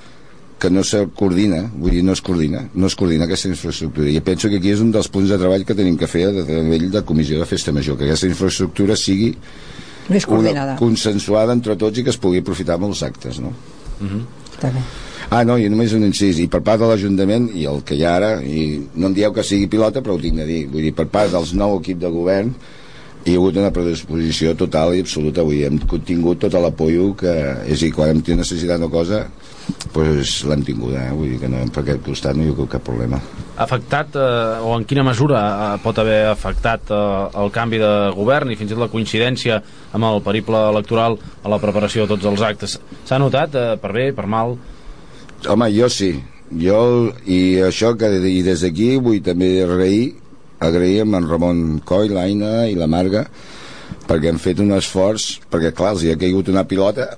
que 0.58 0.70
no 0.74 0.82
se 0.82 1.04
coordina, 1.14 1.60
vull 1.78 1.92
dir, 1.94 2.02
no 2.02 2.16
es 2.16 2.20
coordina, 2.24 2.64
no 2.74 2.88
es 2.90 2.96
coordina 2.98 3.28
aquesta 3.28 3.46
infraestructura. 3.46 4.10
I 4.10 4.18
penso 4.26 4.48
que 4.50 4.58
aquí 4.58 4.72
és 4.74 4.80
un 4.82 4.90
dels 4.90 5.06
punts 5.14 5.30
de 5.30 5.38
treball 5.38 5.62
que 5.64 5.76
tenim 5.78 5.94
que 6.00 6.08
fer 6.10 6.24
a 6.26 6.32
nivell 6.34 6.88
de 6.90 7.04
comissió 7.06 7.38
de 7.38 7.46
festa 7.46 7.70
major, 7.76 7.94
que 7.96 8.08
aquesta 8.08 8.26
infraestructura 8.26 8.96
sigui 8.98 9.28
més 10.10 10.26
una 10.26 10.74
consensuada 10.80 11.54
entre 11.54 11.76
tots 11.78 12.00
i 12.00 12.02
que 12.02 12.10
es 12.10 12.18
pugui 12.18 12.42
aprofitar 12.42 12.74
amb 12.74 12.88
els 12.88 13.04
actes, 13.06 13.38
no? 13.38 13.52
Uh 14.00 14.04
Mhm. 14.04 14.18
-huh. 14.18 15.07
Ah, 15.28 15.42
no, 15.44 15.58
i 15.60 15.68
només 15.68 15.92
un 15.92 16.06
incís, 16.06 16.38
i 16.40 16.46
per 16.48 16.62
part 16.64 16.80
de 16.80 16.86
l'Ajuntament, 16.88 17.50
i 17.52 17.66
el 17.68 17.82
que 17.84 17.98
hi 17.98 18.04
ha 18.06 18.14
ara, 18.16 18.30
i 18.40 18.78
no 18.96 19.10
em 19.10 19.16
dieu 19.16 19.32
que 19.36 19.44
sigui 19.44 19.68
pilota, 19.68 20.00
però 20.00 20.16
ho 20.16 20.22
tinc 20.22 20.40
de 20.40 20.46
dir, 20.48 20.62
vull 20.72 20.86
dir, 20.86 20.94
per 20.96 21.04
part 21.12 21.34
dels 21.34 21.52
nou 21.52 21.76
equip 21.82 21.98
de 22.00 22.08
govern, 22.14 22.54
hi 23.26 23.34
ha 23.34 23.36
hagut 23.36 23.58
una 23.60 23.72
predisposició 23.74 24.54
total 24.56 24.94
i 24.96 25.02
absoluta, 25.04 25.44
avui 25.44 25.60
hem 25.66 25.76
tingut 26.08 26.40
tot 26.46 26.56
l'apoio 26.56 27.10
que, 27.18 27.34
és 27.68 27.84
dir, 27.84 27.90
quan 27.92 28.14
hem 28.14 28.22
tingut 28.24 28.40
necessitat 28.40 28.80
de 28.80 28.88
cosa, 28.88 29.26
pues 29.92 30.32
l'hem 30.48 30.62
tinguda, 30.64 31.02
eh? 31.10 31.12
vull 31.12 31.34
dir 31.34 31.42
que 31.42 31.52
no, 31.52 31.60
per 31.76 31.82
aquest 31.82 32.00
costat 32.06 32.38
no 32.38 32.46
hi 32.46 32.54
ha 32.54 32.66
cap 32.72 32.86
problema. 32.88 33.20
Afectat, 33.60 34.16
eh, 34.16 34.64
o 34.64 34.72
en 34.78 34.88
quina 34.88 35.04
mesura 35.04 35.42
eh, 35.44 35.68
pot 35.84 36.00
haver 36.00 36.22
afectat 36.30 36.88
eh, 36.88 37.02
el 37.42 37.52
canvi 37.52 37.82
de 37.84 37.92
govern 38.16 38.48
i 38.48 38.56
fins 38.56 38.72
i 38.72 38.78
tot 38.78 38.86
la 38.86 38.90
coincidència 38.96 39.60
amb 39.92 40.08
el 40.08 40.24
periple 40.24 40.64
electoral 40.72 41.20
a 41.42 41.52
la 41.52 41.60
preparació 41.60 42.06
de 42.06 42.14
tots 42.16 42.32
els 42.32 42.48
actes? 42.48 42.80
S'ha 43.04 43.20
notat, 43.20 43.60
eh, 43.60 43.76
per 43.82 43.92
bé, 43.92 44.08
per 44.16 44.24
mal? 44.24 44.56
Home, 45.46 45.68
jo 45.70 45.86
sí. 45.92 46.16
Jo, 46.48 47.12
i 47.28 47.60
això 47.62 47.92
que 47.98 48.08
i 48.26 48.40
des 48.42 48.64
d'aquí 48.64 48.96
vull 49.04 49.20
també 49.22 49.60
agrair, 49.62 50.14
agrair 50.64 51.04
amb 51.04 51.18
en 51.18 51.28
Ramon 51.28 51.60
Coll, 51.86 52.14
l'Aina 52.16 52.66
i 52.66 52.74
la 52.74 52.88
Marga, 52.90 53.26
perquè 54.08 54.32
han 54.32 54.40
fet 54.42 54.62
un 54.64 54.72
esforç, 54.74 55.36
perquè 55.52 55.74
clar, 55.76 55.92
els 55.94 56.04
hi 56.04 56.12
ha 56.14 56.18
caigut 56.18 56.48
una 56.48 56.64
pilota, 56.66 57.10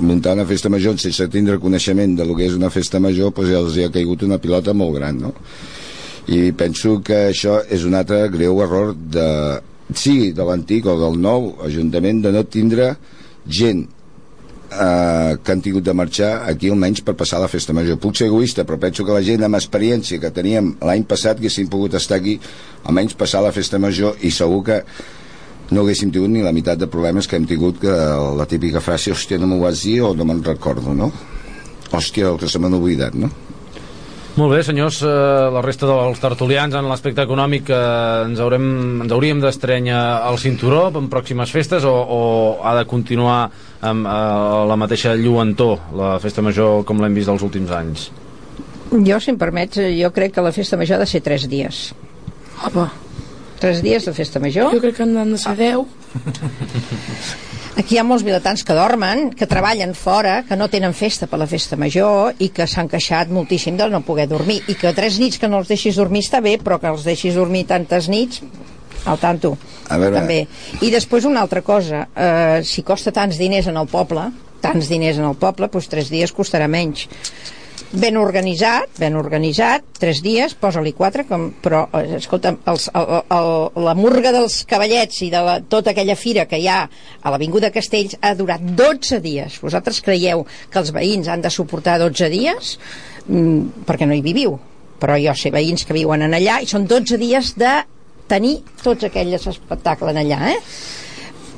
muntar 0.00 0.34
una 0.34 0.46
festa 0.48 0.72
major 0.72 0.96
sense 0.98 1.28
tindre 1.32 1.60
coneixement 1.60 2.16
de 2.16 2.24
lo 2.26 2.34
que 2.36 2.48
és 2.48 2.56
una 2.56 2.72
festa 2.72 3.00
major, 3.00 3.32
doncs 3.36 3.54
els 3.60 3.76
hi 3.76 3.86
ha 3.86 3.92
caigut 3.92 4.24
una 4.26 4.40
pilota 4.42 4.74
molt 4.74 4.96
gran, 4.96 5.20
no? 5.20 5.34
I 6.26 6.50
penso 6.58 6.98
que 7.06 7.28
això 7.30 7.60
és 7.70 7.84
un 7.86 7.94
altre 7.94 8.24
greu 8.32 8.58
error 8.64 8.96
de, 8.96 9.28
sigui 9.94 10.32
de 10.34 10.46
l'antic 10.48 10.88
o 10.90 10.96
del 10.98 11.20
nou 11.22 11.52
Ajuntament 11.62 12.24
de 12.24 12.32
no 12.34 12.42
tindre 12.50 12.96
gent 13.46 13.84
eh, 14.70 15.36
que 15.42 15.52
han 15.52 15.62
tingut 15.64 15.84
de 15.84 15.94
marxar 15.96 16.32
aquí 16.50 16.70
almenys 16.70 17.02
per 17.06 17.16
passar 17.18 17.40
la 17.42 17.50
festa 17.50 17.74
major. 17.76 17.98
Puc 18.02 18.16
ser 18.18 18.30
egoista, 18.30 18.64
però 18.64 18.78
penso 18.80 19.04
que 19.04 19.14
la 19.14 19.22
gent 19.24 19.44
amb 19.46 19.58
experiència 19.58 20.20
que 20.22 20.32
teníem 20.34 20.74
l'any 20.84 21.06
passat 21.08 21.40
haguessin 21.40 21.70
pogut 21.72 21.94
estar 21.94 22.18
aquí 22.20 22.38
almenys 22.84 23.16
passar 23.18 23.44
la 23.44 23.54
festa 23.54 23.78
major 23.82 24.16
i 24.22 24.30
segur 24.30 24.62
que 24.66 24.82
no 25.70 25.82
haguéssim 25.82 26.12
tingut 26.14 26.30
ni 26.30 26.44
la 26.44 26.54
meitat 26.54 26.78
de 26.78 26.86
problemes 26.90 27.26
que 27.26 27.38
hem 27.38 27.46
tingut 27.46 27.80
que 27.82 27.94
la 28.38 28.46
típica 28.46 28.80
frase 28.80 29.10
hòstia 29.10 29.38
no 29.38 29.48
m'ho 29.50 29.58
vas 29.64 29.82
dir 29.82 30.00
o 30.06 30.14
no 30.14 30.24
me'n 30.24 30.44
recordo 30.44 30.94
no? 30.94 31.10
hòstia 31.90 32.30
el 32.30 32.38
que 32.38 32.48
se 32.48 32.60
m'han 32.62 32.78
oblidat 32.78 33.14
no? 33.18 33.30
Molt 34.36 34.52
bé, 34.52 34.58
senyors, 34.60 34.98
eh, 35.00 35.08
la 35.48 35.62
resta 35.64 35.88
dels 35.88 36.18
tertulians 36.20 36.74
en 36.76 36.90
l'aspecte 36.90 37.24
econòmic 37.24 37.70
eh, 37.72 37.76
ens, 38.26 38.40
haurem, 38.44 38.66
ens 39.06 39.14
hauríem 39.16 39.40
d'estrènyer 39.40 39.96
al 39.96 40.36
cinturó 40.36 40.90
en 41.00 41.08
pròximes 41.08 41.54
festes 41.54 41.86
o, 41.88 41.94
o 41.96 42.20
ha 42.60 42.74
de 42.76 42.84
continuar 42.90 43.38
amb 43.80 44.04
eh, 44.04 44.12
la 44.68 44.76
mateixa 44.76 45.14
lluentor, 45.16 45.88
la 45.96 46.10
festa 46.20 46.44
major 46.44 46.84
com 46.84 47.00
l'hem 47.00 47.16
vist 47.16 47.32
els 47.32 47.46
últims 47.48 47.72
anys? 47.72 48.10
Jo, 48.92 49.16
si 49.24 49.32
em 49.32 49.40
permets, 49.40 49.80
jo 49.96 50.12
crec 50.12 50.36
que 50.36 50.44
la 50.44 50.52
festa 50.52 50.76
major 50.76 51.00
ha 51.00 51.06
de 51.06 51.08
ser 51.08 51.24
tres 51.24 51.48
dies. 51.48 51.86
Apa. 52.68 52.90
Tres 53.56 53.80
dies 53.80 54.04
de 54.04 54.12
festa 54.12 54.36
major. 54.42 54.68
Jo 54.76 54.84
crec 54.84 55.00
que 55.00 55.08
han 55.08 55.16
de 55.32 55.40
ser 55.40 55.56
deu. 55.56 55.88
Aquí 57.76 57.94
hi 57.96 57.98
ha 58.00 58.04
molts 58.08 58.24
vilatans 58.24 58.62
que 58.64 58.72
dormen, 58.72 59.26
que 59.36 59.44
treballen 59.48 59.92
fora, 59.94 60.38
que 60.48 60.56
no 60.56 60.68
tenen 60.72 60.94
festa 60.96 61.26
per 61.28 61.36
la 61.42 61.46
festa 61.50 61.76
major 61.76 62.32
i 62.40 62.48
que 62.56 62.64
s'han 62.66 62.88
queixat 62.88 63.28
moltíssim 63.28 63.76
de 63.76 63.88
no 63.92 64.00
poder 64.06 64.24
dormir 64.30 64.62
i 64.72 64.76
que 64.80 64.94
tres 64.96 65.18
nits 65.20 65.36
que 65.42 65.50
no 65.52 65.60
els 65.60 65.68
deixis 65.68 65.98
dormir 66.00 66.22
està 66.24 66.40
bé, 66.40 66.56
però 66.56 66.78
que 66.80 66.88
els 66.88 67.04
deixis 67.04 67.36
dormir 67.36 67.66
tantes 67.68 68.08
nits 68.08 68.40
al 69.06 69.20
tanto, 69.20 69.52
A 69.90 69.98
veure- 70.00 70.16
també. 70.18 70.38
I 70.80 70.90
després 70.90 71.28
una 71.28 71.42
altra 71.44 71.60
cosa, 71.62 72.08
eh, 72.16 72.62
si 72.64 72.82
costa 72.82 73.12
tants 73.12 73.36
diners 73.38 73.68
en 73.68 73.76
el 73.76 73.86
poble, 73.86 74.24
tants 74.60 74.88
diners 74.88 75.18
en 75.20 75.28
el 75.28 75.36
poble, 75.36 75.68
doncs 75.68 75.86
tres 75.92 76.08
dies 76.10 76.32
costarà 76.34 76.66
menys. 76.66 77.06
Ben 77.96 78.16
organitzat, 78.18 78.90
ben 78.98 79.14
organitzat, 79.16 79.84
tres 80.00 80.18
dies, 80.24 80.56
posa-li 80.58 80.90
quatre, 80.96 81.24
com, 81.28 81.46
però, 81.62 81.84
eh, 81.94 82.18
escolta'm, 82.18 82.58
els, 82.72 82.88
el, 82.98 83.12
el, 83.36 83.50
la 83.86 83.94
murga 83.96 84.32
dels 84.34 84.58
cavallets 84.68 85.22
i 85.22 85.30
de 85.32 85.42
la, 85.46 85.56
tota 85.62 85.92
aquella 85.92 86.16
fira 86.18 86.46
que 86.50 86.58
hi 86.60 86.66
ha 86.68 86.80
a 86.86 87.32
l'Avinguda 87.32 87.70
Castells 87.74 88.18
ha 88.20 88.34
durat 88.38 88.60
12 88.60 89.20
dies. 89.24 89.60
Vosaltres 89.62 90.02
creieu 90.04 90.44
que 90.72 90.82
els 90.82 90.92
veïns 90.96 91.30
han 91.30 91.44
de 91.44 91.52
suportar 91.52 91.98
12 92.02 92.30
dies? 92.32 92.76
Mm, 93.28 93.86
perquè 93.86 94.08
no 94.08 94.16
hi 94.16 94.24
viviu. 94.24 94.58
Però 95.00 95.16
jo 95.20 95.34
sé 95.36 95.52
veïns 95.52 95.84
que 95.86 95.96
viuen 95.96 96.24
en 96.26 96.36
allà 96.36 96.60
i 96.64 96.68
són 96.68 96.88
12 96.90 97.20
dies 97.20 97.54
de 97.60 97.78
tenir 98.26 98.58
tots 98.82 99.06
aquells 99.06 99.46
espectacles 99.46 100.14
en 100.14 100.22
allà, 100.24 100.52
eh? 100.56 100.60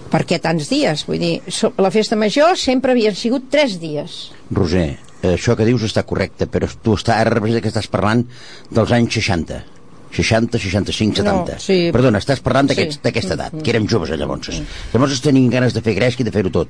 Per 0.09 0.23
què 0.29 0.39
tants 0.41 0.71
dies? 0.71 1.05
Vull 1.09 1.21
dir, 1.21 1.35
la 1.77 1.93
festa 1.93 2.16
major 2.16 2.57
sempre 2.57 2.95
havien 2.95 3.16
sigut 3.16 3.51
3 3.53 3.77
dies. 3.81 4.19
Roser, 4.55 4.97
això 5.23 5.57
que 5.57 5.64
dius 5.66 5.83
està 5.83 6.05
correcte, 6.07 6.47
però 6.47 6.69
tu 6.83 6.95
està, 6.95 7.16
ara 7.19 7.31
representa 7.35 7.62
que 7.64 7.69
estàs 7.73 7.89
parlant 7.91 8.25
dels 8.71 8.93
anys 8.93 9.14
60. 9.19 9.64
60, 10.11 10.59
65, 10.59 11.16
70. 11.21 11.53
No, 11.53 11.61
sí. 11.61 11.91
Perdona, 11.93 12.19
estàs 12.19 12.41
parlant 12.41 12.69
Sí. 12.71 12.75
d'aquest- 12.75 13.03
d'aquesta 13.05 13.35
edat, 13.35 13.62
que 13.62 13.71
érem 13.71 13.87
joves 13.87 14.09
llavors. 14.11 14.49
Llavors 14.95 15.21
tenim 15.21 15.51
ganes 15.51 15.75
de 15.75 15.83
fer 15.83 15.95
gresc 15.95 16.21
i 16.21 16.25
de 16.25 16.31
fer-ho 16.33 16.51
tot. 16.51 16.69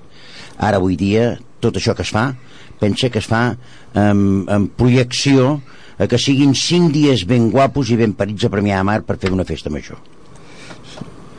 Ara, 0.59 0.77
avui 0.79 0.97
dia, 0.97 1.39
tot 1.61 1.77
això 1.77 1.95
que 1.95 2.03
es 2.03 2.11
fa, 2.11 2.35
pensa 2.81 3.09
que 3.11 3.19
es 3.21 3.27
fa 3.27 3.57
amb, 3.95 4.49
amb 4.51 4.71
projecció 4.77 5.63
a 5.99 6.07
que 6.09 6.19
siguin 6.19 6.55
5 6.55 6.91
dies 6.93 7.25
ben 7.27 7.51
guapos 7.51 7.91
i 7.91 7.97
ben 7.97 8.13
parits 8.13 8.45
a 8.45 8.49
Premià 8.51 8.79
de 8.79 8.85
Mar 8.85 9.03
per 9.03 9.19
fer 9.19 9.31
una 9.31 9.45
festa 9.45 9.71
major. 9.71 9.99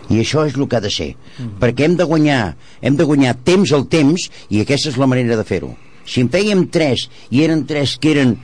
I 0.09 0.21
això 0.23 0.45
és 0.47 0.55
el 0.55 0.67
que 0.67 0.75
ha 0.77 0.81
de 0.81 0.89
ser. 0.89 1.15
Perquè 1.59 1.83
hem 1.85 1.95
de 1.95 2.03
guanyar, 2.03 2.55
hem 2.81 2.95
de 2.95 3.03
guanyar 3.03 3.35
temps 3.43 3.71
al 3.73 3.85
temps 3.87 4.29
i 4.49 4.61
aquesta 4.61 4.89
és 4.89 4.97
la 4.97 5.05
manera 5.05 5.35
de 5.37 5.43
fer-ho. 5.43 5.75
Si 6.09 6.23
en 6.25 6.29
fèiem 6.33 6.65
tres 6.73 7.07
i 7.29 7.43
eren 7.45 7.67
tres 7.69 7.97
que 8.01 8.15
eren 8.15 8.37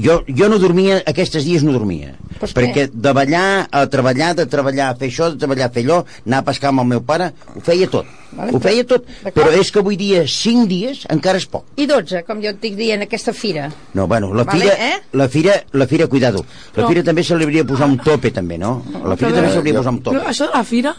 jo, 0.00 0.22
jo 0.26 0.46
no 0.48 0.56
dormia, 0.58 1.02
aquests 1.06 1.44
dies 1.44 1.62
no 1.62 1.72
dormia. 1.74 2.14
Pues 2.40 2.52
perquè 2.56 2.86
de 2.92 3.12
ballar 3.16 3.66
a 3.70 3.82
treballar, 3.92 4.34
de 4.36 4.46
treballar 4.48 4.90
a 4.92 4.96
fer 4.96 5.10
això, 5.10 5.30
de 5.32 5.38
treballar 5.40 5.68
a 5.68 5.72
fer 5.72 5.84
allò 5.84 5.98
anar 6.26 6.38
a 6.42 6.46
pescar 6.48 6.70
amb 6.72 6.80
el 6.82 6.88
meu 6.94 7.02
pare, 7.04 7.30
ho 7.54 7.60
feia 7.64 7.88
tot. 7.92 8.08
Vale, 8.36 8.52
ho 8.52 8.58
feia 8.60 8.84
tot, 8.84 9.04
però 9.32 9.46
és 9.56 9.70
que 9.72 9.80
avui 9.80 9.96
dia 9.96 10.24
5 10.28 10.66
dies 10.68 11.04
encara 11.12 11.38
és 11.40 11.46
poc. 11.48 11.64
I 11.80 11.86
12, 11.88 12.22
com 12.26 12.40
jo 12.42 12.50
et 12.52 12.58
dic 12.60 12.74
dient, 12.76 13.04
aquesta 13.06 13.32
fira. 13.36 13.68
no, 13.94 14.06
bueno, 14.08 14.32
la 14.34 14.44
Vale, 14.44 14.64
fira, 14.66 14.74
eh? 14.88 14.98
la 15.12 15.28
fira, 15.28 15.54
la 15.72 15.86
fira, 15.86 16.06
cuidado. 16.08 16.44
La 16.74 16.82
No. 16.82 16.88
fira 16.88 17.02
també 17.04 17.22
se 17.24 17.36
li 17.36 17.44
hauria 17.44 17.62
de 17.62 17.68
posar 17.68 17.88
un 17.88 17.96
tope 17.98 18.30
també, 18.32 18.58
no? 18.58 18.82
la 19.04 19.16
fira 19.16 19.30
Però- 19.30 19.34
també 19.36 19.48
se 19.48 19.52
li 19.54 19.58
hauria 19.58 19.72
de 19.72 19.78
posar 19.78 19.92
un 19.92 20.02
tope. 20.02 20.18
Però 20.18 20.28
això 20.28 20.50
de 20.50 20.56
la 20.58 20.64
fira, 20.64 20.94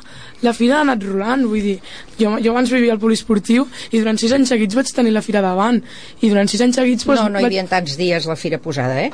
la 0.46 0.54
fira 0.54 0.78
ha 0.78 0.82
anat 0.86 1.02
rolant, 1.04 1.46
vull 1.50 1.62
dir, 1.66 1.78
jo, 2.20 2.36
jo 2.44 2.52
abans 2.52 2.70
vivia 2.70 2.94
al 2.94 3.00
poliesportiu 3.02 3.66
i 3.92 3.98
durant 4.02 4.20
sis 4.22 4.32
anys 4.36 4.52
seguits 4.54 4.76
vaig 4.78 4.92
tenir 4.94 5.14
la 5.16 5.24
fira 5.26 5.42
davant 5.42 5.80
i 6.22 6.30
durant 6.30 6.50
sis 6.52 6.62
anys 6.62 6.78
seguits 6.78 7.06
doncs, 7.08 7.24
No, 7.24 7.30
no 7.34 7.40
hi 7.40 7.48
vaig... 7.48 7.54
havia 7.56 7.66
tants 7.72 7.98
dies 7.98 8.28
la 8.30 8.36
fira 8.38 8.60
posada, 8.62 9.00
eh? 9.02 9.10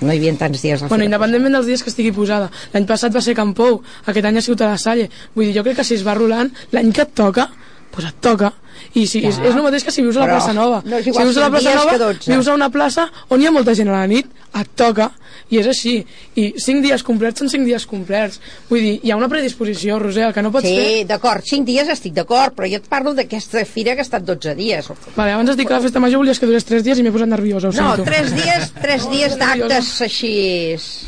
No 0.00 0.12
hi 0.12 0.16
havia 0.16 0.32
tants 0.40 0.62
dies 0.64 0.80
la 0.80 0.88
Bueno, 0.88 1.02
fira 1.04 1.10
independentment 1.10 1.58
dels 1.58 1.68
dies 1.68 1.82
que 1.84 1.92
estigui 1.92 2.12
posada. 2.16 2.48
L'any 2.72 2.86
passat 2.88 3.12
va 3.12 3.20
ser 3.20 3.34
Campou, 3.36 3.82
aquest 4.06 4.30
any 4.30 4.38
ha 4.40 4.44
sigut 4.44 4.64
a 4.64 4.72
la 4.72 4.78
Salle. 4.80 5.10
Vull 5.34 5.50
dir, 5.50 5.56
jo 5.58 5.66
crec 5.66 5.76
que 5.82 5.84
si 5.84 5.98
es 5.98 6.06
va 6.06 6.14
rolant, 6.16 6.48
l'any 6.72 6.92
que 6.92 7.04
et 7.04 7.14
toca, 7.14 7.50
doncs 7.92 8.08
et 8.08 8.20
toca. 8.24 8.52
I 8.94 9.06
si, 9.06 9.22
Ja. 9.22 9.28
és, 9.30 9.38
és 9.38 9.54
el 9.54 9.62
mateix 9.62 9.84
que 9.84 9.90
si 9.94 10.02
vius 10.02 10.16
a 10.16 10.20
la 10.20 10.26
Però 10.26 10.36
plaça 10.38 10.52
Nova. 10.52 10.82
no 10.84 10.98
si 11.02 11.10
vius 11.10 11.36
a 11.36 11.48
la 11.48 11.48
cinc 11.48 11.56
plaça 11.56 11.74
Nova, 11.74 12.12
vius 12.26 12.48
a 12.48 12.54
una 12.54 12.70
plaça 12.70 13.08
on 13.30 13.40
hi 13.42 13.46
ha 13.46 13.50
molta 13.54 13.74
gent 13.74 13.88
a 13.88 13.92
la 14.00 14.06
nit, 14.06 14.26
et 14.52 14.68
toca, 14.76 15.10
i 15.50 15.58
és 15.58 15.66
així. 15.66 15.94
I 16.36 16.54
cinc 16.60 16.82
dies 16.84 17.02
complerts 17.02 17.40
són 17.40 17.48
cinc 17.48 17.64
dies 17.64 17.84
complerts. 17.88 18.38
Vull 18.68 18.80
dir, 18.80 19.00
hi 19.02 19.10
ha 19.12 19.16
una 19.16 19.28
predisposició, 19.28 19.98
Roser, 19.98 20.26
el 20.26 20.32
que 20.34 20.42
no 20.42 20.50
pots 20.52 20.64
fer... 20.68 20.84
Sí, 21.00 21.04
d'acord, 21.08 21.44
5 21.44 21.64
dies 21.64 21.88
estic 21.88 22.12
d'acord, 22.16 22.54
però 22.56 22.68
jo 22.68 22.76
et 22.80 22.86
parlo 22.88 23.12
d'aquesta 23.16 23.64
fira 23.64 23.94
que 23.94 24.00
ha 24.00 24.06
estat 24.06 24.24
12 24.24 24.54
dies. 24.56 24.88
Vale, 25.16 25.32
abans 25.32 25.50
has 25.50 25.56
dit 25.56 25.66
que 25.68 25.72
la 25.74 25.80
festa 25.80 26.00
major 26.00 26.18
volies 26.22 26.38
que 26.40 26.46
durés 26.46 26.64
3 26.64 26.84
dies 26.84 26.98
i 27.00 27.02
m'he 27.04 27.12
posat 27.12 27.28
nerviosa, 27.28 27.68
ho 27.68 27.72
No, 27.72 27.96
sento. 27.96 28.04
3 28.08 28.32
dies, 28.36 28.72
3 28.80 29.08
dies 29.10 29.36
d'actes 29.40 29.90
així... 30.08 30.32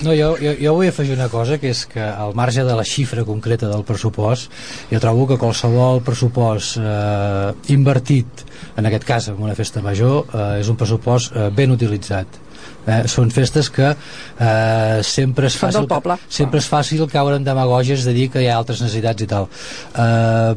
No, 0.05 0.13
jo, 0.17 0.35
jo, 0.41 0.53
jo 0.61 0.75
vull 0.77 0.89
afegir 0.89 1.15
una 1.17 1.29
cosa, 1.33 1.59
que 1.61 1.71
és 1.73 1.85
que 1.89 2.01
al 2.05 2.35
marge 2.35 2.65
de 2.65 2.75
la 2.77 2.85
xifra 2.85 3.25
concreta 3.25 3.69
del 3.69 3.85
pressupost, 3.85 4.51
jo 4.91 5.01
trobo 5.01 5.27
que 5.31 5.39
qualsevol 5.41 6.03
pressupost 6.05 6.77
eh, 6.81 7.54
invertit, 7.73 8.45
en 8.77 8.87
aquest 8.87 9.05
cas 9.09 9.29
en 9.33 9.43
una 9.43 9.55
festa 9.55 9.83
major, 9.83 10.25
eh, 10.33 10.61
és 10.61 10.71
un 10.71 10.79
pressupost 10.81 11.35
eh, 11.35 11.51
ben 11.55 11.75
utilitzat. 11.75 12.41
Eh, 12.85 13.05
són 13.09 13.31
festes 13.33 13.71
que 13.73 13.87
eh, 13.91 14.99
sempre 15.05 15.49
és 15.49 15.57
fàcil 15.57 15.87
sempre 16.29 16.61
és 16.61 16.67
fàcil 16.69 17.07
caure 17.09 17.39
en 17.41 17.47
demagoges 17.47 18.05
de 18.05 18.13
dir 18.17 18.29
que 18.33 18.43
hi 18.45 18.51
ha 18.51 18.59
altres 18.59 18.83
necessitats 18.85 19.25
i 19.25 19.29
tal. 19.31 19.49
Eh, 19.97 20.53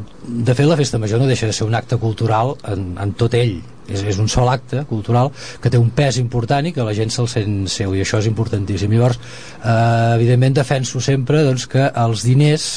de 0.48 0.56
fet 0.56 0.68
la 0.68 0.76
festa 0.76 1.00
major 1.00 1.22
no 1.22 1.28
deixa 1.30 1.48
de 1.48 1.56
ser 1.56 1.66
un 1.68 1.76
acte 1.78 1.96
cultural 1.96 2.54
en, 2.68 2.92
en 3.00 3.14
tot 3.16 3.36
ell. 3.38 3.58
És, 3.88 4.02
és 4.04 4.18
un 4.20 4.26
sol 4.28 4.50
acte 4.52 4.82
cultural 4.84 5.30
que 5.64 5.70
té 5.72 5.78
un 5.80 5.88
pes 5.96 6.18
important 6.20 6.66
i 6.68 6.74
que 6.76 6.84
la 6.84 6.92
gent 6.92 7.08
se'l 7.08 7.28
sent 7.32 7.62
seu 7.72 7.94
i 7.96 8.02
això 8.04 8.20
és 8.20 8.28
importantíssim. 8.28 8.92
Llavors 8.92 9.16
eh, 9.16 10.18
evidentment 10.18 10.58
defenso 10.60 11.00
sempre 11.00 11.40
doncs, 11.46 11.64
que 11.72 11.88
els 12.04 12.26
diners 12.28 12.68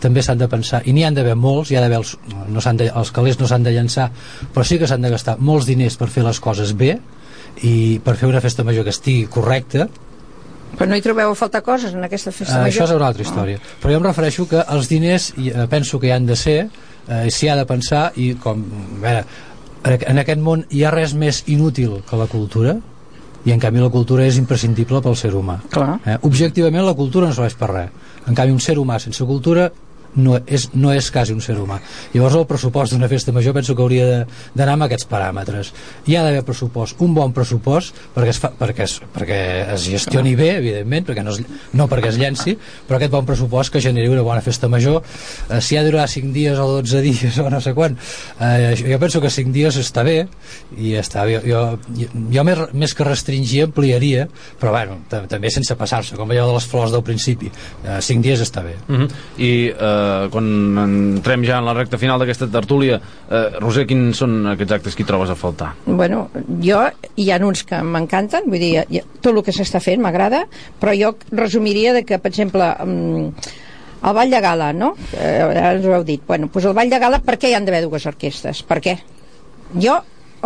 també 0.00 0.22
s'han 0.22 0.38
de 0.38 0.48
pensar, 0.48 0.82
i 0.84 0.92
n'hi 0.92 1.04
han 1.06 1.16
d'haver 1.16 1.36
molts, 1.40 1.70
hi 1.70 1.78
ha 1.78 1.82
d'haver 1.84 2.00
els, 2.02 2.16
no 2.52 2.62
de, 2.80 2.88
els 2.90 3.12
calés 3.16 3.38
no 3.40 3.48
s'han 3.48 3.64
de 3.64 3.72
llançar, 3.72 4.10
però 4.54 4.64
sí 4.66 4.78
que 4.78 4.88
s'han 4.88 5.04
de 5.04 5.12
gastar 5.12 5.36
molts 5.38 5.68
diners 5.68 5.96
per 5.96 6.10
fer 6.12 6.24
les 6.26 6.40
coses 6.40 6.74
bé 6.76 6.98
i 7.64 8.00
per 8.04 8.16
fer 8.20 8.28
una 8.28 8.42
festa 8.44 8.64
major 8.64 8.84
que 8.84 8.92
estigui 8.92 9.24
correcta 9.32 9.88
però 10.76 10.90
no 10.90 10.96
hi 10.98 11.02
trobeu 11.04 11.30
a 11.32 11.36
faltar 11.38 11.62
coses 11.64 11.94
en 11.94 12.04
aquesta 12.04 12.32
festa 12.34 12.58
uh, 12.58 12.64
major? 12.66 12.72
Això 12.72 12.84
és 12.84 12.96
una 12.98 13.06
altra 13.08 13.24
història. 13.24 13.60
Oh. 13.62 13.76
Però 13.80 13.94
jo 13.94 14.00
em 14.00 14.08
refereixo 14.08 14.44
que 14.50 14.64
els 14.74 14.90
diners 14.90 15.30
uh, 15.32 15.64
penso 15.72 16.00
que 16.02 16.10
hi 16.10 16.12
han 16.16 16.26
de 16.28 16.36
ser, 16.36 16.56
uh, 16.66 17.22
s'hi 17.32 17.48
ha 17.48 17.56
de 17.56 17.64
pensar 17.68 18.10
i 18.20 18.34
com, 18.42 18.64
a 18.98 19.00
veure, 19.04 19.22
en 19.94 20.20
aquest 20.20 20.42
món 20.42 20.66
hi 20.74 20.82
ha 20.84 20.92
res 20.92 21.14
més 21.14 21.44
inútil 21.46 22.00
que 22.08 22.18
la 22.18 22.26
cultura 22.28 22.76
i 23.46 23.54
en 23.54 23.62
canvi 23.62 23.80
la 23.80 23.92
cultura 23.94 24.26
és 24.26 24.40
imprescindible 24.40 25.00
pel 25.02 25.16
ser 25.16 25.30
humà. 25.38 25.60
Clar. 25.70 26.00
Eh? 26.02 26.16
Objectivament 26.26 26.84
la 26.84 26.96
cultura 26.98 27.30
no 27.30 27.36
serveix 27.36 27.54
per 27.58 27.70
res. 27.70 28.06
En 28.26 28.34
canvi 28.34 28.56
un 28.56 28.62
ser 28.62 28.74
humà 28.82 28.98
sense 28.98 29.24
cultura 29.24 29.68
no 30.16 30.38
és, 30.46 30.68
no 30.74 30.92
és 30.94 31.10
quasi 31.12 31.34
un 31.36 31.42
ser 31.44 31.56
humà. 31.60 31.78
Llavors 32.14 32.36
el 32.38 32.46
pressupost 32.48 32.94
d'una 32.94 33.08
festa 33.08 33.34
major 33.36 33.54
penso 33.56 33.76
que 33.76 33.84
hauria 33.84 34.24
d'anar 34.54 34.76
amb 34.76 34.86
aquests 34.88 35.08
paràmetres. 35.10 35.72
Hi 36.06 36.16
ha 36.16 36.24
d'haver 36.26 36.44
pressupost, 36.46 37.00
un 37.04 37.14
bon 37.16 37.34
pressupost 37.36 37.96
perquè 38.14 38.32
es, 38.32 38.40
fa, 38.42 38.50
perquè 38.56 38.86
es, 38.86 38.98
perquè 39.14 39.40
es 39.74 39.86
gestioni 39.90 40.34
bé 40.38 40.56
evidentment, 40.56 41.06
perquè 41.08 41.24
no, 41.24 41.34
es, 41.34 41.42
no 41.76 41.88
perquè 41.90 42.10
es 42.12 42.20
llenci 42.20 42.56
però 42.86 42.98
aquest 42.98 43.12
bon 43.12 43.26
pressupost 43.28 43.72
que 43.72 43.82
generi 43.82 44.10
una 44.12 44.24
bona 44.26 44.44
festa 44.44 44.70
major 44.72 45.02
eh, 45.02 45.60
si 45.60 45.76
ha 45.76 45.84
de 45.84 45.92
durar 45.92 46.08
5 46.10 46.32
dies 46.34 46.58
o 46.58 46.68
12 46.80 47.02
dies 47.06 47.38
o 47.42 47.48
no 47.52 47.60
sé 47.60 47.74
quan 47.76 47.96
eh, 48.40 48.74
jo 48.78 48.98
penso 49.02 49.22
que 49.22 49.32
5 49.32 49.54
dies 49.54 49.78
està 49.80 50.04
bé 50.06 50.18
i 50.76 50.94
ja 50.94 51.04
està, 51.04 51.26
jo, 51.30 51.42
jo, 51.44 51.62
jo 52.32 52.46
més, 52.46 52.62
més 52.72 52.96
que 52.96 53.06
restringir 53.06 53.66
ampliaria 53.66 54.26
però 54.60 54.72
bueno, 54.74 55.00
també 55.10 55.50
sense 55.52 55.76
passar-se 55.78 56.16
com 56.18 56.30
allò 56.30 56.48
de 56.50 56.56
les 56.56 56.66
flors 56.68 56.92
del 56.94 57.04
principi. 57.06 57.50
Eh, 57.84 57.98
5 58.02 58.24
dies 58.24 58.42
està 58.42 58.62
bé. 58.64 58.76
Uh 58.88 59.02
-huh. 59.02 59.08
i 59.38 59.52
eh, 59.70 60.05
Eh, 60.06 60.28
quan 60.32 60.46
entrem 60.84 61.44
ja 61.46 61.58
en 61.60 61.66
la 61.66 61.74
recta 61.76 61.98
final 61.98 62.20
d'aquesta 62.20 62.48
tertúlia 62.52 62.98
eh, 62.98 63.58
Roser, 63.58 63.86
quins 63.88 64.20
són 64.22 64.38
aquests 64.52 64.78
actes 64.78 64.96
que 64.96 65.04
hi 65.04 65.08
trobes 65.08 65.32
a 65.32 65.36
faltar? 65.38 65.72
Bueno, 65.86 66.26
jo 66.62 66.82
hi 67.16 67.30
ha 67.30 67.40
uns 67.42 67.64
que 67.66 67.80
m'encanten 67.82 68.48
vull 68.50 68.62
dir, 68.62 69.02
tot 69.20 69.32
el 69.32 69.42
que 69.46 69.54
s'està 69.56 69.80
fent 69.82 70.02
m'agrada 70.04 70.44
però 70.80 70.94
jo 70.96 71.14
resumiria 71.32 71.94
de 71.96 72.04
que, 72.06 72.20
per 72.22 72.32
exemple 72.32 72.68
mm, 72.84 73.54
el 74.06 74.14
Ball 74.14 74.30
de 74.30 74.40
Gala, 74.40 74.72
no? 74.76 74.92
Eh, 75.16 75.40
ara 75.42 75.72
ens 75.74 75.86
ho 75.86 75.94
heu 75.96 76.04
dit. 76.06 76.22
Bueno, 76.26 76.50
doncs 76.52 76.68
el 76.68 76.76
Ball 76.76 76.92
de 76.92 77.00
Gala, 77.02 77.22
per 77.24 77.38
què 77.40 77.50
hi 77.50 77.56
han 77.58 77.66
d'haver 77.66 77.82
dues 77.86 78.06
orquestes? 78.06 78.62
Per 78.68 78.78
què? 78.84 78.98
Jo, 79.82 79.96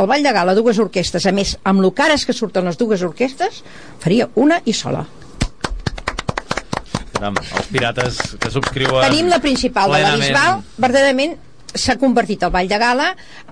el 0.00 0.08
Ball 0.08 0.24
de 0.24 0.32
Gala, 0.32 0.54
dues 0.56 0.78
orquestes, 0.80 1.26
a 1.26 1.32
més, 1.36 1.56
amb 1.68 1.84
lo 1.84 1.90
cares 1.96 2.24
que 2.24 2.36
surten 2.36 2.70
les 2.70 2.78
dues 2.80 3.02
orquestes, 3.04 3.60
faria 4.00 4.30
una 4.40 4.62
i 4.64 4.72
sola. 4.76 5.04
Caram, 7.20 7.36
els 7.36 7.68
pirates 7.68 8.18
que 8.40 8.48
subscriuen... 8.48 9.04
Tenim 9.04 9.28
la 9.28 9.38
principal 9.44 9.92
plenament. 9.92 10.22
de 10.24 10.32
la 10.32 10.44
Bisbal, 10.48 10.60
verdaderament 10.80 11.34
s'ha 11.70 11.94
convertit 12.00 12.42
el 12.42 12.50
Vall 12.50 12.66
de 12.70 12.78
Gala 12.80 13.10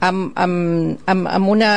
amb, 0.09 0.33
amb, 0.35 1.03
amb, 1.13 1.29
amb, 1.29 1.51
una, 1.53 1.69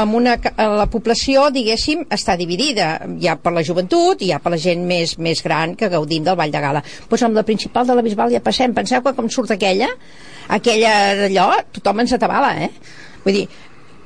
amb 0.00 0.16
una... 0.18 0.38
La 0.80 0.88
població, 0.90 1.44
diguéssim, 1.54 2.06
està 2.16 2.38
dividida. 2.40 2.88
Hi 3.20 3.28
ha 3.28 3.36
per 3.36 3.52
la 3.54 3.62
joventut 3.66 4.24
hi 4.24 4.32
ha 4.32 4.40
per 4.42 4.54
la 4.56 4.60
gent 4.64 4.88
més, 4.88 5.18
més 5.20 5.44
gran 5.44 5.76
que 5.76 5.92
gaudim 5.92 6.24
del 6.24 6.40
Vall 6.40 6.54
de 6.54 6.64
Gala. 6.64 6.80
Doncs 6.80 7.12
pues 7.12 7.28
amb 7.28 7.36
la 7.36 7.44
principal 7.44 7.86
de 7.86 7.98
la 7.98 8.06
Bisbal 8.08 8.32
ja 8.32 8.42
passem. 8.44 8.72
Penseu 8.74 9.04
que 9.04 9.14
com 9.14 9.28
surt 9.28 9.52
aquella, 9.54 9.92
aquella 10.56 10.94
d'allò, 11.20 11.50
tothom 11.76 12.06
ens 12.06 12.16
atabala, 12.16 12.56
eh? 12.64 12.72
Vull 13.24 13.38
dir, 13.38 13.44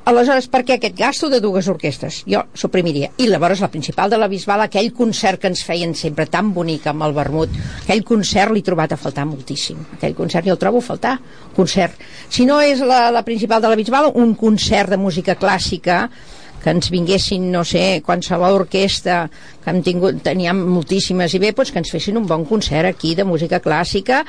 Aleshores, 0.08 0.46
per 0.48 0.62
què 0.64 0.78
aquest 0.78 0.94
gasto 0.96 1.28
de 1.28 1.36
dues 1.44 1.66
orquestes? 1.68 2.22
Jo 2.24 2.40
suprimiria. 2.56 3.10
I 3.20 3.26
llavors 3.28 3.60
la 3.60 3.68
principal 3.68 4.08
de 4.08 4.16
la 4.16 4.28
Bisbal, 4.32 4.62
aquell 4.64 4.88
concert 4.96 5.42
que 5.42 5.50
ens 5.52 5.60
feien 5.66 5.92
sempre 5.92 6.24
tan 6.32 6.54
bonic 6.56 6.86
amb 6.88 7.04
el 7.04 7.12
vermut, 7.12 7.52
aquell 7.82 8.00
concert 8.08 8.54
l'he 8.54 8.64
trobat 8.64 8.94
a 8.94 9.00
faltar 9.00 9.26
moltíssim. 9.28 9.82
Aquell 9.98 10.16
concert 10.16 10.48
jo 10.48 10.54
el 10.56 10.62
trobo 10.62 10.80
a 10.80 10.86
faltar. 10.86 11.18
Concert. 11.58 12.00
Si 12.32 12.48
no 12.48 12.56
és 12.64 12.80
la, 12.80 13.10
la 13.12 13.24
principal 13.26 13.60
de 13.60 13.68
la 13.68 13.76
Bisbal, 13.76 14.08
un 14.16 14.32
concert 14.32 14.94
de 14.94 14.96
música 14.96 15.36
clàssica 15.36 16.06
que 16.62 16.72
ens 16.72 16.88
vinguessin, 16.90 17.44
no 17.52 17.60
sé, 17.68 18.00
qualsevol 18.06 18.56
orquestra 18.62 19.26
que 19.28 19.74
hem 19.74 19.82
tingut, 19.84 20.22
teníem 20.24 20.64
moltíssimes 20.72 21.36
i 21.36 21.42
bé, 21.42 21.52
doncs 21.52 21.74
que 21.74 21.84
ens 21.84 21.92
fessin 21.92 22.16
un 22.16 22.26
bon 22.26 22.48
concert 22.48 22.88
aquí 22.88 23.12
de 23.14 23.28
música 23.28 23.60
clàssica 23.60 24.24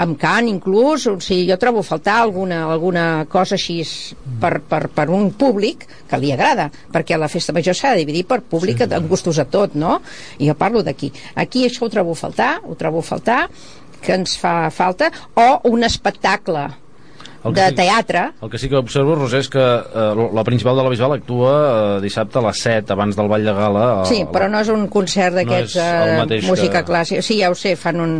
amb 0.00 0.16
cant 0.20 0.48
inclús, 0.48 1.06
o 1.10 1.16
sigui, 1.20 1.46
jo 1.50 1.58
trobo 1.60 1.82
faltar 1.84 2.20
alguna, 2.22 2.62
alguna 2.72 3.06
cosa 3.30 3.56
així 3.58 3.80
per, 4.40 4.56
per, 4.64 4.86
per 4.94 5.08
un 5.12 5.30
públic 5.36 5.84
que 6.08 6.20
li 6.20 6.32
agrada, 6.32 6.70
perquè 6.92 7.18
la 7.20 7.28
festa 7.32 7.54
major 7.56 7.76
s'ha 7.76 7.94
de 7.94 8.04
dividir 8.04 8.24
per 8.28 8.40
públic 8.40 8.80
sí, 8.80 8.88
amb 8.96 9.10
gustos 9.10 9.40
a 9.42 9.46
tot, 9.50 9.76
no? 9.76 9.98
I 10.38 10.48
jo 10.48 10.56
parlo 10.58 10.84
d'aquí. 10.86 11.12
Aquí 11.36 11.66
això 11.68 11.86
ho 11.86 11.92
trobo 11.92 12.16
faltar, 12.16 12.56
ho 12.64 12.76
trobo 12.80 13.04
faltar, 13.04 13.42
que 14.00 14.16
ens 14.16 14.38
fa 14.40 14.70
falta, 14.72 15.10
o 15.36 15.50
un 15.68 15.84
espectacle 15.84 16.70
el 17.44 17.54
de 17.56 17.66
sí, 17.70 17.76
teatre. 17.78 18.22
El 18.44 18.50
que 18.52 18.58
sí 18.60 18.68
que 18.68 18.76
observo, 18.76 19.14
Roser, 19.16 19.40
és 19.44 19.48
que 19.52 19.60
eh, 19.64 20.24
la 20.36 20.44
principal 20.44 20.76
de 20.76 20.84
la 20.84 20.92
Bisbal 20.92 21.16
actua 21.16 21.52
eh, 21.56 22.00
dissabte 22.04 22.40
a 22.40 22.44
les 22.44 22.60
7, 22.64 22.92
abans 22.92 23.16
del 23.16 23.28
Ball 23.32 23.44
de 23.48 23.54
Gala. 23.56 23.84
A, 24.00 24.08
sí, 24.08 24.22
però 24.32 24.48
no 24.52 24.60
és 24.60 24.72
un 24.72 24.86
concert 24.92 25.38
d'aquests 25.40 25.76
no 25.76 26.26
eh, 26.28 26.40
música 26.48 26.80
que... 26.80 26.88
clàssica. 26.88 27.24
Sí, 27.24 27.38
ja 27.40 27.52
ho 27.52 27.56
sé, 27.56 27.76
fan 27.80 28.00
un 28.04 28.18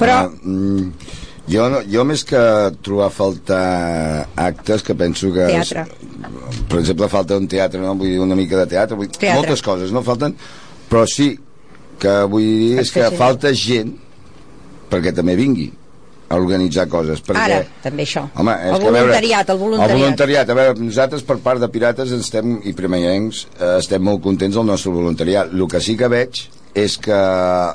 però... 0.00 0.22
Mm, 0.42 1.18
jo, 1.50 1.66
no, 1.72 1.80
jo 1.90 2.04
més 2.06 2.22
que 2.26 2.40
trobar 2.84 3.08
a 3.08 3.14
faltar 3.14 3.64
actes 4.38 4.84
que 4.86 4.94
penso 4.98 5.32
que... 5.34 5.48
Teatre. 5.50 5.86
És, 5.88 6.60
per 6.70 6.80
exemple, 6.82 7.08
falta 7.10 7.38
un 7.40 7.48
teatre, 7.50 7.82
no? 7.82 7.96
Vull 7.98 8.12
dir, 8.12 8.20
una 8.22 8.38
mica 8.38 8.60
de 8.60 8.68
teatre, 8.70 8.98
vull 8.98 9.10
teatre. 9.10 9.36
moltes 9.38 9.64
coses, 9.66 9.94
no 9.94 10.04
falten, 10.06 10.36
però 10.90 11.06
sí 11.10 11.32
que 12.00 12.14
vull 12.30 12.46
dir 12.46 12.78
és 12.80 12.94
que 12.94 13.10
falta 13.18 13.52
gent 13.56 13.92
perquè 14.90 15.12
també 15.14 15.36
vingui 15.38 15.68
a 16.30 16.38
organitzar 16.38 16.86
coses. 16.90 17.18
Perquè, 17.26 17.42
Ara, 17.42 17.58
també 17.82 18.06
això. 18.06 18.22
Home, 18.38 18.54
és 18.54 18.76
el 18.76 18.84
voluntariat, 18.84 19.48
veure, 19.48 19.56
el 19.56 19.58
voluntariat. 19.58 19.96
El 19.96 20.02
voluntariat. 20.04 20.50
A 20.52 20.56
veure, 20.60 20.76
nosaltres 20.78 21.26
per 21.26 21.40
part 21.42 21.62
de 21.62 21.68
Pirates 21.74 22.14
estem, 22.14 22.60
i 22.62 22.74
primerencs 22.78 23.42
eh, 23.56 23.72
estem 23.80 24.04
molt 24.06 24.22
contents 24.22 24.54
del 24.58 24.68
nostre 24.70 24.94
voluntariat. 24.94 25.50
El 25.50 25.66
que 25.70 25.82
sí 25.82 25.96
que 25.98 26.10
veig 26.12 26.44
és 26.74 26.96
que 27.02 27.16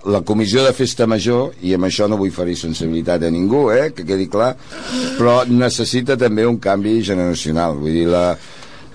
la 0.08 0.22
comissió 0.28 0.64
de 0.64 0.74
festa 0.76 1.08
major, 1.08 1.52
i 1.62 1.74
amb 1.76 1.88
això 1.88 2.08
no 2.08 2.20
vull 2.20 2.34
ferir 2.36 2.56
sensibilitat 2.60 3.26
a 3.28 3.32
ningú, 3.34 3.68
eh, 3.74 3.90
que 3.96 4.06
quedi 4.08 4.30
clar, 4.32 4.54
però 5.18 5.42
necessita 5.50 6.16
també 6.18 6.46
un 6.48 6.60
canvi 6.64 7.02
generacional. 7.04 7.76
Vull 7.82 7.98
dir, 8.00 8.08
la, 8.12 8.38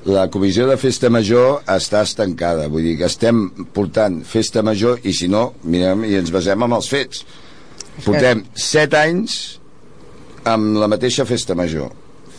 la 0.08 0.26
comissió 0.32 0.66
de 0.70 0.78
festa 0.80 1.10
major 1.12 1.60
està 1.68 2.04
estancada. 2.06 2.68
Vull 2.72 2.88
dir 2.88 2.96
que 3.00 3.08
estem 3.10 3.48
portant 3.76 4.22
festa 4.24 4.64
major 4.64 5.00
i 5.04 5.12
si 5.16 5.28
no, 5.28 5.50
mirem 5.64 6.06
i 6.08 6.16
ens 6.20 6.32
basem 6.32 6.64
amb 6.64 6.80
els 6.80 6.88
fets. 6.88 7.24
Portem 8.00 8.46
set 8.56 8.96
anys 8.96 9.40
amb 10.48 10.78
la 10.80 10.88
mateixa 10.88 11.28
festa 11.28 11.54
major 11.58 11.90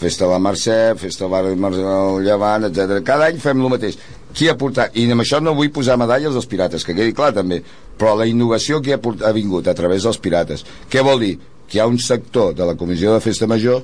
festa 0.01 0.25
de 0.25 0.31
la 0.31 0.39
Mercè, 0.41 0.95
festa 0.97 1.27
del 1.27 1.31
barri 1.59 1.77
del 1.77 2.23
Llevant, 2.25 2.65
etc. 2.65 3.03
Cada 3.05 3.27
any 3.29 3.37
fem 3.41 3.61
el 3.61 3.69
mateix 3.69 3.99
qui 4.35 4.49
ha 4.49 4.57
portat, 4.59 4.95
i 4.97 5.07
amb 5.11 5.23
això 5.23 5.41
no 5.43 5.55
vull 5.57 5.71
posar 5.73 5.97
medalles 5.99 6.35
als 6.35 6.49
pirates, 6.49 6.85
que 6.87 6.95
quedi 6.97 7.15
clar 7.15 7.31
també, 7.35 7.61
però 7.97 8.15
la 8.17 8.27
innovació 8.29 8.81
que 8.81 8.95
ha, 8.95 9.01
portat, 9.01 9.27
ha 9.29 9.35
vingut 9.35 9.67
a 9.67 9.75
través 9.77 10.07
dels 10.07 10.21
pirates, 10.21 10.65
què 10.91 11.03
vol 11.05 11.21
dir? 11.23 11.35
Que 11.67 11.79
hi 11.79 11.83
ha 11.83 11.89
un 11.89 11.99
sector 11.99 12.55
de 12.55 12.67
la 12.67 12.75
Comissió 12.79 13.13
de 13.13 13.23
Festa 13.23 13.47
Major 13.47 13.83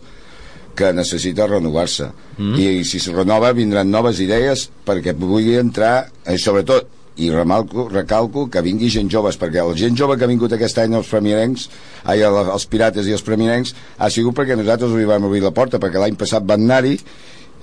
que 0.78 0.92
necessita 0.94 1.48
renovar-se 1.50 2.12
mm. 2.38 2.54
I, 2.54 2.68
i 2.82 2.86
si 2.86 3.00
es 3.02 3.08
renova 3.10 3.50
vindran 3.58 3.90
noves 3.90 4.22
idees 4.22 4.68
perquè 4.86 5.16
pugui 5.18 5.58
entrar 5.58 5.96
eh, 6.24 6.38
sobretot 6.38 6.94
i 7.18 7.32
remalco, 7.34 7.88
recalco 7.90 8.46
que 8.54 8.62
vingui 8.62 8.92
gent 8.94 9.10
joves 9.10 9.40
perquè 9.42 9.64
la 9.66 9.78
gent 9.78 9.98
jove 9.98 10.18
que 10.18 10.28
ha 10.28 10.30
vingut 10.30 10.54
aquest 10.54 10.78
any 10.84 10.94
als 10.94 11.10
premiarencs 11.10 11.66
ai, 12.06 12.22
els 12.22 12.68
pirates 12.70 13.10
i 13.10 13.16
els 13.18 13.26
premiarencs 13.26 13.74
ha 13.98 14.12
sigut 14.14 14.38
perquè 14.38 14.58
nosaltres 14.60 14.94
li 14.94 15.10
vam 15.10 15.26
obrir 15.26 15.42
la 15.42 15.54
porta 15.56 15.82
perquè 15.82 16.04
l'any 16.04 16.20
passat 16.20 16.46
van 16.46 16.68
anar-hi 16.68 17.00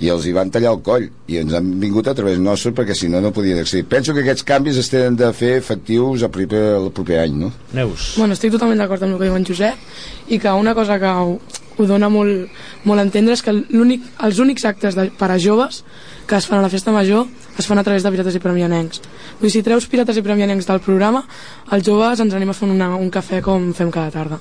i 0.03 0.11
els 0.11 0.27
hi 0.27 0.33
van 0.35 0.51
tallar 0.51 0.73
el 0.75 0.81
coll 0.85 1.07
i 1.31 1.39
ens 1.39 1.55
han 1.55 1.69
vingut 1.81 2.09
a 2.11 2.15
través 2.17 2.41
nostre 2.43 2.73
perquè 2.75 2.97
si 2.99 3.09
no 3.09 3.21
no 3.23 3.33
podien 3.35 3.61
accedir. 3.61 3.87
Penso 3.91 4.15
que 4.15 4.25
aquests 4.25 4.47
canvis 4.47 4.79
es 4.81 4.91
tenen 4.91 5.17
de 5.17 5.31
fer 5.37 5.55
efectius 5.61 6.25
el 6.27 6.33
proper, 6.35 6.65
el 6.81 6.91
proper 6.95 7.21
any, 7.23 7.37
no? 7.45 7.53
Neus. 7.77 8.15
Bueno, 8.19 8.35
estic 8.35 8.55
totalment 8.55 8.83
d'acord 8.83 9.07
amb 9.07 9.15
el 9.15 9.21
que 9.21 9.29
diu 9.29 9.39
en 9.39 9.47
Josep 9.47 10.35
i 10.35 10.41
que 10.43 10.57
una 10.59 10.75
cosa 10.75 10.99
que 10.99 11.15
ho, 11.15 11.39
ho 11.79 11.87
dona 11.87 12.11
molt, 12.11 12.51
molt 12.85 13.03
a 13.03 13.07
entendre 13.07 13.39
és 13.39 13.45
que 13.45 13.55
únic, 13.55 14.11
els 14.27 14.43
únics 14.43 14.67
actes 14.69 14.99
de, 14.99 15.09
per 15.19 15.31
a 15.31 15.39
joves 15.39 15.85
que 16.27 16.37
es 16.37 16.47
fan 16.49 16.59
a 16.59 16.65
la 16.65 16.73
festa 16.73 16.93
major 16.93 17.27
es 17.59 17.67
fan 17.69 17.79
a 17.79 17.87
través 17.87 18.03
de 18.03 18.11
Pirates 18.11 18.35
i 18.35 18.43
Premianencs. 18.43 19.03
Vull 19.39 19.49
dir, 19.49 19.57
si 19.59 19.67
treus 19.67 19.87
Pirates 19.91 20.19
i 20.19 20.27
Premianencs 20.27 20.67
del 20.67 20.83
programa, 20.83 21.23
els 21.71 21.87
joves 21.87 22.23
ens 22.25 22.35
anem 22.35 22.51
a 22.51 22.57
fer 22.57 22.71
una, 22.71 22.95
un 22.97 23.11
cafè 23.15 23.45
com 23.45 23.73
fem 23.77 23.93
cada 23.95 24.11
tarda. 24.11 24.41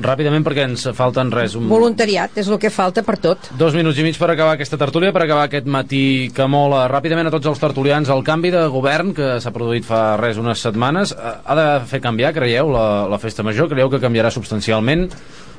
Ràpidament, 0.00 0.44
perquè 0.46 0.64
ens 0.68 0.86
falten 0.96 1.32
res. 1.34 1.56
Un... 1.58 1.66
Voluntariat, 1.70 2.38
és 2.40 2.48
el 2.48 2.60
que 2.62 2.70
falta 2.72 3.04
per 3.06 3.18
tot. 3.22 3.50
Dos 3.58 3.76
minuts 3.76 4.00
i 4.00 4.06
mig 4.06 4.18
per 4.20 4.30
acabar 4.32 4.56
aquesta 4.56 4.78
tertúlia, 4.80 5.12
per 5.12 5.24
acabar 5.26 5.48
aquest 5.48 5.68
matí 5.68 6.30
que 6.34 6.46
mola 6.48 6.86
ràpidament 6.92 7.28
a 7.28 7.34
tots 7.34 7.50
els 7.50 7.60
tertulians. 7.62 8.10
El 8.12 8.24
canvi 8.26 8.54
de 8.54 8.64
govern 8.72 9.12
que 9.16 9.34
s'ha 9.42 9.52
produït 9.54 9.86
fa 9.88 10.16
res 10.20 10.40
unes 10.40 10.64
setmanes 10.64 11.12
eh, 11.12 11.36
ha 11.44 11.58
de 11.58 11.68
fer 11.90 12.02
canviar, 12.04 12.32
creieu, 12.36 12.72
la, 12.72 12.86
la 13.10 13.20
festa 13.22 13.44
major? 13.46 13.68
Creieu 13.72 13.92
que 13.92 14.00
canviarà 14.02 14.32
substancialment? 14.32 15.08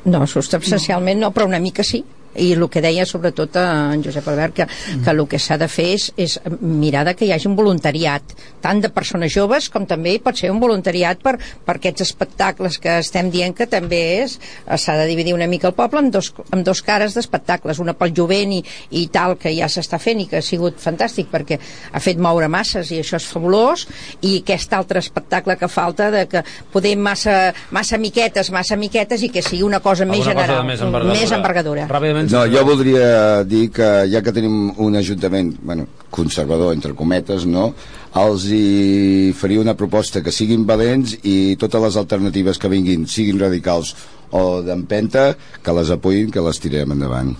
No, 0.10 0.26
substancialment 0.28 1.22
no, 1.22 1.32
però 1.32 1.48
una 1.48 1.62
mica 1.64 1.86
sí 1.88 2.04
i 2.36 2.54
el 2.54 2.66
que 2.70 2.82
deia 2.82 3.06
sobretot 3.06 3.58
en 3.62 4.04
Josep 4.04 4.28
Albert 4.32 4.56
que, 4.58 4.68
que 5.04 5.12
el 5.12 5.24
que 5.30 5.40
s'ha 5.40 5.58
de 5.62 5.68
fer 5.72 5.90
és, 5.98 6.10
és 6.18 6.38
mirar 6.62 7.06
de 7.08 7.16
que 7.18 7.28
hi 7.28 7.34
hagi 7.36 7.50
un 7.50 7.58
voluntariat 7.60 8.34
tant 8.64 8.82
de 8.84 8.90
persones 8.94 9.34
joves 9.34 9.70
com 9.74 9.86
també 9.90 10.16
pot 10.24 10.40
ser 10.40 10.52
un 10.52 10.62
voluntariat 10.64 11.22
per, 11.24 11.36
per 11.66 11.78
aquests 11.78 12.08
espectacles 12.08 12.80
que 12.82 12.98
estem 13.04 13.30
dient 13.34 13.56
que 13.58 13.68
també 13.70 14.02
és 14.24 14.38
s'ha 14.82 14.98
de 15.00 15.08
dividir 15.10 15.36
una 15.36 15.48
mica 15.48 15.70
el 15.70 15.78
poble 15.78 16.02
amb 16.02 16.14
dos, 16.14 16.32
amb 16.52 16.66
dos 16.66 16.82
cares 16.86 17.16
d'espectacles, 17.18 17.80
una 17.84 17.96
pel 17.98 18.14
jovent 18.16 18.56
i, 18.58 18.62
i 19.00 19.06
tal 19.14 19.38
que 19.40 19.54
ja 19.56 19.70
s'està 19.72 20.00
fent 20.02 20.24
i 20.24 20.28
que 20.32 20.40
ha 20.40 20.46
sigut 20.46 20.80
fantàstic 20.82 21.30
perquè 21.32 21.60
ha 21.92 22.02
fet 22.04 22.22
moure 22.22 22.50
masses 22.52 22.92
i 22.92 23.02
això 23.04 23.20
és 23.20 23.30
fabulós 23.30 23.86
i 24.22 24.40
aquest 24.42 24.74
altre 24.74 25.04
espectacle 25.04 25.58
que 25.60 25.70
falta 25.72 26.10
de 26.14 26.26
que 26.32 26.44
podem 26.74 27.00
massa, 27.04 27.54
massa 27.76 28.00
miquetes, 28.02 28.52
massa 28.54 28.78
miquetes 28.80 29.24
i 29.24 29.30
que 29.34 29.44
sigui 29.46 29.64
una 29.68 29.82
cosa 29.84 30.08
més 30.10 30.24
cosa 30.24 30.34
general, 30.34 30.64
més 30.68 30.82
envergadura. 30.82 31.20
més 31.20 31.36
envergadura. 31.38 31.88
Ràpidament, 31.92 32.22
No, 32.32 32.45
jo 32.47 32.63
voldria 32.67 33.43
dir 33.47 33.67
que 33.74 33.89
ja 34.11 34.21
que 34.24 34.34
tenim 34.36 34.71
un 34.78 34.95
ajuntament 34.95 35.53
bueno, 35.61 35.88
conservador, 36.13 36.74
entre 36.76 36.93
cometes, 36.95 37.47
no? 37.49 37.71
els 38.13 38.43
hi 38.53 39.32
faria 39.34 39.61
una 39.63 39.74
proposta 39.74 40.21
que 40.21 40.32
siguin 40.32 40.67
valents 40.69 41.15
i 41.26 41.55
totes 41.57 41.82
les 41.82 41.95
alternatives 41.97 42.59
que 42.61 42.69
vinguin 42.69 43.07
siguin 43.09 43.41
radicals 43.41 43.95
o 44.34 44.61
d'empenta, 44.65 45.32
que 45.63 45.74
les 45.74 45.89
apoyin, 45.93 46.30
que 46.34 46.41
les 46.45 46.61
tirem 46.61 46.93
endavant. 46.93 47.34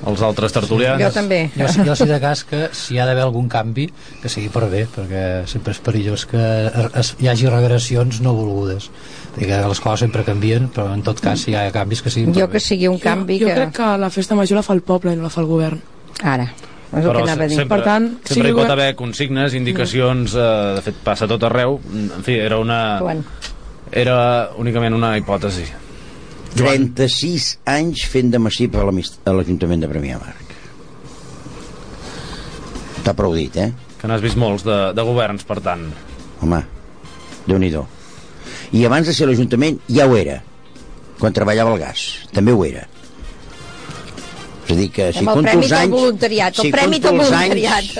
Els 0.00 0.22
altres 0.24 0.54
tertulians... 0.56 1.00
Jo 1.02 1.10
també. 1.12 1.40
Jo, 1.52 1.68
jo 1.90 1.94
sí 1.96 2.06
de 2.08 2.16
cas 2.22 2.42
que 2.48 2.62
si 2.76 2.94
hi 2.94 3.00
ha 3.00 3.06
d'haver 3.08 3.26
algun 3.26 3.50
canvi 3.52 3.90
que 4.22 4.32
sigui 4.32 4.48
per 4.52 4.64
bé, 4.72 4.86
perquè 4.88 5.24
sempre 5.50 5.74
és 5.76 5.80
perillós 5.84 6.24
que 6.30 6.40
es, 7.00 7.12
hi 7.20 7.28
hagi 7.28 7.50
regressions 7.52 8.22
no 8.24 8.32
volgudes 8.36 8.88
Que 9.36 9.46
les 9.46 9.80
coses 9.80 10.00
sempre 10.02 10.24
canvien 10.26 10.66
però 10.74 10.88
en 10.94 11.04
tot 11.06 11.20
cas 11.22 11.44
si 11.44 11.52
hi 11.52 11.54
ha 11.54 11.68
canvis 11.72 12.02
que 12.02 12.10
siguin 12.10 12.34
Jo 12.34 12.48
que 12.50 12.60
sigui 12.60 12.88
un 12.90 12.98
canvi 12.98 13.38
jo, 13.38 13.46
jo 13.46 13.52
que... 13.54 13.60
crec 13.60 13.76
que 13.76 13.90
la 14.02 14.10
festa 14.10 14.34
major 14.34 14.58
la 14.58 14.64
fa 14.66 14.74
el 14.74 14.82
poble 14.82 15.12
i 15.14 15.16
no 15.16 15.22
la 15.28 15.30
fa 15.30 15.40
el 15.44 15.46
govern. 15.46 15.78
Ara, 16.20 16.48
és 16.90 17.04
el 17.04 17.06
Però 17.06 17.20
que 17.20 17.22
anava 17.28 17.44
a 17.44 17.48
dir. 17.48 17.56
sempre, 17.60 17.76
Per 17.78 17.84
tant, 17.86 18.08
sempre 18.24 18.34
sigui 18.34 18.50
hi 18.50 18.56
pot 18.58 18.72
haver 18.74 18.88
consignes, 18.98 19.54
indicacions, 19.54 20.34
eh, 20.34 20.48
de 20.80 20.82
fet 20.82 20.98
passa 21.06 21.28
tot 21.30 21.46
arreu. 21.46 21.78
En 21.94 22.24
fi, 22.26 22.34
era 22.42 22.58
una... 22.58 22.80
Joan. 22.98 23.22
Era 23.90 24.16
únicament 24.58 24.94
una 24.94 25.16
hipòtesi. 25.18 25.64
36 26.56 27.60
anys 27.70 28.04
fent 28.10 28.30
de 28.34 28.38
massip 28.42 28.74
a 28.76 28.84
l'Ajuntament 28.84 29.86
de 29.86 29.90
Premià 29.90 30.18
Marc. 30.18 30.56
Està 32.98 33.14
prou 33.16 33.34
dit, 33.38 33.54
eh? 33.56 33.70
Que 34.00 34.10
n'has 34.10 34.22
vist 34.22 34.38
molts 34.40 34.66
de, 34.66 34.80
de 34.96 35.06
governs, 35.06 35.46
per 35.46 35.60
tant. 35.64 35.86
Home, 36.42 36.62
déu 37.46 37.58
nhi 37.58 37.70
I 38.72 38.86
abans 38.86 39.08
de 39.10 39.14
ser 39.16 39.26
l'Ajuntament 39.26 39.80
ja 39.90 40.06
ho 40.06 40.16
era, 40.18 40.40
quan 41.18 41.34
treballava 41.36 41.74
al 41.74 41.80
gas, 41.82 42.06
també 42.34 42.54
ho 42.54 42.64
era. 42.66 42.86
És 44.66 44.76
a 44.76 44.78
dir 44.78 44.90
que 44.94 45.08
si 45.10 45.24
el 45.24 45.30
compto 45.32 45.56
els 45.58 45.72
anys... 45.74 45.94
voluntariat, 45.96 46.58
el 46.58 46.68
si 46.68 46.74
premi 46.74 47.00
compto 47.02 47.26
els. 47.26 47.34
Anys, 47.34 47.98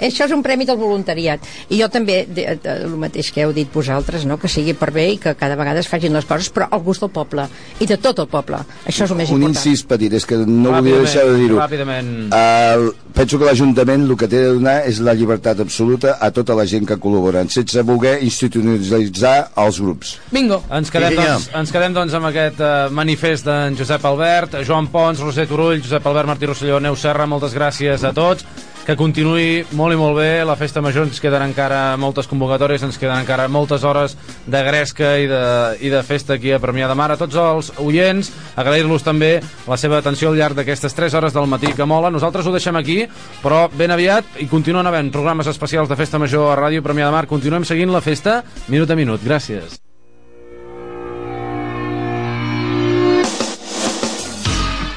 Això 0.00 0.26
és 0.26 0.32
un 0.34 0.42
premi 0.44 0.66
del 0.68 0.78
voluntariat. 0.80 1.40
I 1.70 1.80
jo 1.80 1.88
també, 1.92 2.24
de, 2.28 2.46
de, 2.62 2.76
el 2.86 2.96
mateix 3.00 3.30
que 3.32 3.44
heu 3.44 3.52
dit 3.56 3.70
vosaltres, 3.72 4.26
no? 4.28 4.38
que 4.40 4.48
sigui 4.52 4.74
per 4.76 4.90
bé 4.94 5.06
i 5.14 5.18
que 5.22 5.34
cada 5.38 5.56
vegada 5.56 5.80
es 5.80 5.88
facin 5.88 6.12
les 6.16 6.26
coses, 6.28 6.50
però 6.52 6.68
al 6.70 6.82
gust 6.84 7.04
del 7.04 7.12
poble, 7.14 7.46
i 7.80 7.88
de 7.88 7.96
tot 8.02 8.20
el 8.22 8.28
poble. 8.30 8.60
Això 8.84 9.06
és 9.06 9.14
el 9.14 9.20
més 9.20 9.32
un 9.32 9.40
important. 9.42 9.56
incís 9.56 9.84
petit, 9.88 10.12
és 10.12 10.26
que 10.28 10.38
no 10.44 10.74
volia 10.76 11.00
deixar 11.04 11.26
de 11.30 11.36
dir-ho. 11.40 11.58
ràpidament. 11.60 12.12
Uh, 12.28 12.92
penso 13.16 13.38
que 13.38 13.48
l'Ajuntament 13.48 14.06
el 14.06 14.16
que 14.20 14.28
té 14.28 14.42
de 14.44 14.52
donar 14.58 14.76
és 14.88 15.00
la 15.04 15.14
llibertat 15.16 15.60
absoluta 15.64 16.16
a 16.20 16.30
tota 16.34 16.54
la 16.58 16.66
gent 16.68 16.86
que 16.88 16.98
col·labora, 17.00 17.44
sense 17.52 17.82
voler 17.86 18.18
institucionalitzar 18.26 19.36
els 19.64 19.80
grups. 19.80 20.16
Bingo! 20.32 20.62
Ens 20.70 20.90
quedem, 20.92 21.14
Sí, 21.16 21.16
doncs, 21.16 21.50
ens 21.56 21.72
quedem 21.72 21.94
doncs 21.96 22.14
amb 22.18 22.28
aquest 22.28 22.60
uh, 22.60 22.88
manifest 22.92 23.46
d'en 23.46 23.76
Josep 23.78 24.04
Albert, 24.04 24.58
Joan 24.66 24.90
Pons, 24.92 25.20
Roser 25.22 25.46
Turull, 25.48 25.80
Josep 25.80 26.06
Albert, 26.06 26.28
Martí 26.28 26.48
Rosselló, 26.50 26.80
Neu 26.82 26.96
Serra, 26.98 27.28
moltes 27.30 27.54
gràcies 27.56 28.04
a 28.04 28.12
tots. 28.16 28.44
Que 28.86 28.94
continuï 28.94 29.64
molt 29.74 29.96
i 29.96 29.98
molt 29.98 30.14
bé 30.14 30.44
la 30.46 30.54
festa 30.54 30.78
major, 30.78 31.08
ens 31.08 31.18
queden 31.18 31.42
encara 31.42 31.96
moltes 31.98 32.28
convocatòries, 32.30 32.84
ens 32.86 33.00
queden 33.02 33.18
encara 33.18 33.48
moltes 33.50 33.82
hores 33.82 34.14
de 34.46 34.60
gresca 34.62 35.16
i 35.18 35.26
de, 35.26 35.40
i 35.82 35.90
de 35.90 36.04
festa 36.06 36.36
aquí 36.36 36.52
a 36.54 36.60
Premià 36.62 36.86
de 36.86 36.94
Mar. 36.94 37.08
A 37.10 37.16
tots 37.18 37.34
els 37.34 37.72
oients, 37.82 38.30
agrair-los 38.54 39.02
també 39.02 39.40
la 39.66 39.78
seva 39.82 39.98
atenció 39.98 40.30
al 40.30 40.38
llarg 40.38 40.54
d'aquestes 40.54 40.94
3 40.94 41.18
hores 41.18 41.34
del 41.34 41.50
matí 41.50 41.74
que 41.74 41.82
mola. 41.82 42.12
Nosaltres 42.14 42.46
ho 42.46 42.54
deixem 42.54 42.78
aquí, 42.78 43.00
però 43.42 43.64
ben 43.74 43.90
aviat 43.90 44.38
i 44.38 44.46
continuen 44.46 44.86
havent 44.86 45.10
programes 45.10 45.50
especials 45.50 45.90
de 45.90 45.98
festa 45.98 46.22
major 46.22 46.52
a 46.52 46.60
Ràdio 46.60 46.86
Premià 46.86 47.10
de 47.10 47.16
Mar. 47.18 47.26
Continuem 47.26 47.66
seguint 47.66 47.90
la 47.90 48.04
festa 48.06 48.44
minut 48.70 48.94
a 48.94 48.94
minut. 48.94 49.18
Gràcies. 49.26 49.80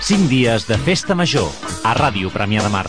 Cinc 0.05 0.29
dies 0.29 0.69
de 0.69 0.77
festa 0.77 1.17
major 1.17 1.49
a 1.81 1.97
Ràdio 1.97 2.29
Premià 2.29 2.61
de 2.61 2.69
Mar. 2.69 2.85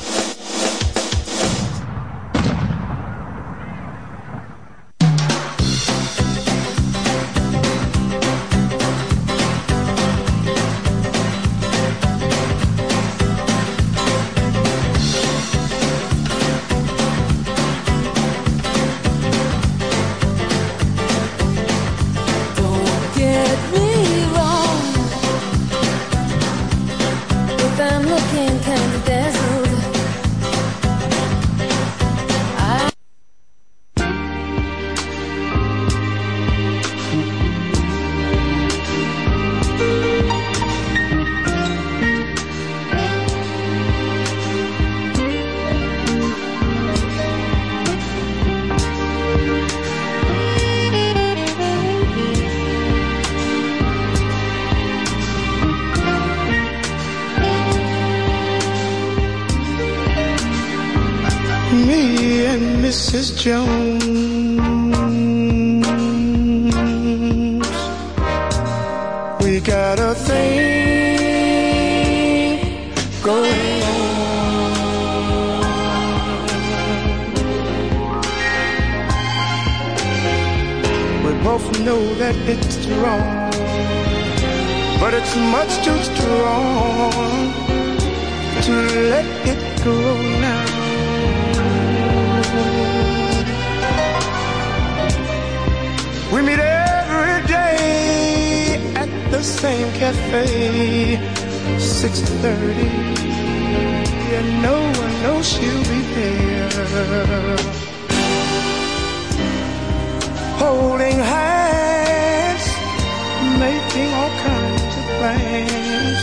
Plans, 115.31 116.22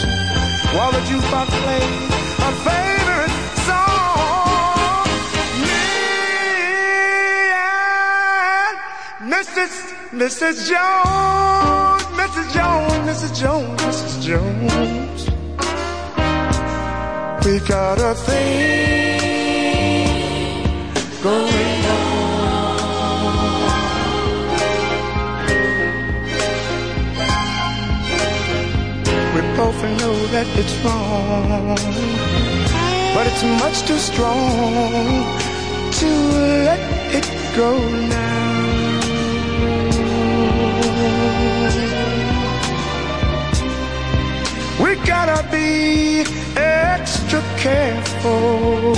while 0.75 0.91
the 0.91 0.99
jukebox 1.09 1.47
plays 1.63 2.11
our 2.45 2.55
favorite 2.67 3.35
song. 3.67 5.07
Me 5.63 5.87
and 7.63 8.75
Mrs. 9.33 9.73
Mrs. 10.21 10.55
Jones, 10.69 12.03
Mrs. 12.21 12.47
Jones, 12.57 12.99
Mrs. 13.09 13.31
Jones, 13.41 13.81
Mrs. 13.87 14.13
Jones. 14.27 15.21
We 17.45 17.53
got 17.67 17.97
a 17.99 18.13
thing 18.13 19.17
going 21.23 21.76
that 30.37 30.59
it's 30.61 30.75
wrong, 30.85 31.75
but 33.15 33.25
it's 33.25 33.43
much 33.63 33.77
too 33.87 33.97
strong 33.97 35.25
to 35.99 36.09
let 36.67 36.81
it 37.17 37.27
go 37.55 37.71
now. 38.15 38.99
We 44.83 44.89
gotta 45.13 45.41
be 45.49 46.23
extra 46.55 47.41
careful 47.57 48.93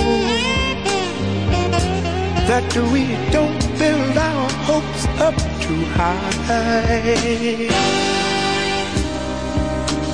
that 2.50 2.68
we 2.92 3.02
don't 3.36 3.62
build 3.78 4.16
our 4.28 4.50
hopes 4.68 5.04
up 5.26 5.36
too 5.64 5.82
high. 5.96 7.40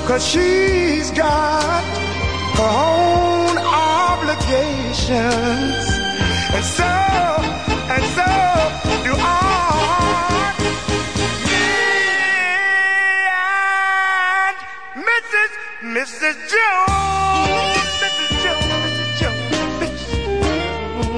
Cause 0.07 0.25
she's 0.25 1.11
got 1.11 1.83
her 2.55 2.63
own 2.63 3.59
obligations. 3.59 5.11
And 6.55 6.65
so, 6.65 6.85
and 7.91 8.05
so 8.15 8.25
do 9.03 9.13
I. 9.19 10.55
me 14.95 15.03
Mrs. 15.11 15.51
Mrs. 15.83 16.37
Jones, 16.53 17.91
Mrs. 18.01 18.31
Jones, 18.45 18.71
Mrs. 18.87 19.11
Jones, 19.19 19.51
Mrs. 19.81 20.11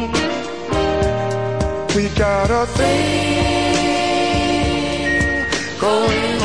Jones. 0.06 1.94
We 1.94 2.04
got 2.16 2.50
a 2.50 2.64
thing 2.66 3.08
going 5.78 6.37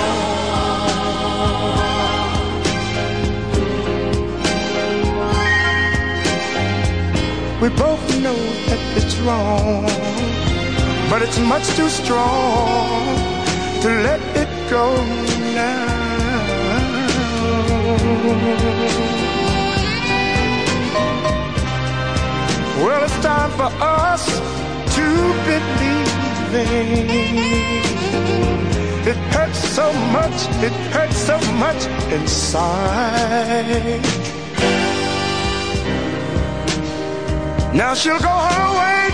We 7.64 7.70
both 7.70 8.06
know 8.22 8.36
that 8.68 8.80
it's 8.98 9.16
wrong, 9.20 9.86
but 11.10 11.22
it's 11.22 11.40
much 11.40 11.66
too 11.78 11.88
strong 11.88 13.16
to 13.84 13.88
let 14.04 14.20
it 14.36 14.50
go 14.70 14.94
now. 15.56 15.88
Well, 22.84 23.02
it's 23.06 23.20
time 23.24 23.52
for 23.52 23.72
us 23.80 24.28
to 24.98 25.06
believe 25.48 26.12
It 29.08 29.18
hurts 29.32 29.60
so 29.70 29.88
much, 30.12 30.50
it 30.62 30.74
hurts 30.92 31.16
so 31.16 31.40
much 31.54 31.88
inside. 32.12 34.04
Now 37.76 37.96
she'll 37.96 38.20
go 38.20 38.30
her 38.30 38.70
way, 38.78 39.10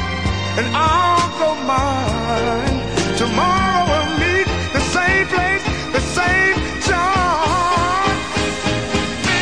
and 0.60 0.68
I'll 0.76 1.30
go 1.40 1.56
mine. 1.64 2.78
Tomorrow 3.16 3.86
we'll 3.90 4.12
meet 4.20 4.48
the 4.74 4.82
same 4.82 5.28
place, 5.28 5.64
the 5.94 6.02
same 6.02 6.58
time. 6.84 8.18
Me 9.24 9.40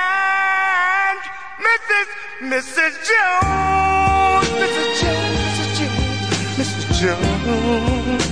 and 0.00 1.20
Mrs. 1.68 2.08
Mrs. 2.40 2.92
Jones, 3.08 4.48
Mrs. 4.62 4.88
Jones, 5.02 5.54
Mrs. 5.60 5.70
Jones, 5.78 6.24
Mrs. 6.56 6.84
Jones. 6.98 8.24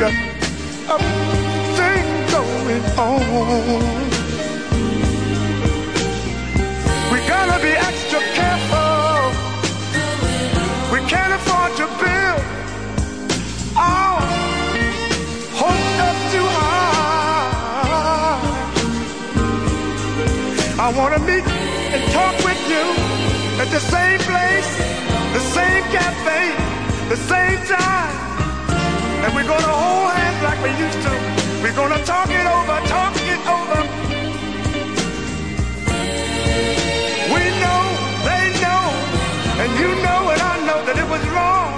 Got 0.00 0.14
a 0.88 0.96
thing 1.76 2.06
going 2.32 2.84
on. 2.98 4.11
I 21.12 21.18
wanna 21.18 21.26
meet 21.30 21.44
and 21.44 22.10
talk 22.10 22.34
with 22.42 22.62
you 22.72 22.84
at 23.60 23.68
the 23.68 23.80
same 23.80 24.18
place, 24.20 24.70
the 25.36 25.44
same 25.52 25.84
cafe, 25.92 26.56
the 27.10 27.16
same 27.28 27.60
time. 27.68 28.16
And 29.20 29.34
we're 29.34 29.44
gonna 29.44 29.76
hold 29.76 30.08
hands 30.08 30.40
like 30.42 30.58
we 30.64 30.70
used 30.80 31.00
to. 31.04 31.12
We're 31.62 31.76
gonna 31.76 32.02
talk 32.06 32.30
it 32.30 32.46
over, 32.56 32.76
talk 32.88 33.12
it 33.28 33.42
over. 33.44 33.80
We 37.28 37.42
know, 37.60 37.82
they 38.24 38.44
know, 38.64 38.84
and 39.60 39.70
you 39.80 39.90
know 40.00 40.20
and 40.32 40.40
I 40.40 40.54
know 40.64 40.80
that 40.86 40.96
it 40.96 41.08
was 41.12 41.24
wrong. 41.34 41.72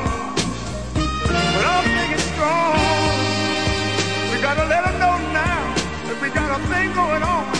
But 0.94 1.64
I'm 1.74 1.86
thinking 1.96 2.24
strong. 2.30 2.78
We 4.30 4.36
gotta 4.40 4.66
let 4.70 4.84
them 4.86 4.96
know 5.02 5.18
now 5.34 5.74
that 6.06 6.18
we 6.22 6.28
got 6.30 6.54
a 6.54 6.62
thing 6.70 6.94
going 6.94 7.24
on, 7.24 7.53